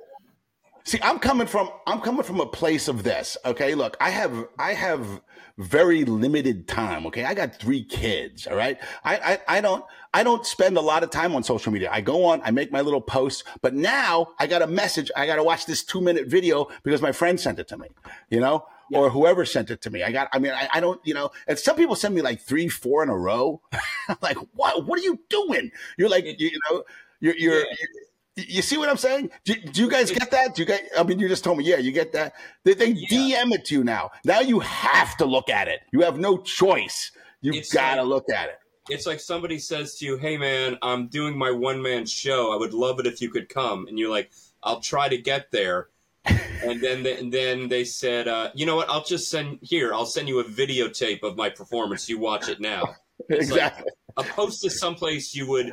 See, 0.84 1.00
I'm 1.04 1.20
coming 1.20 1.48
from 1.48 1.70
I'm 1.86 2.02
coming 2.02 2.24
from 2.24 2.40
a 2.40 2.46
place 2.46 2.88
of 2.88 3.04
this. 3.04 3.38
Okay, 3.46 3.76
look, 3.76 3.98
I 4.00 4.10
have 4.10 4.48
I 4.58 4.74
have 4.74 5.22
very 5.62 6.04
limited 6.06 6.68
time. 6.68 7.06
Okay, 7.08 7.24
I 7.24 7.34
got 7.34 7.56
three 7.56 7.84
kids. 7.84 8.48
All 8.48 8.56
right, 8.56 8.80
I, 9.04 9.16
I 9.48 9.58
I 9.58 9.62
don't 9.62 9.86
I 10.14 10.24
don't 10.24 10.46
spend 10.46 10.78
a 10.78 10.82
lot 10.82 11.04
of 11.04 11.10
time 11.10 11.36
on 11.36 11.44
social 11.44 11.72
media. 11.72 11.90
I 11.92 12.02
go 12.02 12.26
on, 12.26 12.42
I 12.44 12.52
make 12.52 12.72
my 12.72 12.82
little 12.82 13.02
posts, 13.02 13.44
but 13.62 13.74
now 13.74 14.34
I 14.40 14.48
got 14.48 14.62
a 14.62 14.68
message. 14.68 15.12
I 15.16 15.26
got 15.26 15.38
to 15.38 15.44
watch 15.44 15.66
this 15.66 15.84
two 15.84 16.02
minute 16.02 16.28
video 16.28 16.68
because 16.84 17.02
my 17.02 17.12
friend 17.12 17.40
sent 17.40 17.60
it 17.60 17.68
to 17.70 17.78
me. 17.78 17.88
You 18.30 18.40
know. 18.40 18.66
Yeah. 18.90 19.00
Or 19.00 19.10
whoever 19.10 19.46
sent 19.46 19.72
it 19.72 19.82
to 19.84 19.90
me. 19.90 20.04
I 20.04 20.12
got, 20.12 20.28
I 20.34 20.40
mean, 20.40 20.52
I, 20.52 20.68
I 20.74 20.82
don't, 20.82 21.00
you 21.06 21.14
know, 21.14 21.32
and 21.48 21.58
some 21.58 21.78
people 21.78 21.96
send 21.96 22.14
me 22.14 22.22
like 22.22 22.42
three, 22.42 22.68
four 22.68 23.02
in 23.04 23.10
a 23.10 23.18
row. 23.18 23.62
Like, 24.22 24.36
what, 24.54 24.86
what 24.86 25.00
are 25.00 25.04
you 25.04 25.22
doing? 25.30 25.72
You're 25.98 26.10
like, 26.10 26.26
you, 26.26 26.34
you 26.38 26.60
know, 26.70 26.84
you're, 27.22 27.36
you're, 27.38 27.60
yeah. 27.60 27.64
you're 27.80 28.04
you 28.36 28.62
see 28.62 28.78
what 28.78 28.90
I'm 28.90 28.98
saying? 28.98 29.30
Do, 29.44 29.56
do, 29.56 29.82
you 29.82 29.90
guys 29.90 30.10
get 30.12 30.32
that? 30.32 30.56
Do 30.56 30.62
you 30.62 30.66
guys? 30.66 30.82
I 30.98 31.04
mean, 31.04 31.20
you 31.20 31.28
just 31.28 31.44
told 31.44 31.58
me, 31.58 31.66
yeah, 31.66 31.78
you 31.78 31.92
get 31.92 32.14
that. 32.14 32.34
They, 32.64 32.74
they 32.74 32.90
yeah. 32.92 33.08
DM 33.46 33.52
it 33.54 33.66
to 33.66 33.76
you 33.76 33.84
now. 33.84 34.12
Now 34.24 34.40
you 34.40 34.60
have 34.60 35.18
to 35.18 35.26
look 35.26 35.50
at 35.50 35.68
it. 35.68 35.82
You 35.92 36.02
have 36.02 36.18
no 36.18 36.38
choice. 36.38 37.12
You 37.42 37.62
got 37.74 37.96
to 37.96 38.04
like, 38.04 38.10
look 38.10 38.30
at 38.30 38.50
it. 38.50 38.60
It's 38.90 39.06
like 39.06 39.20
somebody 39.20 39.60
says 39.60 39.96
to 39.96 40.06
you, 40.06 40.18
"Hey, 40.18 40.38
man, 40.38 40.78
I'm 40.82 41.08
doing 41.08 41.38
my 41.38 41.52
one 41.52 41.82
man 41.82 42.06
show. 42.06 42.54
I 42.54 42.58
would 42.58 42.74
love 42.74 43.00
it 43.00 43.06
if 43.06 43.22
you 43.22 43.30
could 43.30 43.50
come." 43.50 43.88
And 43.88 44.00
you're 44.00 44.10
like, 44.10 44.32
"I'll 44.64 44.80
try 44.80 45.10
to 45.10 45.18
get 45.18 45.52
there." 45.52 45.90
and 46.26 46.80
then 46.80 47.04
they, 47.04 47.18
and 47.18 47.34
then 47.34 47.68
they 47.68 47.84
said, 47.84 48.28
uh, 48.28 48.52
"You 48.54 48.66
know 48.66 48.78
what? 48.78 48.90
I'll 48.90 49.04
just 49.04 49.30
send 49.30 49.60
here. 49.62 49.94
I'll 49.94 50.06
send 50.06 50.28
you 50.30 50.40
a 50.40 50.44
videotape 50.44 51.24
of 51.24 51.36
my 51.36 51.50
performance. 51.50 52.08
You 52.08 52.20
watch 52.20 52.48
it 52.48 52.62
now." 52.62 52.96
It's 53.30 53.50
exactly. 53.50 53.92
Like 54.18 54.28
opposed 54.28 54.62
to 54.62 54.70
someplace 54.70 55.36
you 55.36 55.48
would 55.48 55.72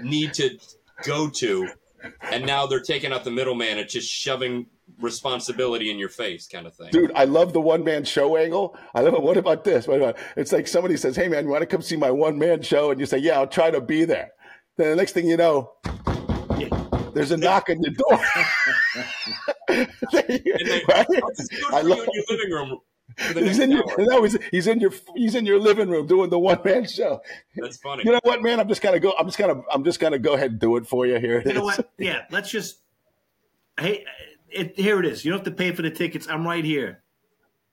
need 0.00 0.34
to 0.34 0.58
go 1.04 1.28
to 1.28 1.68
and 2.22 2.46
now 2.46 2.66
they're 2.66 2.80
taking 2.80 3.12
out 3.12 3.24
the 3.24 3.30
middleman 3.30 3.78
and 3.78 3.88
just 3.88 4.08
shoving 4.08 4.66
responsibility 5.00 5.90
in 5.90 5.98
your 5.98 6.08
face 6.08 6.46
kind 6.46 6.66
of 6.66 6.74
thing. 6.74 6.90
Dude, 6.90 7.12
I 7.14 7.24
love 7.24 7.52
the 7.52 7.60
one 7.60 7.84
man 7.84 8.04
show 8.04 8.36
angle. 8.36 8.76
I 8.94 9.00
love 9.00 9.14
it. 9.14 9.22
What 9.22 9.36
about 9.36 9.64
this? 9.64 9.86
What 9.86 9.98
about 9.98 10.16
it's 10.36 10.52
like 10.52 10.66
somebody 10.66 10.96
says, 10.96 11.16
Hey 11.16 11.28
man, 11.28 11.44
you 11.44 11.50
want 11.50 11.62
to 11.62 11.66
come 11.66 11.82
see 11.82 11.96
my 11.96 12.10
one 12.10 12.38
man 12.38 12.62
show? 12.62 12.90
And 12.90 13.00
you 13.00 13.06
say, 13.06 13.18
Yeah, 13.18 13.38
I'll 13.38 13.46
try 13.46 13.70
to 13.70 13.80
be 13.80 14.04
there. 14.04 14.30
Then 14.76 14.90
the 14.90 14.96
next 14.96 15.12
thing 15.12 15.26
you 15.26 15.36
know, 15.36 15.72
there's 17.14 17.32
a 17.32 17.36
knock 17.36 17.68
on 17.68 17.82
your 17.82 17.92
door. 17.92 18.24
then, 20.12 20.80
right? 20.88 21.06
I 21.70 21.82
love 21.82 21.98
in 21.98 22.08
your 22.12 22.24
living 22.30 22.50
room 22.50 22.78
he's 23.16 23.58
in 23.58 23.70
your, 23.70 23.84
no, 23.98 24.22
he's, 24.22 24.38
he's 24.50 24.66
in 24.66 24.80
your 24.80 24.92
he's 25.14 25.34
in 25.34 25.44
your 25.44 25.58
living 25.58 25.88
room 25.88 26.06
doing 26.06 26.30
the 26.30 26.38
one 26.38 26.60
man 26.64 26.86
show. 26.86 27.20
That's 27.56 27.78
funny. 27.78 28.02
You 28.04 28.12
know 28.12 28.20
what, 28.22 28.42
man? 28.42 28.60
I'm 28.60 28.68
just 28.68 28.82
gonna 28.82 29.00
go. 29.00 29.12
I'm 29.18 29.26
just 29.26 29.38
gonna 29.38 29.62
I'm 29.72 29.84
just 29.84 30.00
gonna 30.00 30.18
go 30.18 30.34
ahead 30.34 30.52
and 30.52 30.60
do 30.60 30.76
it 30.76 30.86
for 30.86 31.06
you 31.06 31.18
here. 31.18 31.42
You 31.44 31.54
know 31.54 31.64
what? 31.64 31.90
Yeah, 31.98 32.22
let's 32.30 32.50
just. 32.50 32.78
Hey, 33.78 34.04
it, 34.50 34.78
here 34.78 34.98
it 34.98 35.06
is. 35.06 35.24
You 35.24 35.30
don't 35.30 35.38
have 35.38 35.44
to 35.46 35.50
pay 35.52 35.72
for 35.72 35.82
the 35.82 35.90
tickets. 35.90 36.28
I'm 36.28 36.46
right 36.46 36.64
here. 36.64 37.02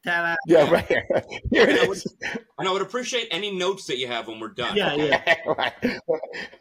Ta-da. 0.05 0.35
Yeah, 0.47 0.69
right 0.71 0.85
here. 0.87 1.05
here 1.51 1.69
it 1.69 1.83
I 1.83 1.87
would. 1.87 2.01
And 2.59 2.67
I 2.67 2.71
would 2.71 2.81
appreciate 2.81 3.27
any 3.31 3.51
notes 3.51 3.85
that 3.87 3.97
you 3.97 4.07
have 4.07 4.27
when 4.27 4.39
we're 4.39 4.49
done. 4.49 4.77
Yeah, 4.77 4.93
yeah. 4.95 5.35
right, 5.57 5.99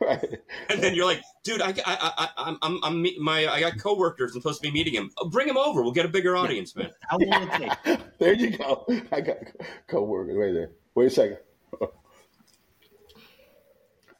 right. 0.00 0.38
And 0.70 0.82
then 0.82 0.94
you're 0.94 1.04
like, 1.04 1.22
dude, 1.44 1.60
I, 1.60 1.68
I, 1.70 1.74
I, 1.86 2.28
I'm, 2.38 2.58
I'm, 2.62 2.80
I'm, 2.82 3.06
my, 3.22 3.46
I 3.46 3.60
got 3.60 3.78
coworkers. 3.78 4.34
I'm 4.34 4.40
supposed 4.40 4.62
to 4.62 4.68
be 4.68 4.72
meeting 4.72 4.94
him. 4.94 5.10
Uh, 5.18 5.28
bring 5.28 5.48
him 5.48 5.56
over. 5.56 5.82
We'll 5.82 5.92
get 5.92 6.06
a 6.06 6.08
bigger 6.08 6.36
audience, 6.36 6.74
man. 6.74 6.90
How 7.08 7.18
long 7.18 7.48
it 7.48 7.78
take? 7.84 8.18
there 8.18 8.32
you 8.32 8.56
go. 8.56 8.86
I 9.12 9.20
got 9.20 9.36
coworkers. 9.86 10.36
Wait 10.36 10.52
there. 10.52 10.70
Wait 10.94 11.06
a 11.06 11.10
second. 11.10 11.38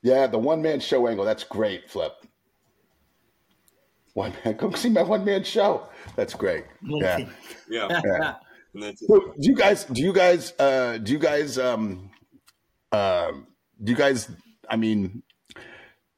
Yeah, 0.02 0.26
the 0.26 0.38
one 0.38 0.60
man 0.60 0.80
show 0.80 1.08
angle. 1.08 1.24
That's 1.24 1.44
great, 1.44 1.88
Flip. 1.88 2.12
One 4.12 4.34
man, 4.44 4.56
come 4.58 4.74
see 4.74 4.90
my 4.90 5.02
one 5.02 5.24
man 5.24 5.42
show. 5.44 5.88
That's 6.14 6.34
great. 6.34 6.64
Yeah. 6.82 7.26
yeah. 7.70 8.00
yeah. 8.04 8.34
Do 8.74 9.32
you 9.38 9.54
guys? 9.54 9.84
Do 9.84 10.02
you 10.02 10.12
guys? 10.12 10.52
Uh, 10.58 10.98
do 10.98 11.12
you 11.12 11.18
guys? 11.18 11.58
Um, 11.58 12.10
uh, 12.90 13.32
do 13.82 13.92
you 13.92 13.96
guys? 13.96 14.28
I 14.68 14.76
mean, 14.76 15.22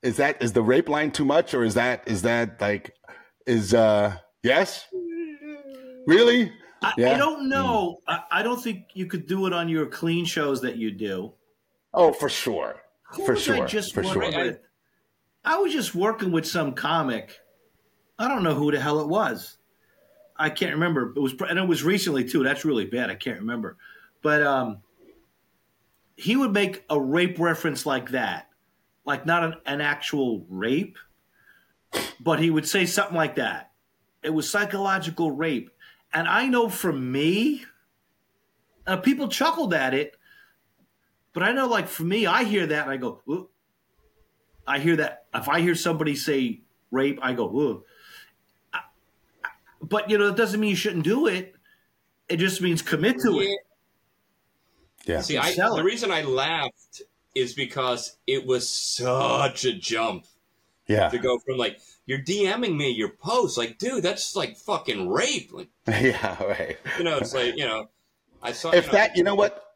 is 0.02 0.16
that 0.16 0.42
is 0.42 0.52
the 0.52 0.62
rape 0.62 0.88
line 0.88 1.11
too 1.11 1.24
much, 1.24 1.52
or 1.52 1.64
is 1.64 1.74
that 1.74 2.07
is 2.07 2.22
that 2.22 2.61
like 2.61 2.94
is 3.46 3.74
uh 3.74 4.16
yes? 4.42 4.86
Really? 6.07 6.52
I, 6.82 6.92
yeah. 6.96 7.14
I 7.14 7.18
don't 7.18 7.48
know. 7.48 7.98
Mm. 8.09 8.14
I, 8.30 8.40
I, 8.40 8.42
don't 8.42 8.62
think 8.62 8.84
you 8.94 9.07
could 9.07 9.26
do 9.26 9.46
it 9.46 9.52
on 9.52 9.68
your 9.68 9.86
clean 9.86 10.24
shows 10.24 10.61
that 10.61 10.76
you 10.76 10.92
do. 10.92 11.32
Oh, 11.92 12.12
for 12.12 12.28
sure. 12.28 12.76
Who 13.12 13.24
for 13.24 13.34
sure. 13.34 13.64
I 13.64 13.66
just 13.66 13.94
for 13.94 14.04
sure. 14.04 14.30
With? 14.30 14.61
I 15.44 15.59
was 15.59 15.72
just 15.72 15.94
working 15.94 16.32
with 16.32 16.46
some 16.46 16.74
comic. 16.74 17.40
I 18.18 18.28
don't 18.28 18.42
know 18.42 18.54
who 18.54 18.70
the 18.70 18.80
hell 18.80 19.00
it 19.00 19.09
was. 19.09 19.55
I 20.39 20.51
can't 20.51 20.74
remember. 20.74 21.12
It 21.16 21.20
was 21.20 21.34
and 21.49 21.59
it 21.59 21.66
was 21.66 21.82
recently 21.82 22.24
too. 22.24 22.43
That's 22.43 22.64
really 22.64 22.84
bad. 22.84 23.11
I 23.11 23.14
can't 23.14 23.41
remember. 23.41 23.76
But 24.22 24.43
um, 24.43 24.78
he 26.16 26.37
would 26.37 26.53
make 26.53 26.84
a 26.91 27.01
rape 27.01 27.39
reference 27.39 27.87
like 27.87 28.11
that, 28.11 28.49
like 29.05 29.26
not 29.26 29.45
an, 29.45 29.55
an 29.66 29.80
actual 29.80 30.45
rape, 30.49 30.99
but 32.20 32.41
he 32.41 32.51
would 32.51 32.68
say 32.68 32.87
something 32.87 33.16
like 33.16 33.37
that. 33.37 33.72
It 34.22 34.30
was 34.30 34.51
psychological 34.51 35.30
rape, 35.30 35.70
and 36.12 36.26
I 36.28 36.47
know 36.47 36.68
from 36.68 37.12
me, 37.12 37.64
uh, 38.87 38.97
people 38.97 39.28
chuckled 39.28 39.74
at 39.74 39.95
it, 39.95 40.16
but 41.32 41.43
I 41.43 41.53
know, 41.53 41.66
like 41.66 41.89
for 41.89 42.05
me, 42.05 42.26
I 42.26 42.45
hear 42.45 42.66
that 42.66 42.82
and 42.82 42.91
I 42.91 42.97
go, 42.97 43.22
Ooh. 43.28 43.49
I 44.66 44.80
hear 44.80 44.97
that. 44.97 45.26
If 45.32 45.49
I 45.49 45.61
hear 45.61 45.76
somebody 45.76 46.16
say 46.16 46.62
rape, 46.91 47.20
I 47.22 47.34
go, 47.34 47.45
Ooh 47.47 47.84
but 49.89 50.11
you 50.11 50.18
know, 50.18 50.28
that 50.28 50.37
doesn't 50.37 50.61
mean 50.61 50.70
you 50.70 50.76
shouldn't 50.76 51.05
do 51.05 51.26
it. 51.26 51.55
It 52.28 52.39
just 52.39 52.61
means 52.61 52.82
commit 52.82 53.20
to 53.20 53.34
yeah. 53.34 53.43
it. 53.43 53.59
Yeah. 55.07 55.20
See, 55.20 55.39
I, 55.39 55.55
the 55.55 55.84
reason 55.84 56.11
I 56.11 56.22
laughed 56.22 57.03
is 57.34 57.55
because 57.55 58.16
it 58.26 58.45
was 58.47 58.68
such 58.68 59.64
a 59.64 59.72
jump. 59.72 60.26
Yeah. 60.89 61.09
To 61.09 61.18
go 61.18 61.39
from 61.41 61.57
like 61.57 61.80
you're 62.07 62.20
DMing 62.20 62.76
me 62.76 62.91
your 62.91 63.09
post, 63.09 63.59
like, 63.59 63.76
dude, 63.78 64.05
that's 64.05 64.37
like 64.37 64.57
fucking 64.57 65.09
rape. 65.09 65.51
Like, 65.53 65.68
yeah, 65.89 66.41
right. 66.45 66.76
You 66.97 67.05
know, 67.05 67.18
it's 67.18 67.34
like 67.34 67.57
you 67.57 67.66
know, 67.66 67.89
I 68.41 68.53
saw 68.53 68.70
if 68.70 68.87
you 68.87 68.93
know, 68.93 68.99
that 68.99 69.16
you 69.16 69.24
know 69.24 69.34
what 69.34 69.66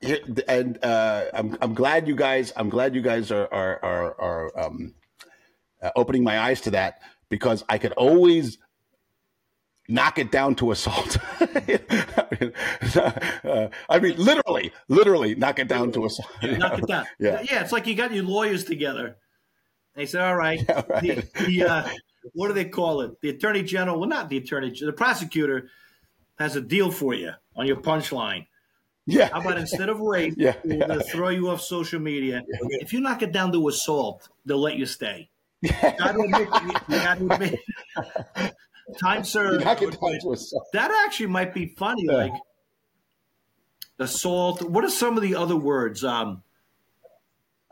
and 0.48 0.82
uh 0.82 1.24
i'm 1.34 1.56
i'm 1.60 1.74
glad 1.74 2.08
you 2.08 2.14
guys 2.14 2.52
i'm 2.56 2.70
glad 2.70 2.94
you 2.94 3.02
guys 3.02 3.30
are 3.30 3.52
are 3.52 3.84
are, 3.84 4.20
are 4.20 4.58
um 4.58 4.94
uh, 5.82 5.90
opening 5.96 6.24
my 6.24 6.40
eyes 6.40 6.60
to 6.60 6.70
that 6.70 7.00
because 7.28 7.64
i 7.68 7.76
could 7.76 7.92
always 7.92 8.58
knock 9.90 10.18
it 10.18 10.30
down 10.30 10.54
to 10.54 10.70
assault 10.70 11.16
uh, 12.96 13.68
i 13.88 13.98
mean 14.00 14.16
literally 14.16 14.72
literally 14.88 15.34
knock 15.34 15.58
it 15.58 15.68
down 15.68 15.90
to 15.92 16.04
assault 16.04 16.28
Knock 16.42 16.78
it 16.78 16.86
down. 16.86 17.04
Yeah. 17.18 17.42
yeah. 17.42 17.62
It's 17.62 17.72
like 17.72 17.86
you 17.86 17.94
got 17.94 18.12
your 18.12 18.24
lawyers 18.24 18.64
together. 18.64 19.16
They 19.94 20.06
said, 20.06 20.22
"All 20.22 20.36
right, 20.36 20.60
Yeah, 20.68 20.82
right. 20.88 21.02
the, 21.02 21.44
the 21.46 21.64
uh, 21.64 21.88
what 22.32 22.48
do 22.48 22.54
they 22.54 22.64
call 22.66 23.00
it? 23.02 23.20
The 23.20 23.30
attorney 23.30 23.62
general. 23.62 23.98
Well, 23.98 24.08
not 24.08 24.28
the 24.28 24.36
attorney. 24.38 24.70
The 24.78 24.92
prosecutor 24.92 25.68
has 26.38 26.56
a 26.56 26.60
deal 26.60 26.90
for 26.90 27.12
you 27.14 27.32
on 27.56 27.66
your 27.66 27.76
punchline. 27.76 28.46
yeah 29.06 29.28
How 29.32 29.40
about 29.40 29.58
instead 29.58 29.88
of 29.88 30.00
rape, 30.00 30.34
Yeah, 30.36 30.54
we're 30.64 30.78
yeah. 30.78 30.86
going 30.86 30.98
to 31.00 31.04
throw 31.04 31.28
you 31.30 31.48
off 31.50 31.60
social 31.60 32.00
media. 32.00 32.42
If 32.80 32.92
you 32.92 33.00
knock 33.00 33.22
it 33.22 33.32
down 33.32 33.52
to 33.52 33.68
assault, 33.68 34.28
they'll 34.46 34.58
let 34.60 34.76
you 34.76 34.86
stay. 34.86 35.28
Got 35.82 35.96
to 35.98 36.20
admit, 36.22 36.48
you 36.88 36.96
got 36.96 37.18
to 37.18 37.32
admit. 37.32 37.60
Time 38.98 39.24
served. 39.24 39.64
knock 39.64 39.82
it 39.82 39.90
down 40.00 40.18
to 40.22 40.32
assault 40.32 40.66
That 40.72 40.90
actually 41.06 41.26
might 41.26 41.54
be 41.54 41.74
funny. 41.76 42.04
Yeah. 42.06 42.12
Like 42.12 42.32
assault. 43.98 44.62
What 44.62 44.84
are 44.84 44.90
some 44.90 45.16
of 45.16 45.22
the 45.22 45.34
other 45.36 45.56
words? 45.56 46.04
Um, 46.04 46.42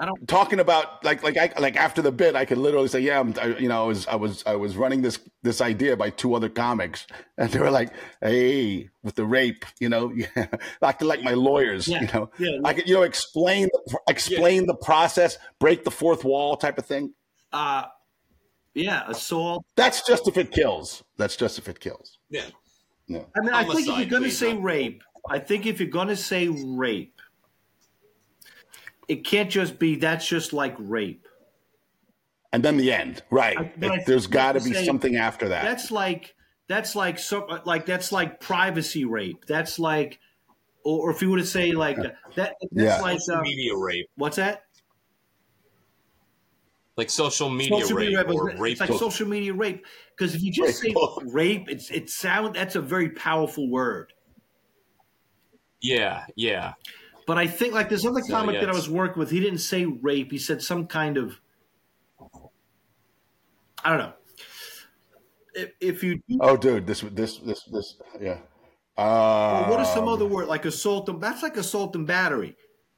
I 0.01 0.05
don't. 0.07 0.29
talking 0.29 0.61
about 0.61 1.03
like 1.05 1.25
like 1.25 1.37
I 1.37 1.53
like 1.59 1.75
after 1.75 2.03
the 2.03 2.13
bit, 2.13 2.37
I 2.37 2.45
could 2.45 2.59
literally 2.59 2.87
say, 2.87 3.01
yeah, 3.01 3.19
I'm, 3.19 3.35
I, 3.41 3.47
you 3.59 3.69
know, 3.69 3.83
I 3.83 3.87
was 3.87 4.07
I 4.07 4.15
was 4.15 4.45
I 4.47 4.55
was 4.55 4.77
running 4.77 5.03
this 5.03 5.19
this 5.43 5.61
idea 5.61 5.97
by 5.97 6.11
two 6.11 6.35
other 6.35 6.49
comics, 6.49 7.05
and 7.39 7.51
they 7.51 7.59
were 7.59 7.73
like, 7.73 7.93
hey, 8.21 8.91
with 9.03 9.17
the 9.17 9.25
rape, 9.25 9.65
you 9.81 9.89
know, 9.89 10.13
yeah, 10.37 10.47
like 10.81 11.03
like 11.03 11.23
my 11.23 11.35
lawyers, 11.35 11.89
Yeah, 11.89 12.03
you 12.03 12.07
know, 12.15 12.31
yeah. 12.39 12.61
I 12.65 12.75
could 12.75 12.89
you 12.89 12.95
know 12.95 13.03
explain 13.03 13.71
explain 14.09 14.67
the 14.67 14.77
process, 14.77 15.37
break 15.59 15.83
the 15.83 15.91
fourth 15.91 16.23
wall 16.25 16.57
type 16.57 16.79
of 16.79 16.87
thing. 16.87 17.15
Uh, 17.53 17.87
yeah, 18.79 19.05
assault. 19.09 19.65
That's 19.77 20.07
just 20.07 20.29
if 20.29 20.37
it 20.39 20.51
kills. 20.53 21.03
That's 21.17 21.37
just 21.37 21.59
if 21.59 21.69
it 21.69 21.81
kills. 21.81 22.19
yeah. 22.31 22.47
No. 23.11 23.27
I 23.37 23.41
mean, 23.41 23.55
I 23.55 23.65
think 23.65 23.89
if 23.89 23.97
you're 23.99 24.07
going 24.07 24.23
to 24.25 24.31
say 24.31 24.55
rape, 24.55 25.03
I 25.31 25.39
think 25.39 25.65
if 25.65 25.81
you're 25.81 25.89
going 25.89 26.09
to 26.09 26.17
say 26.17 26.49
rape, 26.49 27.15
it 29.09 29.25
can't 29.25 29.51
just 29.51 29.79
be 29.79 29.97
that's 29.97 30.27
just 30.29 30.53
like 30.53 30.75
rape. 30.79 31.27
And 32.53 32.63
then 32.63 32.77
the 32.77 32.93
end, 32.93 33.23
right? 33.31 33.59
I- 33.59 33.73
but 33.79 33.91
I 33.91 33.95
It- 33.97 34.07
there's 34.07 34.25
think 34.25 34.33
got 34.35 34.53
to 34.53 34.61
to 34.61 34.65
be 34.65 34.75
say- 34.75 34.85
something 34.85 35.17
after 35.17 35.49
that. 35.49 35.65
That's 35.65 35.91
like 35.91 36.35
that's 36.69 36.95
like 36.95 37.19
so 37.19 37.47
like 37.65 37.87
that's 37.87 38.13
like 38.13 38.41
privacy 38.41 39.07
rape. 39.07 39.47
That's 39.47 39.79
like, 39.79 40.19
or, 40.85 41.09
or 41.09 41.11
if 41.11 41.23
you 41.23 41.31
were 41.31 41.39
to 41.39 41.47
say 41.47 41.73
like 41.73 41.97
that, 41.97 42.17
that's 42.35 42.55
Yeah. 42.73 43.01
like 43.01 43.21
Social 43.21 43.37
um, 43.39 43.43
media 43.43 43.75
rape, 43.77 44.07
what's 44.17 44.37
that? 44.37 44.65
Like 46.99 47.09
social 47.09 47.49
media 47.49 47.81
social 47.81 47.97
rape 47.97 48.07
media 48.09 48.25
rape. 48.27 48.35
or 48.35 48.51
It's 48.51 48.61
rape. 48.61 48.81
like 48.81 48.93
social 48.99 49.27
media 49.29 49.55
rape 49.55 49.87
because 50.17 50.35
if 50.35 50.43
you 50.43 50.53
just 50.53 50.83
Rape 50.83 50.91
say 50.91 50.95
book. 50.95 51.23
rape, 51.27 51.71
it's 51.71 51.91
it 51.91 52.11
sound 52.11 52.57
that's 52.57 52.75
a 52.75 52.81
very 52.83 53.09
powerful 53.11 53.71
word. 53.71 54.13
yeah, 55.81 56.27
yeah. 56.37 56.75
But 57.27 57.39
I 57.39 57.47
think 57.47 57.73
like 57.75 57.89
this 57.89 58.05
other 58.05 58.21
So, 58.23 58.33
comic 58.33 58.55
yeah, 58.55 58.61
that 58.63 58.71
I 58.71 58.73
was 58.73 58.89
working 58.91 59.21
with, 59.21 59.31
he 59.31 59.39
didn't 59.39 59.59
say 59.61 59.85
rape. 59.85 60.33
He 60.33 60.39
said 60.39 60.61
some 60.61 60.87
kind 60.87 61.17
of 61.17 61.41
I 63.85 63.91
don't 63.91 63.99
know. 63.99 64.13
If, 65.55 65.71
if 65.81 66.03
you 66.03 66.21
oh, 66.41 66.57
dude, 66.57 66.87
this 66.87 67.01
this 67.13 67.39
this 67.39 67.63
this 67.65 67.97
yeah. 68.21 68.39
Uh, 68.97 69.63
well, 69.63 69.71
what 69.71 69.81
is 69.81 69.89
some 69.89 70.09
other 70.09 70.27
word 70.27 70.49
like 70.49 70.65
assault? 70.65 71.09
And, 71.09 71.21
that's 71.21 71.45
like 71.45 71.57
assault 71.57 71.95
and 71.95 72.07
battery. 72.09 72.57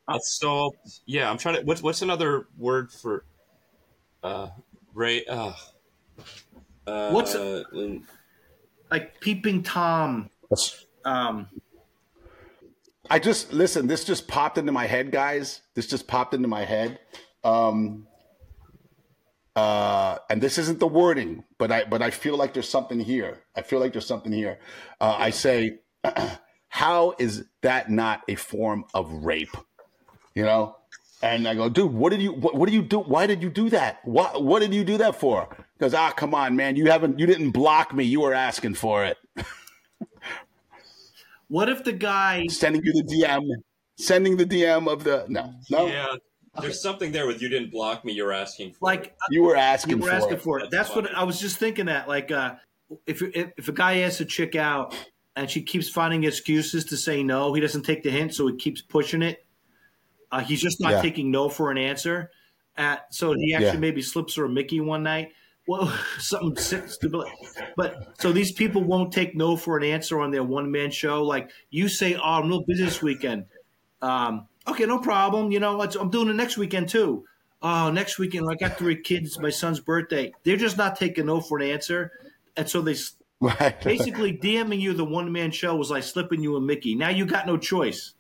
Assault. 0.09 0.75
Yeah, 1.05 1.31
I'm 1.31 1.37
trying 1.37 1.57
to. 1.57 1.63
What's 1.63 1.83
what's 1.83 2.01
another 2.01 2.49
word 2.57 2.91
for 2.91 3.25
uh 4.23 4.49
rape? 4.95 5.25
Uh, 5.29 5.53
uh, 6.87 7.11
What's- 7.11 7.35
when- 7.73 8.07
Like 8.91 9.21
peeping 9.21 9.63
tom. 9.63 10.31
Um, 11.05 11.49
I 13.09 13.19
just 13.19 13.53
listen. 13.53 13.87
This 13.87 14.05
just 14.05 14.27
popped 14.29 14.59
into 14.59 14.73
my 14.73 14.87
head, 14.87 15.11
guys. 15.13 15.63
This 15.75 15.87
just 15.87 16.07
popped 16.09 16.35
into 16.35 16.49
my 16.49 16.65
head. 16.65 16.99
Um, 17.45 18.07
uh, 19.57 20.19
and 20.29 20.41
this 20.41 20.59
isn't 20.59 20.79
the 20.81 20.87
wording, 20.87 21.45
but 21.59 21.71
I 21.73 21.85
but 21.85 22.03
I 22.03 22.11
feel 22.11 22.37
like 22.37 22.53
there's 22.55 22.69
something 22.69 23.01
here. 23.01 23.39
I 23.57 23.63
feel 23.63 23.81
like 23.81 23.93
there's 23.93 24.07
something 24.07 24.33
here. 24.33 24.59
Uh, 25.01 25.17
I 25.19 25.31
say, 25.31 25.79
how 26.69 27.15
is 27.19 27.45
that 27.63 27.91
not 27.91 28.23
a 28.29 28.35
form 28.35 28.85
of 28.95 29.11
rape? 29.25 29.57
You 30.35 30.45
know. 30.45 30.77
And 31.23 31.47
I 31.47 31.55
go, 31.55 31.69
dude, 31.69 31.93
what 31.93 32.11
did 32.11 32.23
you 32.23 32.33
what, 32.33 32.55
what 32.55 32.67
did 32.67 32.75
you 32.75 32.83
do? 32.83 33.01
Why 33.01 33.27
did 33.27 33.43
you 33.43 33.51
do 33.51 33.69
that? 33.71 34.01
What 34.05 34.43
what 34.43 34.61
did 34.61 34.73
you 34.73 34.85
do 34.85 34.97
that 34.99 35.17
for? 35.17 35.49
Because 35.79 35.93
ah, 35.93 36.13
come 36.13 36.35
on, 36.35 36.57
man, 36.57 36.77
you 36.77 36.91
haven't 36.91 37.19
you 37.19 37.27
didn't 37.27 37.51
block 37.51 37.93
me. 37.93 38.05
You 38.05 38.23
were 38.23 38.33
asking 38.33 38.75
for 38.75 39.05
it. 39.05 39.19
what 41.49 41.69
if 41.69 41.85
the 41.85 41.93
guy? 41.93 42.47
Sending 42.49 42.83
you 42.85 42.93
the 42.95 43.03
DM, 43.03 43.47
sending 43.99 44.39
the 44.39 44.47
DM 44.47 44.91
of 44.91 45.05
the 45.05 45.27
no 45.29 45.53
no. 45.71 45.87
Yeah, 45.89 46.15
there's 46.61 46.81
something 46.83 47.13
there 47.13 47.27
with 47.27 47.43
you 47.43 47.49
didn't 47.49 47.71
block 47.71 48.05
me. 48.05 48.13
You're 48.13 48.33
asking 48.33 48.73
for 48.73 48.79
Like 48.87 49.07
it. 49.07 49.15
You 49.31 49.43
were 49.43 49.57
asking. 49.57 49.99
you 49.99 49.99
asking 49.99 50.01
were 50.01 50.09
for 50.09 50.15
asking 50.15 50.33
it. 50.35 50.43
for 50.43 50.59
it. 50.61 50.71
That's 50.71 50.89
That's 50.89 50.97
what. 50.97 51.15
I 51.15 51.25
was 51.25 51.39
just 51.39 51.59
thinking. 51.59 51.87
That 51.87 52.09
like, 52.09 52.31
uh, 52.31 52.55
if 53.07 53.23
if 53.23 53.53
if 53.59 53.69
a 53.69 53.73
guy 53.73 53.99
asks 53.99 54.21
a 54.21 54.25
chick 54.25 54.57
out 54.57 54.95
and 55.37 55.51
she 55.51 55.63
keeps 55.63 55.89
finding 55.89 56.25
excuses 56.25 56.87
to 56.87 56.97
say 56.97 57.23
no, 57.23 57.53
he 57.53 57.61
doesn't 57.61 57.83
take 57.83 58.03
the 58.03 58.11
hint, 58.11 58.35
so 58.35 58.47
he 58.47 58.57
keeps 58.57 58.81
pushing 58.81 59.23
it. 59.23 59.45
Uh, 60.33 60.41
he's 60.41 60.61
just 60.61 60.81
not 60.81 60.93
Yeah. 60.93 61.03
taking 61.03 61.31
no 61.31 61.49
for 61.49 61.71
an 61.71 61.79
answer. 61.79 62.31
At 62.77 63.13
so 63.15 63.33
he 63.35 63.55
actually 63.55 63.67
Yeah. 63.73 63.79
maybe 63.79 64.03
slips 64.03 64.37
her 64.37 64.45
a 64.45 64.49
Mickey 64.49 64.81
one 64.81 65.03
night. 65.03 65.33
Well, 65.67 65.93
something 66.19 66.57
sick, 66.57 66.89
stupid. 66.89 67.27
But 67.77 68.21
so 68.21 68.33
these 68.33 68.53
people 68.53 68.83
won't 68.83 69.13
take 69.13 69.35
no 69.35 69.57
for 69.57 69.77
an 69.77 69.85
answer 69.85 70.21
on 70.21 70.31
their 70.31 70.43
one 70.45 70.71
man 70.71 70.91
show. 70.91 71.23
Like 71.23 71.51
you 71.71 71.89
say, 71.89 72.15
"Oh, 72.15 72.21
I'm 72.41 72.49
no 72.49 72.63
business 72.67 73.03
weekend." 73.03 73.47
Um, 74.03 74.47
okay, 74.67 74.87
no 74.87 74.99
problem. 74.99 75.51
You 75.53 75.61
know, 75.61 75.81
I'm 75.81 76.11
doing 76.11 76.29
it 76.29 76.35
next 76.35 76.57
weekend 76.57 76.89
too. 76.89 77.25
Oh, 77.63 77.91
next 77.91 78.19
weekend 78.19 78.47
I 78.51 78.55
got 78.55 78.79
three 78.79 78.97
kids. 78.97 79.39
My 79.39 79.51
son's 79.51 79.81
birthday. 79.81 80.33
They're 80.45 80.57
just 80.57 80.79
not 80.79 80.97
taking 80.97 81.27
no 81.27 81.41
for 81.41 81.59
an 81.59 81.69
answer, 81.69 82.11
and 82.57 82.69
so 82.69 82.81
they 82.81 82.95
Right. 83.41 83.79
basically 83.83 84.37
DMing 84.37 84.81
you 84.81 84.93
the 84.93 85.05
one 85.05 85.31
man 85.33 85.51
show 85.51 85.75
was 85.75 85.91
like 85.91 86.03
slipping 86.03 86.43
you 86.43 86.57
a 86.57 86.61
Mickey. 86.61 86.95
Now 86.95 87.09
you 87.11 87.27
got 87.27 87.47
no 87.47 87.57
choice. 87.57 88.15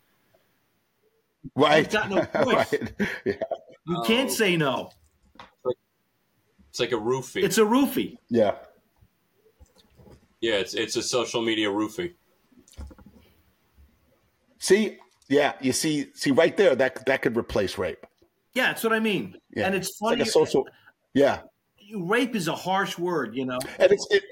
Right. 1.56 1.78
You've 1.78 1.90
got 1.90 2.10
no 2.10 2.24
choice. 2.44 2.72
right. 2.72 2.92
Yeah. 3.24 3.32
You 3.86 4.02
can't 4.06 4.30
Oh. 4.30 4.34
say 4.34 4.56
no. 4.56 4.90
It's 6.68 6.78
like 6.78 6.92
a 6.92 6.96
roofie. 6.96 7.42
It's 7.42 7.58
a 7.58 7.62
roofie. 7.62 8.16
Yeah. 8.28 8.54
yeah, 10.40 10.54
it's 10.54 10.74
it's 10.74 10.94
a 10.96 11.02
social 11.02 11.42
media 11.42 11.68
roofie. 11.68 12.14
See, 14.58 14.98
yeah, 15.28 15.54
you 15.60 15.72
see, 15.72 16.08
see 16.14 16.30
right 16.30 16.56
there 16.56 16.74
that 16.76 17.04
that 17.06 17.22
could 17.22 17.36
replace 17.36 17.78
rape. 17.78 18.06
Yeah, 18.54 18.66
that's 18.68 18.84
what 18.84 18.92
I 18.92 19.00
mean. 19.00 19.36
Yeah. 19.54 19.66
And 19.66 19.74
it's 19.74 19.88
It's 19.90 20.00
like 20.00 20.18
funny. 20.18 20.28
a 20.28 20.32
social. 20.32 20.68
Yeah, 21.14 21.40
rape 21.96 22.36
is 22.36 22.46
a 22.46 22.54
harsh 22.54 22.98
word, 22.98 23.34
you 23.34 23.44
know. 23.46 23.58
and 23.78 23.90
it's 23.90 24.06
it. 24.10 24.22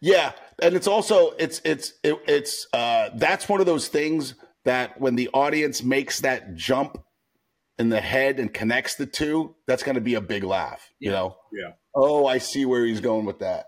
Yeah, 0.00 0.32
and 0.62 0.74
it's 0.74 0.86
also 0.86 1.30
it's 1.38 1.60
it's 1.64 1.94
it, 2.02 2.16
it's 2.28 2.66
uh 2.74 3.08
that's 3.14 3.48
one 3.48 3.60
of 3.60 3.66
those 3.66 3.88
things 3.88 4.34
that 4.64 5.00
when 5.00 5.14
the 5.16 5.28
audience 5.34 5.82
makes 5.82 6.20
that 6.20 6.54
jump 6.54 6.98
in 7.78 7.88
the 7.88 8.00
head 8.00 8.38
and 8.38 8.52
connects 8.52 8.94
the 8.94 9.06
two, 9.06 9.54
that's 9.66 9.82
going 9.82 9.94
to 9.96 10.00
be 10.00 10.14
a 10.14 10.20
big 10.20 10.44
laugh. 10.44 10.90
You 10.98 11.10
Yeah. 11.10 11.16
know. 11.16 11.36
Yeah. 11.52 11.72
Oh, 11.94 12.26
I 12.26 12.38
see 12.38 12.64
where 12.64 12.84
he's 12.84 13.00
going 13.00 13.24
with 13.26 13.38
that. 13.40 13.66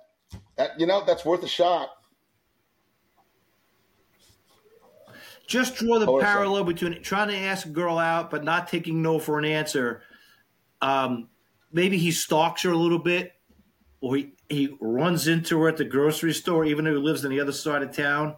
That 0.57 0.79
you 0.81 0.87
know 0.87 1.05
that's 1.05 1.25
worth 1.25 1.43
a 1.45 1.49
shot. 1.49 1.91
Just 5.47 5.77
draw 5.77 5.99
the 6.01 6.07
Or 6.07 6.21
so. 6.21 6.25
parallel 6.27 6.65
between 6.65 7.01
trying 7.03 7.29
to 7.29 7.37
ask 7.37 7.67
a 7.67 7.71
girl 7.71 7.99
out 7.99 8.31
but 8.31 8.43
not 8.43 8.67
taking 8.69 9.01
no 9.03 9.19
for 9.21 9.39
an 9.39 9.45
answer. 9.45 10.03
Um, 10.83 11.29
maybe 11.71 11.99
he 11.99 12.11
stalks 12.11 12.63
her 12.63 12.71
a 12.71 12.77
little 12.77 12.99
bit, 12.99 13.33
or 14.01 14.17
he, 14.17 14.33
he 14.49 14.77
runs 14.81 15.29
into 15.29 15.61
her 15.61 15.69
at 15.69 15.77
the 15.77 15.85
grocery 15.85 16.33
store, 16.35 16.65
even 16.65 16.85
though 16.85 16.93
he 16.93 16.99
lives 16.99 17.25
on 17.25 17.31
the 17.31 17.41
other 17.41 17.53
side 17.53 17.83
of 17.83 17.95
town. 17.95 18.35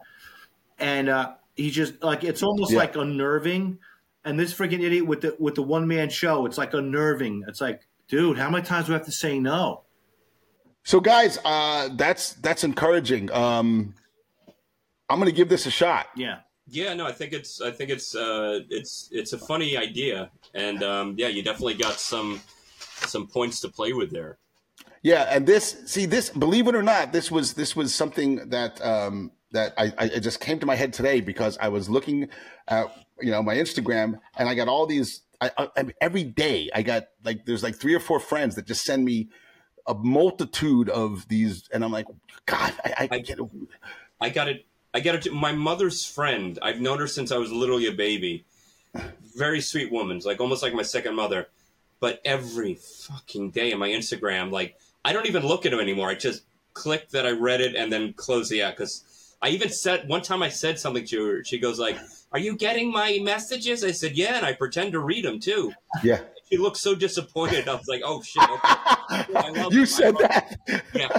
And 0.78 1.08
uh, 1.08 1.34
he 1.58 1.70
just 1.70 2.02
like 2.02 2.24
it's 2.24 2.42
almost 2.42 2.72
Yeah. 2.72 2.78
like 2.78 2.96
unnerving. 2.96 3.78
And 4.24 4.38
this 4.38 4.52
freaking 4.54 4.82
idiot 4.82 5.06
with 5.06 5.20
the 5.22 5.36
with 5.38 5.54
the 5.54 5.62
one 5.62 5.86
man 5.86 6.08
show, 6.10 6.46
it's 6.46 6.56
like 6.58 6.72
unnerving. 6.74 7.44
It's 7.48 7.60
like, 7.60 7.86
dude, 8.08 8.38
how 8.38 8.48
many 8.50 8.64
times 8.64 8.86
do 8.86 8.92
we 8.92 8.94
have 8.98 9.06
to 9.06 9.12
say 9.12 9.38
no? 9.38 9.82
So, 10.84 11.00
guys, 11.00 11.38
uh, 11.44 11.90
that's 11.94 12.32
that's 12.34 12.64
encouraging. 12.64 13.30
Um, 13.32 13.94
I'm 15.10 15.18
going 15.18 15.30
to 15.30 15.36
give 15.36 15.48
this 15.48 15.66
a 15.66 15.70
shot. 15.70 16.06
Yeah. 16.16 16.38
Yeah, 16.70 16.92
no, 16.94 17.06
I 17.06 17.12
think 17.12 17.32
it's 17.32 17.62
I 17.62 17.70
think 17.70 17.88
it's 17.90 18.14
uh 18.14 18.60
it's 18.68 19.08
it's 19.10 19.32
a 19.32 19.38
funny 19.38 19.76
idea, 19.78 20.30
and 20.52 20.82
um, 20.82 21.14
yeah, 21.16 21.28
you 21.28 21.42
definitely 21.42 21.74
got 21.74 21.94
some 21.98 22.42
some 23.06 23.26
points 23.26 23.60
to 23.60 23.68
play 23.70 23.94
with 23.94 24.10
there. 24.10 24.36
Yeah, 25.02 25.22
and 25.30 25.46
this 25.46 25.76
see 25.86 26.04
this 26.04 26.28
believe 26.28 26.68
it 26.68 26.74
or 26.74 26.82
not, 26.82 27.12
this 27.12 27.30
was 27.30 27.54
this 27.54 27.74
was 27.74 27.94
something 27.94 28.50
that 28.50 28.84
um 28.84 29.32
that 29.52 29.74
I, 29.78 29.92
I 29.98 30.04
it 30.06 30.20
just 30.20 30.40
came 30.40 30.58
to 30.60 30.66
my 30.66 30.76
head 30.76 30.92
today 30.92 31.20
because 31.20 31.58
I 31.58 31.68
was 31.68 31.88
looking 31.88 32.28
at 32.68 32.86
you 33.20 33.30
know 33.30 33.42
my 33.42 33.56
Instagram 33.56 34.18
and 34.36 34.48
I 34.48 34.54
got 34.54 34.68
all 34.68 34.86
these. 34.86 35.22
I, 35.40 35.50
I, 35.56 35.86
every 36.00 36.24
day 36.24 36.68
I 36.74 36.82
got 36.82 37.08
like 37.24 37.44
there's 37.44 37.62
like 37.62 37.76
three 37.76 37.94
or 37.94 38.00
four 38.00 38.18
friends 38.18 38.56
that 38.56 38.66
just 38.66 38.84
send 38.84 39.04
me 39.04 39.28
a 39.86 39.94
multitude 39.94 40.90
of 40.90 41.26
these, 41.28 41.68
and 41.72 41.82
I'm 41.82 41.90
like, 41.90 42.06
God, 42.46 42.74
I, 42.84 43.08
I, 43.10 43.18
get 43.20 43.38
I 44.20 44.28
got 44.28 44.48
it. 44.48 44.66
I 44.92 45.00
got 45.00 45.26
it. 45.26 45.32
My 45.32 45.52
mother's 45.52 46.04
friend. 46.04 46.58
I've 46.60 46.80
known 46.80 46.98
her 46.98 47.06
since 47.06 47.32
I 47.32 47.38
was 47.38 47.50
literally 47.50 47.86
a 47.86 47.92
baby. 47.92 48.44
Very 49.36 49.60
sweet 49.60 49.90
woman, 49.90 50.20
like 50.24 50.40
almost 50.40 50.62
like 50.62 50.74
my 50.74 50.82
second 50.82 51.14
mother. 51.14 51.48
But 52.00 52.20
every 52.24 52.74
fucking 52.74 53.50
day 53.50 53.72
on 53.72 53.78
my 53.78 53.88
Instagram, 53.88 54.50
like 54.50 54.76
I 55.04 55.12
don't 55.12 55.26
even 55.26 55.46
look 55.46 55.64
at 55.64 55.70
them 55.70 55.80
anymore. 55.80 56.08
I 56.08 56.14
just 56.14 56.42
click 56.74 57.08
that 57.10 57.26
I 57.26 57.30
read 57.30 57.60
it 57.60 57.74
and 57.74 57.92
then 57.92 58.12
close 58.12 58.48
the 58.48 58.62
app 58.62 58.76
because 58.76 59.02
I 59.40 59.50
even 59.50 59.68
said 59.70 60.08
one 60.08 60.22
time 60.22 60.42
I 60.42 60.48
said 60.48 60.78
something 60.78 61.06
to 61.06 61.26
her. 61.26 61.44
She 61.44 61.58
goes 61.58 61.78
like, 61.78 61.98
"Are 62.32 62.38
you 62.38 62.56
getting 62.56 62.90
my 62.90 63.20
messages?" 63.22 63.84
I 63.84 63.92
said, 63.92 64.16
"Yeah," 64.16 64.36
and 64.36 64.46
I 64.46 64.52
pretend 64.52 64.92
to 64.92 65.00
read 65.00 65.24
them 65.24 65.40
too. 65.40 65.72
yeah. 66.02 66.20
She 66.50 66.56
looked 66.56 66.78
so 66.78 66.94
disappointed. 66.94 67.68
I 67.68 67.74
was 67.74 67.86
like, 67.88 68.02
"Oh 68.04 68.22
shit!" 68.22 68.42
Okay. 68.42 69.52
You 69.70 69.70
them. 69.70 69.86
said 69.86 70.16
that. 70.18 70.56
Yeah. 70.94 71.18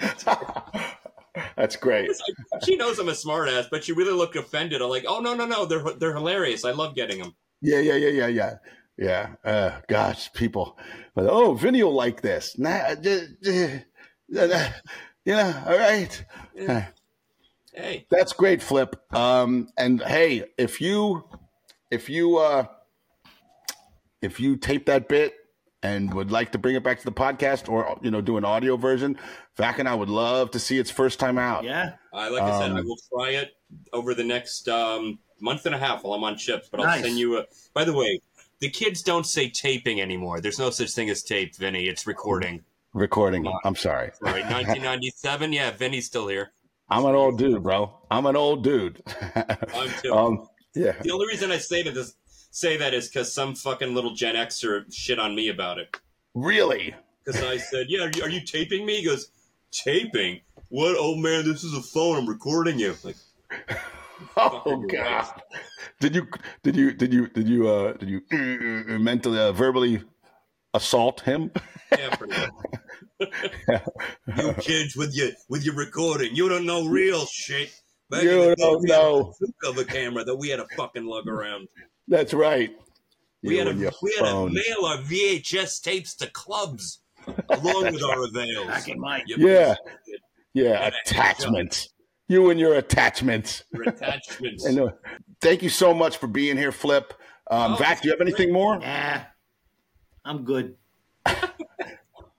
That's 1.56 1.76
great. 1.76 2.10
She 2.64 2.76
knows 2.76 2.98
I'm 2.98 3.08
a 3.08 3.12
smartass, 3.12 3.66
but 3.70 3.84
she 3.84 3.92
really 3.92 4.12
looked 4.12 4.36
offended. 4.36 4.82
I'm 4.82 4.88
like, 4.88 5.04
oh 5.06 5.20
no, 5.20 5.34
no, 5.34 5.46
no, 5.46 5.64
they're 5.66 5.82
they're 5.98 6.14
hilarious. 6.14 6.64
I 6.64 6.72
love 6.72 6.94
getting 6.94 7.22
them. 7.22 7.34
Yeah, 7.62 7.80
yeah, 7.80 7.96
yeah, 7.96 8.08
yeah, 8.08 8.26
yeah, 8.26 8.54
yeah. 8.96 9.34
Uh, 9.44 9.80
gosh, 9.88 10.32
people. 10.32 10.78
But 11.14 11.26
oh, 11.26 11.54
Vinnie 11.54 11.82
will 11.82 11.94
like 11.94 12.22
this. 12.22 12.58
Nah, 12.58 12.70
uh, 12.70 12.96
uh, 13.46 14.38
uh, 14.38 14.70
yeah, 15.24 15.64
all 15.66 15.78
right. 15.78 16.24
Yeah. 16.54 16.86
Hey, 17.80 18.06
That's 18.10 18.32
great, 18.32 18.62
Flip. 18.62 18.94
Um, 19.14 19.68
and 19.78 20.02
hey, 20.02 20.44
if 20.58 20.80
you 20.80 21.24
if 21.90 22.08
you 22.10 22.36
uh 22.38 22.66
if 24.22 24.38
you 24.40 24.56
tape 24.56 24.86
that 24.86 25.08
bit 25.08 25.34
and 25.82 26.12
would 26.12 26.30
like 26.30 26.52
to 26.52 26.58
bring 26.58 26.74
it 26.74 26.82
back 26.84 26.98
to 26.98 27.04
the 27.04 27.12
podcast 27.12 27.68
or 27.68 27.98
you 28.02 28.10
know 28.10 28.20
do 28.20 28.36
an 28.36 28.44
audio 28.44 28.76
version, 28.76 29.18
Vac 29.56 29.78
and 29.78 29.88
I 29.88 29.94
would 29.94 30.10
love 30.10 30.50
to 30.52 30.58
see 30.58 30.78
its 30.78 30.90
first 30.90 31.18
time 31.18 31.38
out. 31.38 31.64
Yeah. 31.64 31.94
I 32.12 32.28
like 32.28 32.42
I 32.42 32.58
said, 32.60 32.72
I 32.72 32.80
Um, 32.80 32.84
will 32.86 32.98
try 33.14 33.30
it 33.30 33.52
over 33.92 34.14
the 34.14 34.24
next 34.24 34.68
um, 34.68 35.18
month 35.40 35.64
and 35.66 35.74
a 35.74 35.78
half 35.78 36.04
while 36.04 36.14
I'm 36.14 36.24
on 36.24 36.36
ships. 36.36 36.68
But 36.70 36.80
I'll 36.80 36.86
Nice. 36.86 37.02
send 37.02 37.18
you 37.18 37.38
a. 37.38 37.44
By 37.72 37.84
the 37.84 37.94
way, 37.94 38.20
the 38.58 38.68
kids 38.68 39.02
don't 39.02 39.24
say 39.26 39.48
taping 39.48 40.00
anymore. 40.02 40.40
There's 40.40 40.58
no 40.58 40.68
such 40.70 40.90
thing 40.90 41.08
as 41.08 41.22
tape, 41.22 41.56
Vinnie. 41.56 41.88
It's 41.88 42.06
recording. 42.06 42.62
Recording. 42.92 43.46
I'm 43.64 43.76
sorry. 43.76 44.10
Right, 44.20 44.42
1997. 44.50 45.52
Yeah, 45.52 45.70
Vinnie's 45.70 46.06
still 46.06 46.26
here. 46.28 46.50
I'm 46.90 47.04
an 47.04 47.14
old 47.14 47.38
dude, 47.38 47.62
bro. 47.62 47.92
I'm 48.10 48.26
an 48.26 48.36
old 48.36 48.64
dude. 48.64 49.02
I'm 49.74 49.90
too. 50.02 50.12
um, 50.12 50.48
yeah. 50.74 50.92
The 51.00 51.10
only 51.12 51.26
reason 51.26 51.50
I 51.52 51.58
say 51.58 51.82
that 51.82 51.96
is 51.96 52.16
say 52.50 52.76
that 52.76 52.94
is 52.94 53.08
because 53.08 53.32
some 53.32 53.54
fucking 53.54 53.94
little 53.94 54.14
Gen 54.14 54.34
Xer 54.34 54.92
shit 54.92 55.18
on 55.18 55.34
me 55.34 55.48
about 55.48 55.78
it. 55.78 55.96
Really? 56.34 56.94
Because 57.24 57.42
I 57.42 57.56
said, 57.58 57.86
"Yeah, 57.88 58.06
are 58.06 58.10
you, 58.14 58.22
are 58.24 58.28
you 58.28 58.40
taping 58.44 58.84
me?" 58.86 59.00
He 59.00 59.04
goes, 59.06 59.30
"Taping? 59.70 60.40
What? 60.68 60.96
Oh 60.98 61.14
man, 61.16 61.44
this 61.44 61.64
is 61.64 61.74
a 61.74 61.82
phone. 61.82 62.16
I'm 62.18 62.28
recording 62.28 62.78
you." 62.78 62.96
Like, 63.04 63.16
Oh 64.36 64.84
God! 64.88 64.92
right. 64.92 65.30
Did 65.98 66.14
you 66.14 66.26
did 66.62 66.76
you 66.76 66.92
did 66.92 67.12
you 67.12 67.26
did 67.28 67.48
you 67.48 67.68
uh 67.68 67.92
did 67.94 68.08
you 68.08 68.20
uh, 68.32 68.98
mentally 68.98 69.38
uh, 69.38 69.52
verbally 69.52 70.02
assault 70.74 71.20
him? 71.20 71.50
yeah, 71.96 72.14
pretty 72.16 72.38
much. 72.38 72.50
You 73.20 74.52
kids 74.58 74.96
with 74.96 75.14
your 75.14 75.30
with 75.48 75.64
your 75.64 75.74
recording, 75.74 76.34
you 76.34 76.48
don't 76.48 76.66
know 76.66 76.86
real 76.86 77.26
shit. 77.26 77.70
Back 78.10 78.22
in 78.22 78.28
You 78.28 78.50
the 78.50 78.56
don't 78.56 78.82
we 78.82 78.90
had 78.90 78.98
a 78.98 79.02
know. 79.02 79.32
bazooka 79.40 79.68
of 79.68 79.78
a 79.78 79.84
camera 79.84 80.24
that 80.24 80.36
we 80.36 80.48
had 80.48 80.56
to 80.56 80.66
fucking 80.76 81.06
lug 81.06 81.28
around. 81.28 81.68
That's 82.08 82.34
right. 82.34 82.70
We 83.42 83.52
You 83.54 83.58
had 83.60 83.68
and 83.68 83.78
to 83.78 83.82
your 83.84 83.92
we 84.02 84.14
had 84.18 84.24
to 84.30 84.48
mail 84.50 84.84
our 84.86 84.98
VHS 84.98 85.80
tapes 85.82 86.14
to 86.16 86.26
clubs 86.28 87.02
along 87.48 87.92
with 87.92 88.02
our 88.02 88.24
avails. 88.24 88.66
Back 88.66 88.88
in 88.88 88.98
my 89.00 89.22
You 89.26 89.36
Yeah. 89.38 89.74
piece. 90.06 90.16
Yeah, 90.52 90.90
attachments. 91.06 91.88
You 92.26 92.50
and 92.50 92.58
your 92.58 92.74
attachments. 92.74 93.62
Your 93.72 93.84
attachments. 93.84 94.64
And 94.64 94.80
uh, 94.80 94.88
thank 95.40 95.62
you 95.62 95.68
so 95.68 95.94
much 95.94 96.16
for 96.16 96.26
being 96.26 96.56
here, 96.56 96.72
Flip. 96.72 97.12
Um, 97.50 97.74
Oh, 97.74 97.76
Vac, 97.76 98.02
do 98.02 98.08
you 98.08 98.12
have 98.12 98.20
anything 98.20 98.52
more? 98.52 98.78
Nah. 98.78 99.20
I'm 100.24 100.44
good. 100.44 100.76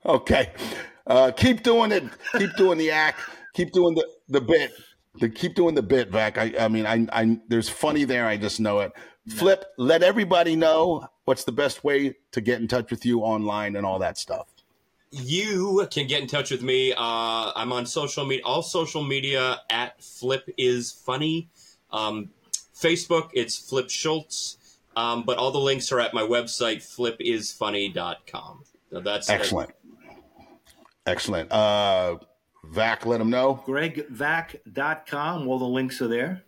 Okay. 0.04 0.50
Uh, 1.06 1.30
keep 1.32 1.62
doing 1.62 1.92
it. 1.92 2.04
Keep 2.36 2.56
doing 2.56 2.78
the 2.78 2.90
act. 2.90 3.20
Keep 3.54 3.72
doing 3.72 3.94
the, 3.94 4.06
the 4.28 4.40
bit. 4.40 4.72
The, 5.20 5.28
keep 5.28 5.54
doing 5.54 5.74
the 5.74 5.82
bit, 5.82 6.10
Vac. 6.10 6.38
I, 6.38 6.52
I 6.58 6.68
mean, 6.68 6.86
I, 6.86 7.06
I, 7.12 7.38
there's 7.48 7.68
funny 7.68 8.04
there. 8.04 8.26
I 8.26 8.36
just 8.36 8.60
know 8.60 8.80
it. 8.80 8.92
Flip, 9.28 9.64
let 9.76 10.02
everybody 10.02 10.56
know 10.56 11.06
what's 11.26 11.44
the 11.44 11.52
best 11.52 11.84
way 11.84 12.16
to 12.32 12.40
get 12.40 12.60
in 12.60 12.66
touch 12.66 12.90
with 12.90 13.06
you 13.06 13.20
online 13.20 13.76
and 13.76 13.86
all 13.86 13.98
that 14.00 14.18
stuff. 14.18 14.48
you 15.10 15.86
can 15.90 16.06
get 16.06 16.22
in 16.22 16.26
touch 16.26 16.50
with 16.50 16.62
me. 16.62 16.92
Uh, 16.92 17.52
I'm 17.54 17.72
on 17.72 17.86
social 17.86 18.24
media, 18.24 18.44
all 18.44 18.62
social 18.62 19.04
media 19.04 19.60
at 19.70 20.02
Flip 20.02 20.48
is 20.56 20.90
Funny. 20.90 21.48
Um, 21.90 22.30
Facebook, 22.74 23.30
it's 23.34 23.56
Flip 23.58 23.90
Schultz. 23.90 24.56
Um, 24.96 25.22
but 25.24 25.38
all 25.38 25.52
the 25.52 25.58
links 25.60 25.92
are 25.92 26.00
at 26.00 26.12
my 26.14 26.22
website, 26.22 26.78
flipisfunny.com. 26.78 28.64
So 28.90 29.00
that's 29.00 29.30
Excellent. 29.30 29.70
Excellent. 31.06 31.50
Uh, 31.50 32.18
Vac, 32.64 33.06
let 33.06 33.18
them 33.18 33.30
know. 33.30 33.62
GregVac.com. 33.66 35.48
All 35.48 35.58
the 35.58 35.64
links 35.64 36.00
are 36.00 36.08
there. 36.08 36.42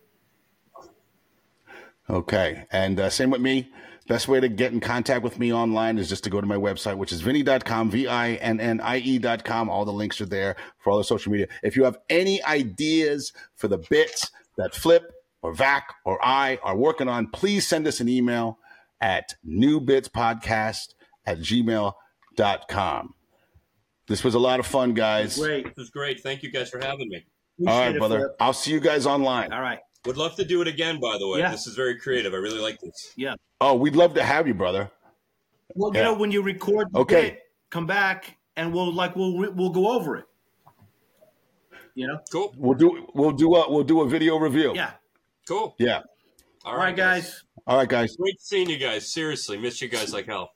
Okay. 2.09 2.65
And 2.71 2.99
uh, 2.99 3.09
same 3.09 3.31
with 3.31 3.41
me. 3.41 3.69
Best 4.07 4.27
way 4.27 4.39
to 4.39 4.47
get 4.47 4.71
in 4.71 4.79
contact 4.79 5.23
with 5.23 5.39
me 5.39 5.51
online 5.51 5.97
is 5.97 6.07
just 6.07 6.23
to 6.25 6.29
go 6.29 6.39
to 6.39 6.45
my 6.45 6.57
website, 6.57 6.95
which 6.95 7.11
is 7.11 7.21
vinnie.com, 7.21 7.89
V 7.89 8.07
I 8.07 8.33
N 8.33 8.59
N 8.59 8.79
I 8.79 8.97
E.com. 8.97 9.67
All 9.67 9.83
the 9.83 9.91
links 9.91 10.21
are 10.21 10.27
there 10.27 10.55
for 10.77 10.91
all 10.91 10.99
the 10.99 11.03
social 11.03 11.31
media. 11.31 11.47
If 11.63 11.75
you 11.75 11.85
have 11.85 11.97
any 12.07 12.43
ideas 12.43 13.33
for 13.55 13.67
the 13.67 13.79
bits 13.79 14.29
that 14.57 14.75
Flip 14.75 15.11
or 15.41 15.55
Vac 15.55 15.91
or 16.05 16.23
I 16.23 16.59
are 16.61 16.77
working 16.77 17.07
on, 17.07 17.27
please 17.27 17.67
send 17.67 17.87
us 17.87 17.99
an 17.99 18.07
email 18.07 18.59
at 19.01 19.33
newbitspodcast 19.43 20.93
at 21.25 21.39
gmail.com. 21.39 23.13
This 24.07 24.23
was 24.23 24.35
a 24.35 24.39
lot 24.39 24.59
of 24.59 24.67
fun, 24.67 24.93
guys. 24.93 25.37
Great. 25.37 25.75
This 25.75 25.85
is 25.85 25.89
great. 25.89 26.21
Thank 26.21 26.43
you 26.43 26.51
guys 26.51 26.69
for 26.69 26.79
having 26.79 27.09
me. 27.09 27.25
All 27.67 27.73
Appreciate 27.73 27.85
right, 27.87 27.95
it, 27.95 27.99
brother. 27.99 28.19
Flip. 28.19 28.35
I'll 28.39 28.53
see 28.53 28.71
you 28.71 28.79
guys 28.79 29.05
online. 29.05 29.51
All 29.51 29.61
right. 29.61 29.79
Would 30.05 30.17
love 30.17 30.35
to 30.35 30.45
do 30.45 30.61
it 30.61 30.67
again, 30.67 30.99
by 30.99 31.17
the 31.17 31.27
way. 31.27 31.39
Yeah. 31.39 31.51
This 31.51 31.65
is 31.65 31.75
very 31.75 31.97
creative. 31.97 32.33
I 32.33 32.37
really 32.37 32.59
like 32.59 32.79
this. 32.79 33.13
Yeah. 33.15 33.33
Oh, 33.59 33.73
we'd 33.75 33.95
love 33.95 34.13
to 34.15 34.23
have 34.23 34.47
you, 34.47 34.53
brother. 34.53 34.91
Well, 35.73 35.91
Yeah. 35.93 35.99
you 35.99 36.05
know, 36.05 36.13
when 36.13 36.31
you 36.31 36.43
record, 36.43 36.89
Okay. 36.93 37.21
bit, 37.21 37.39
come 37.71 37.87
back 37.87 38.37
and 38.55 38.71
we'll 38.73 38.93
like 38.93 39.15
we'll 39.15 39.33
we'll 39.53 39.71
go 39.71 39.91
over 39.91 40.17
it. 40.17 40.25
You 41.95 42.07
know. 42.07 42.19
Cool. 42.31 42.53
We'll 42.57 42.77
do 42.77 43.07
we'll 43.15 43.31
do 43.31 43.55
a 43.55 43.71
we'll 43.71 43.83
do 43.83 44.01
a 44.01 44.07
video 44.07 44.37
review. 44.37 44.73
Yeah. 44.75 44.91
Cool. 45.47 45.75
Yeah. 45.79 46.01
All 46.63 46.73
All 46.73 46.77
right, 46.77 46.95
guys. 46.95 47.43
All 47.67 47.77
right, 47.77 47.87
guys. 47.89 48.15
Great 48.15 48.39
seeing 48.41 48.69
you 48.69 48.77
guys. 48.77 49.11
Seriously, 49.11 49.57
miss 49.57 49.81
you 49.81 49.87
guys 49.87 50.13
like 50.13 50.25
hell. 50.25 50.51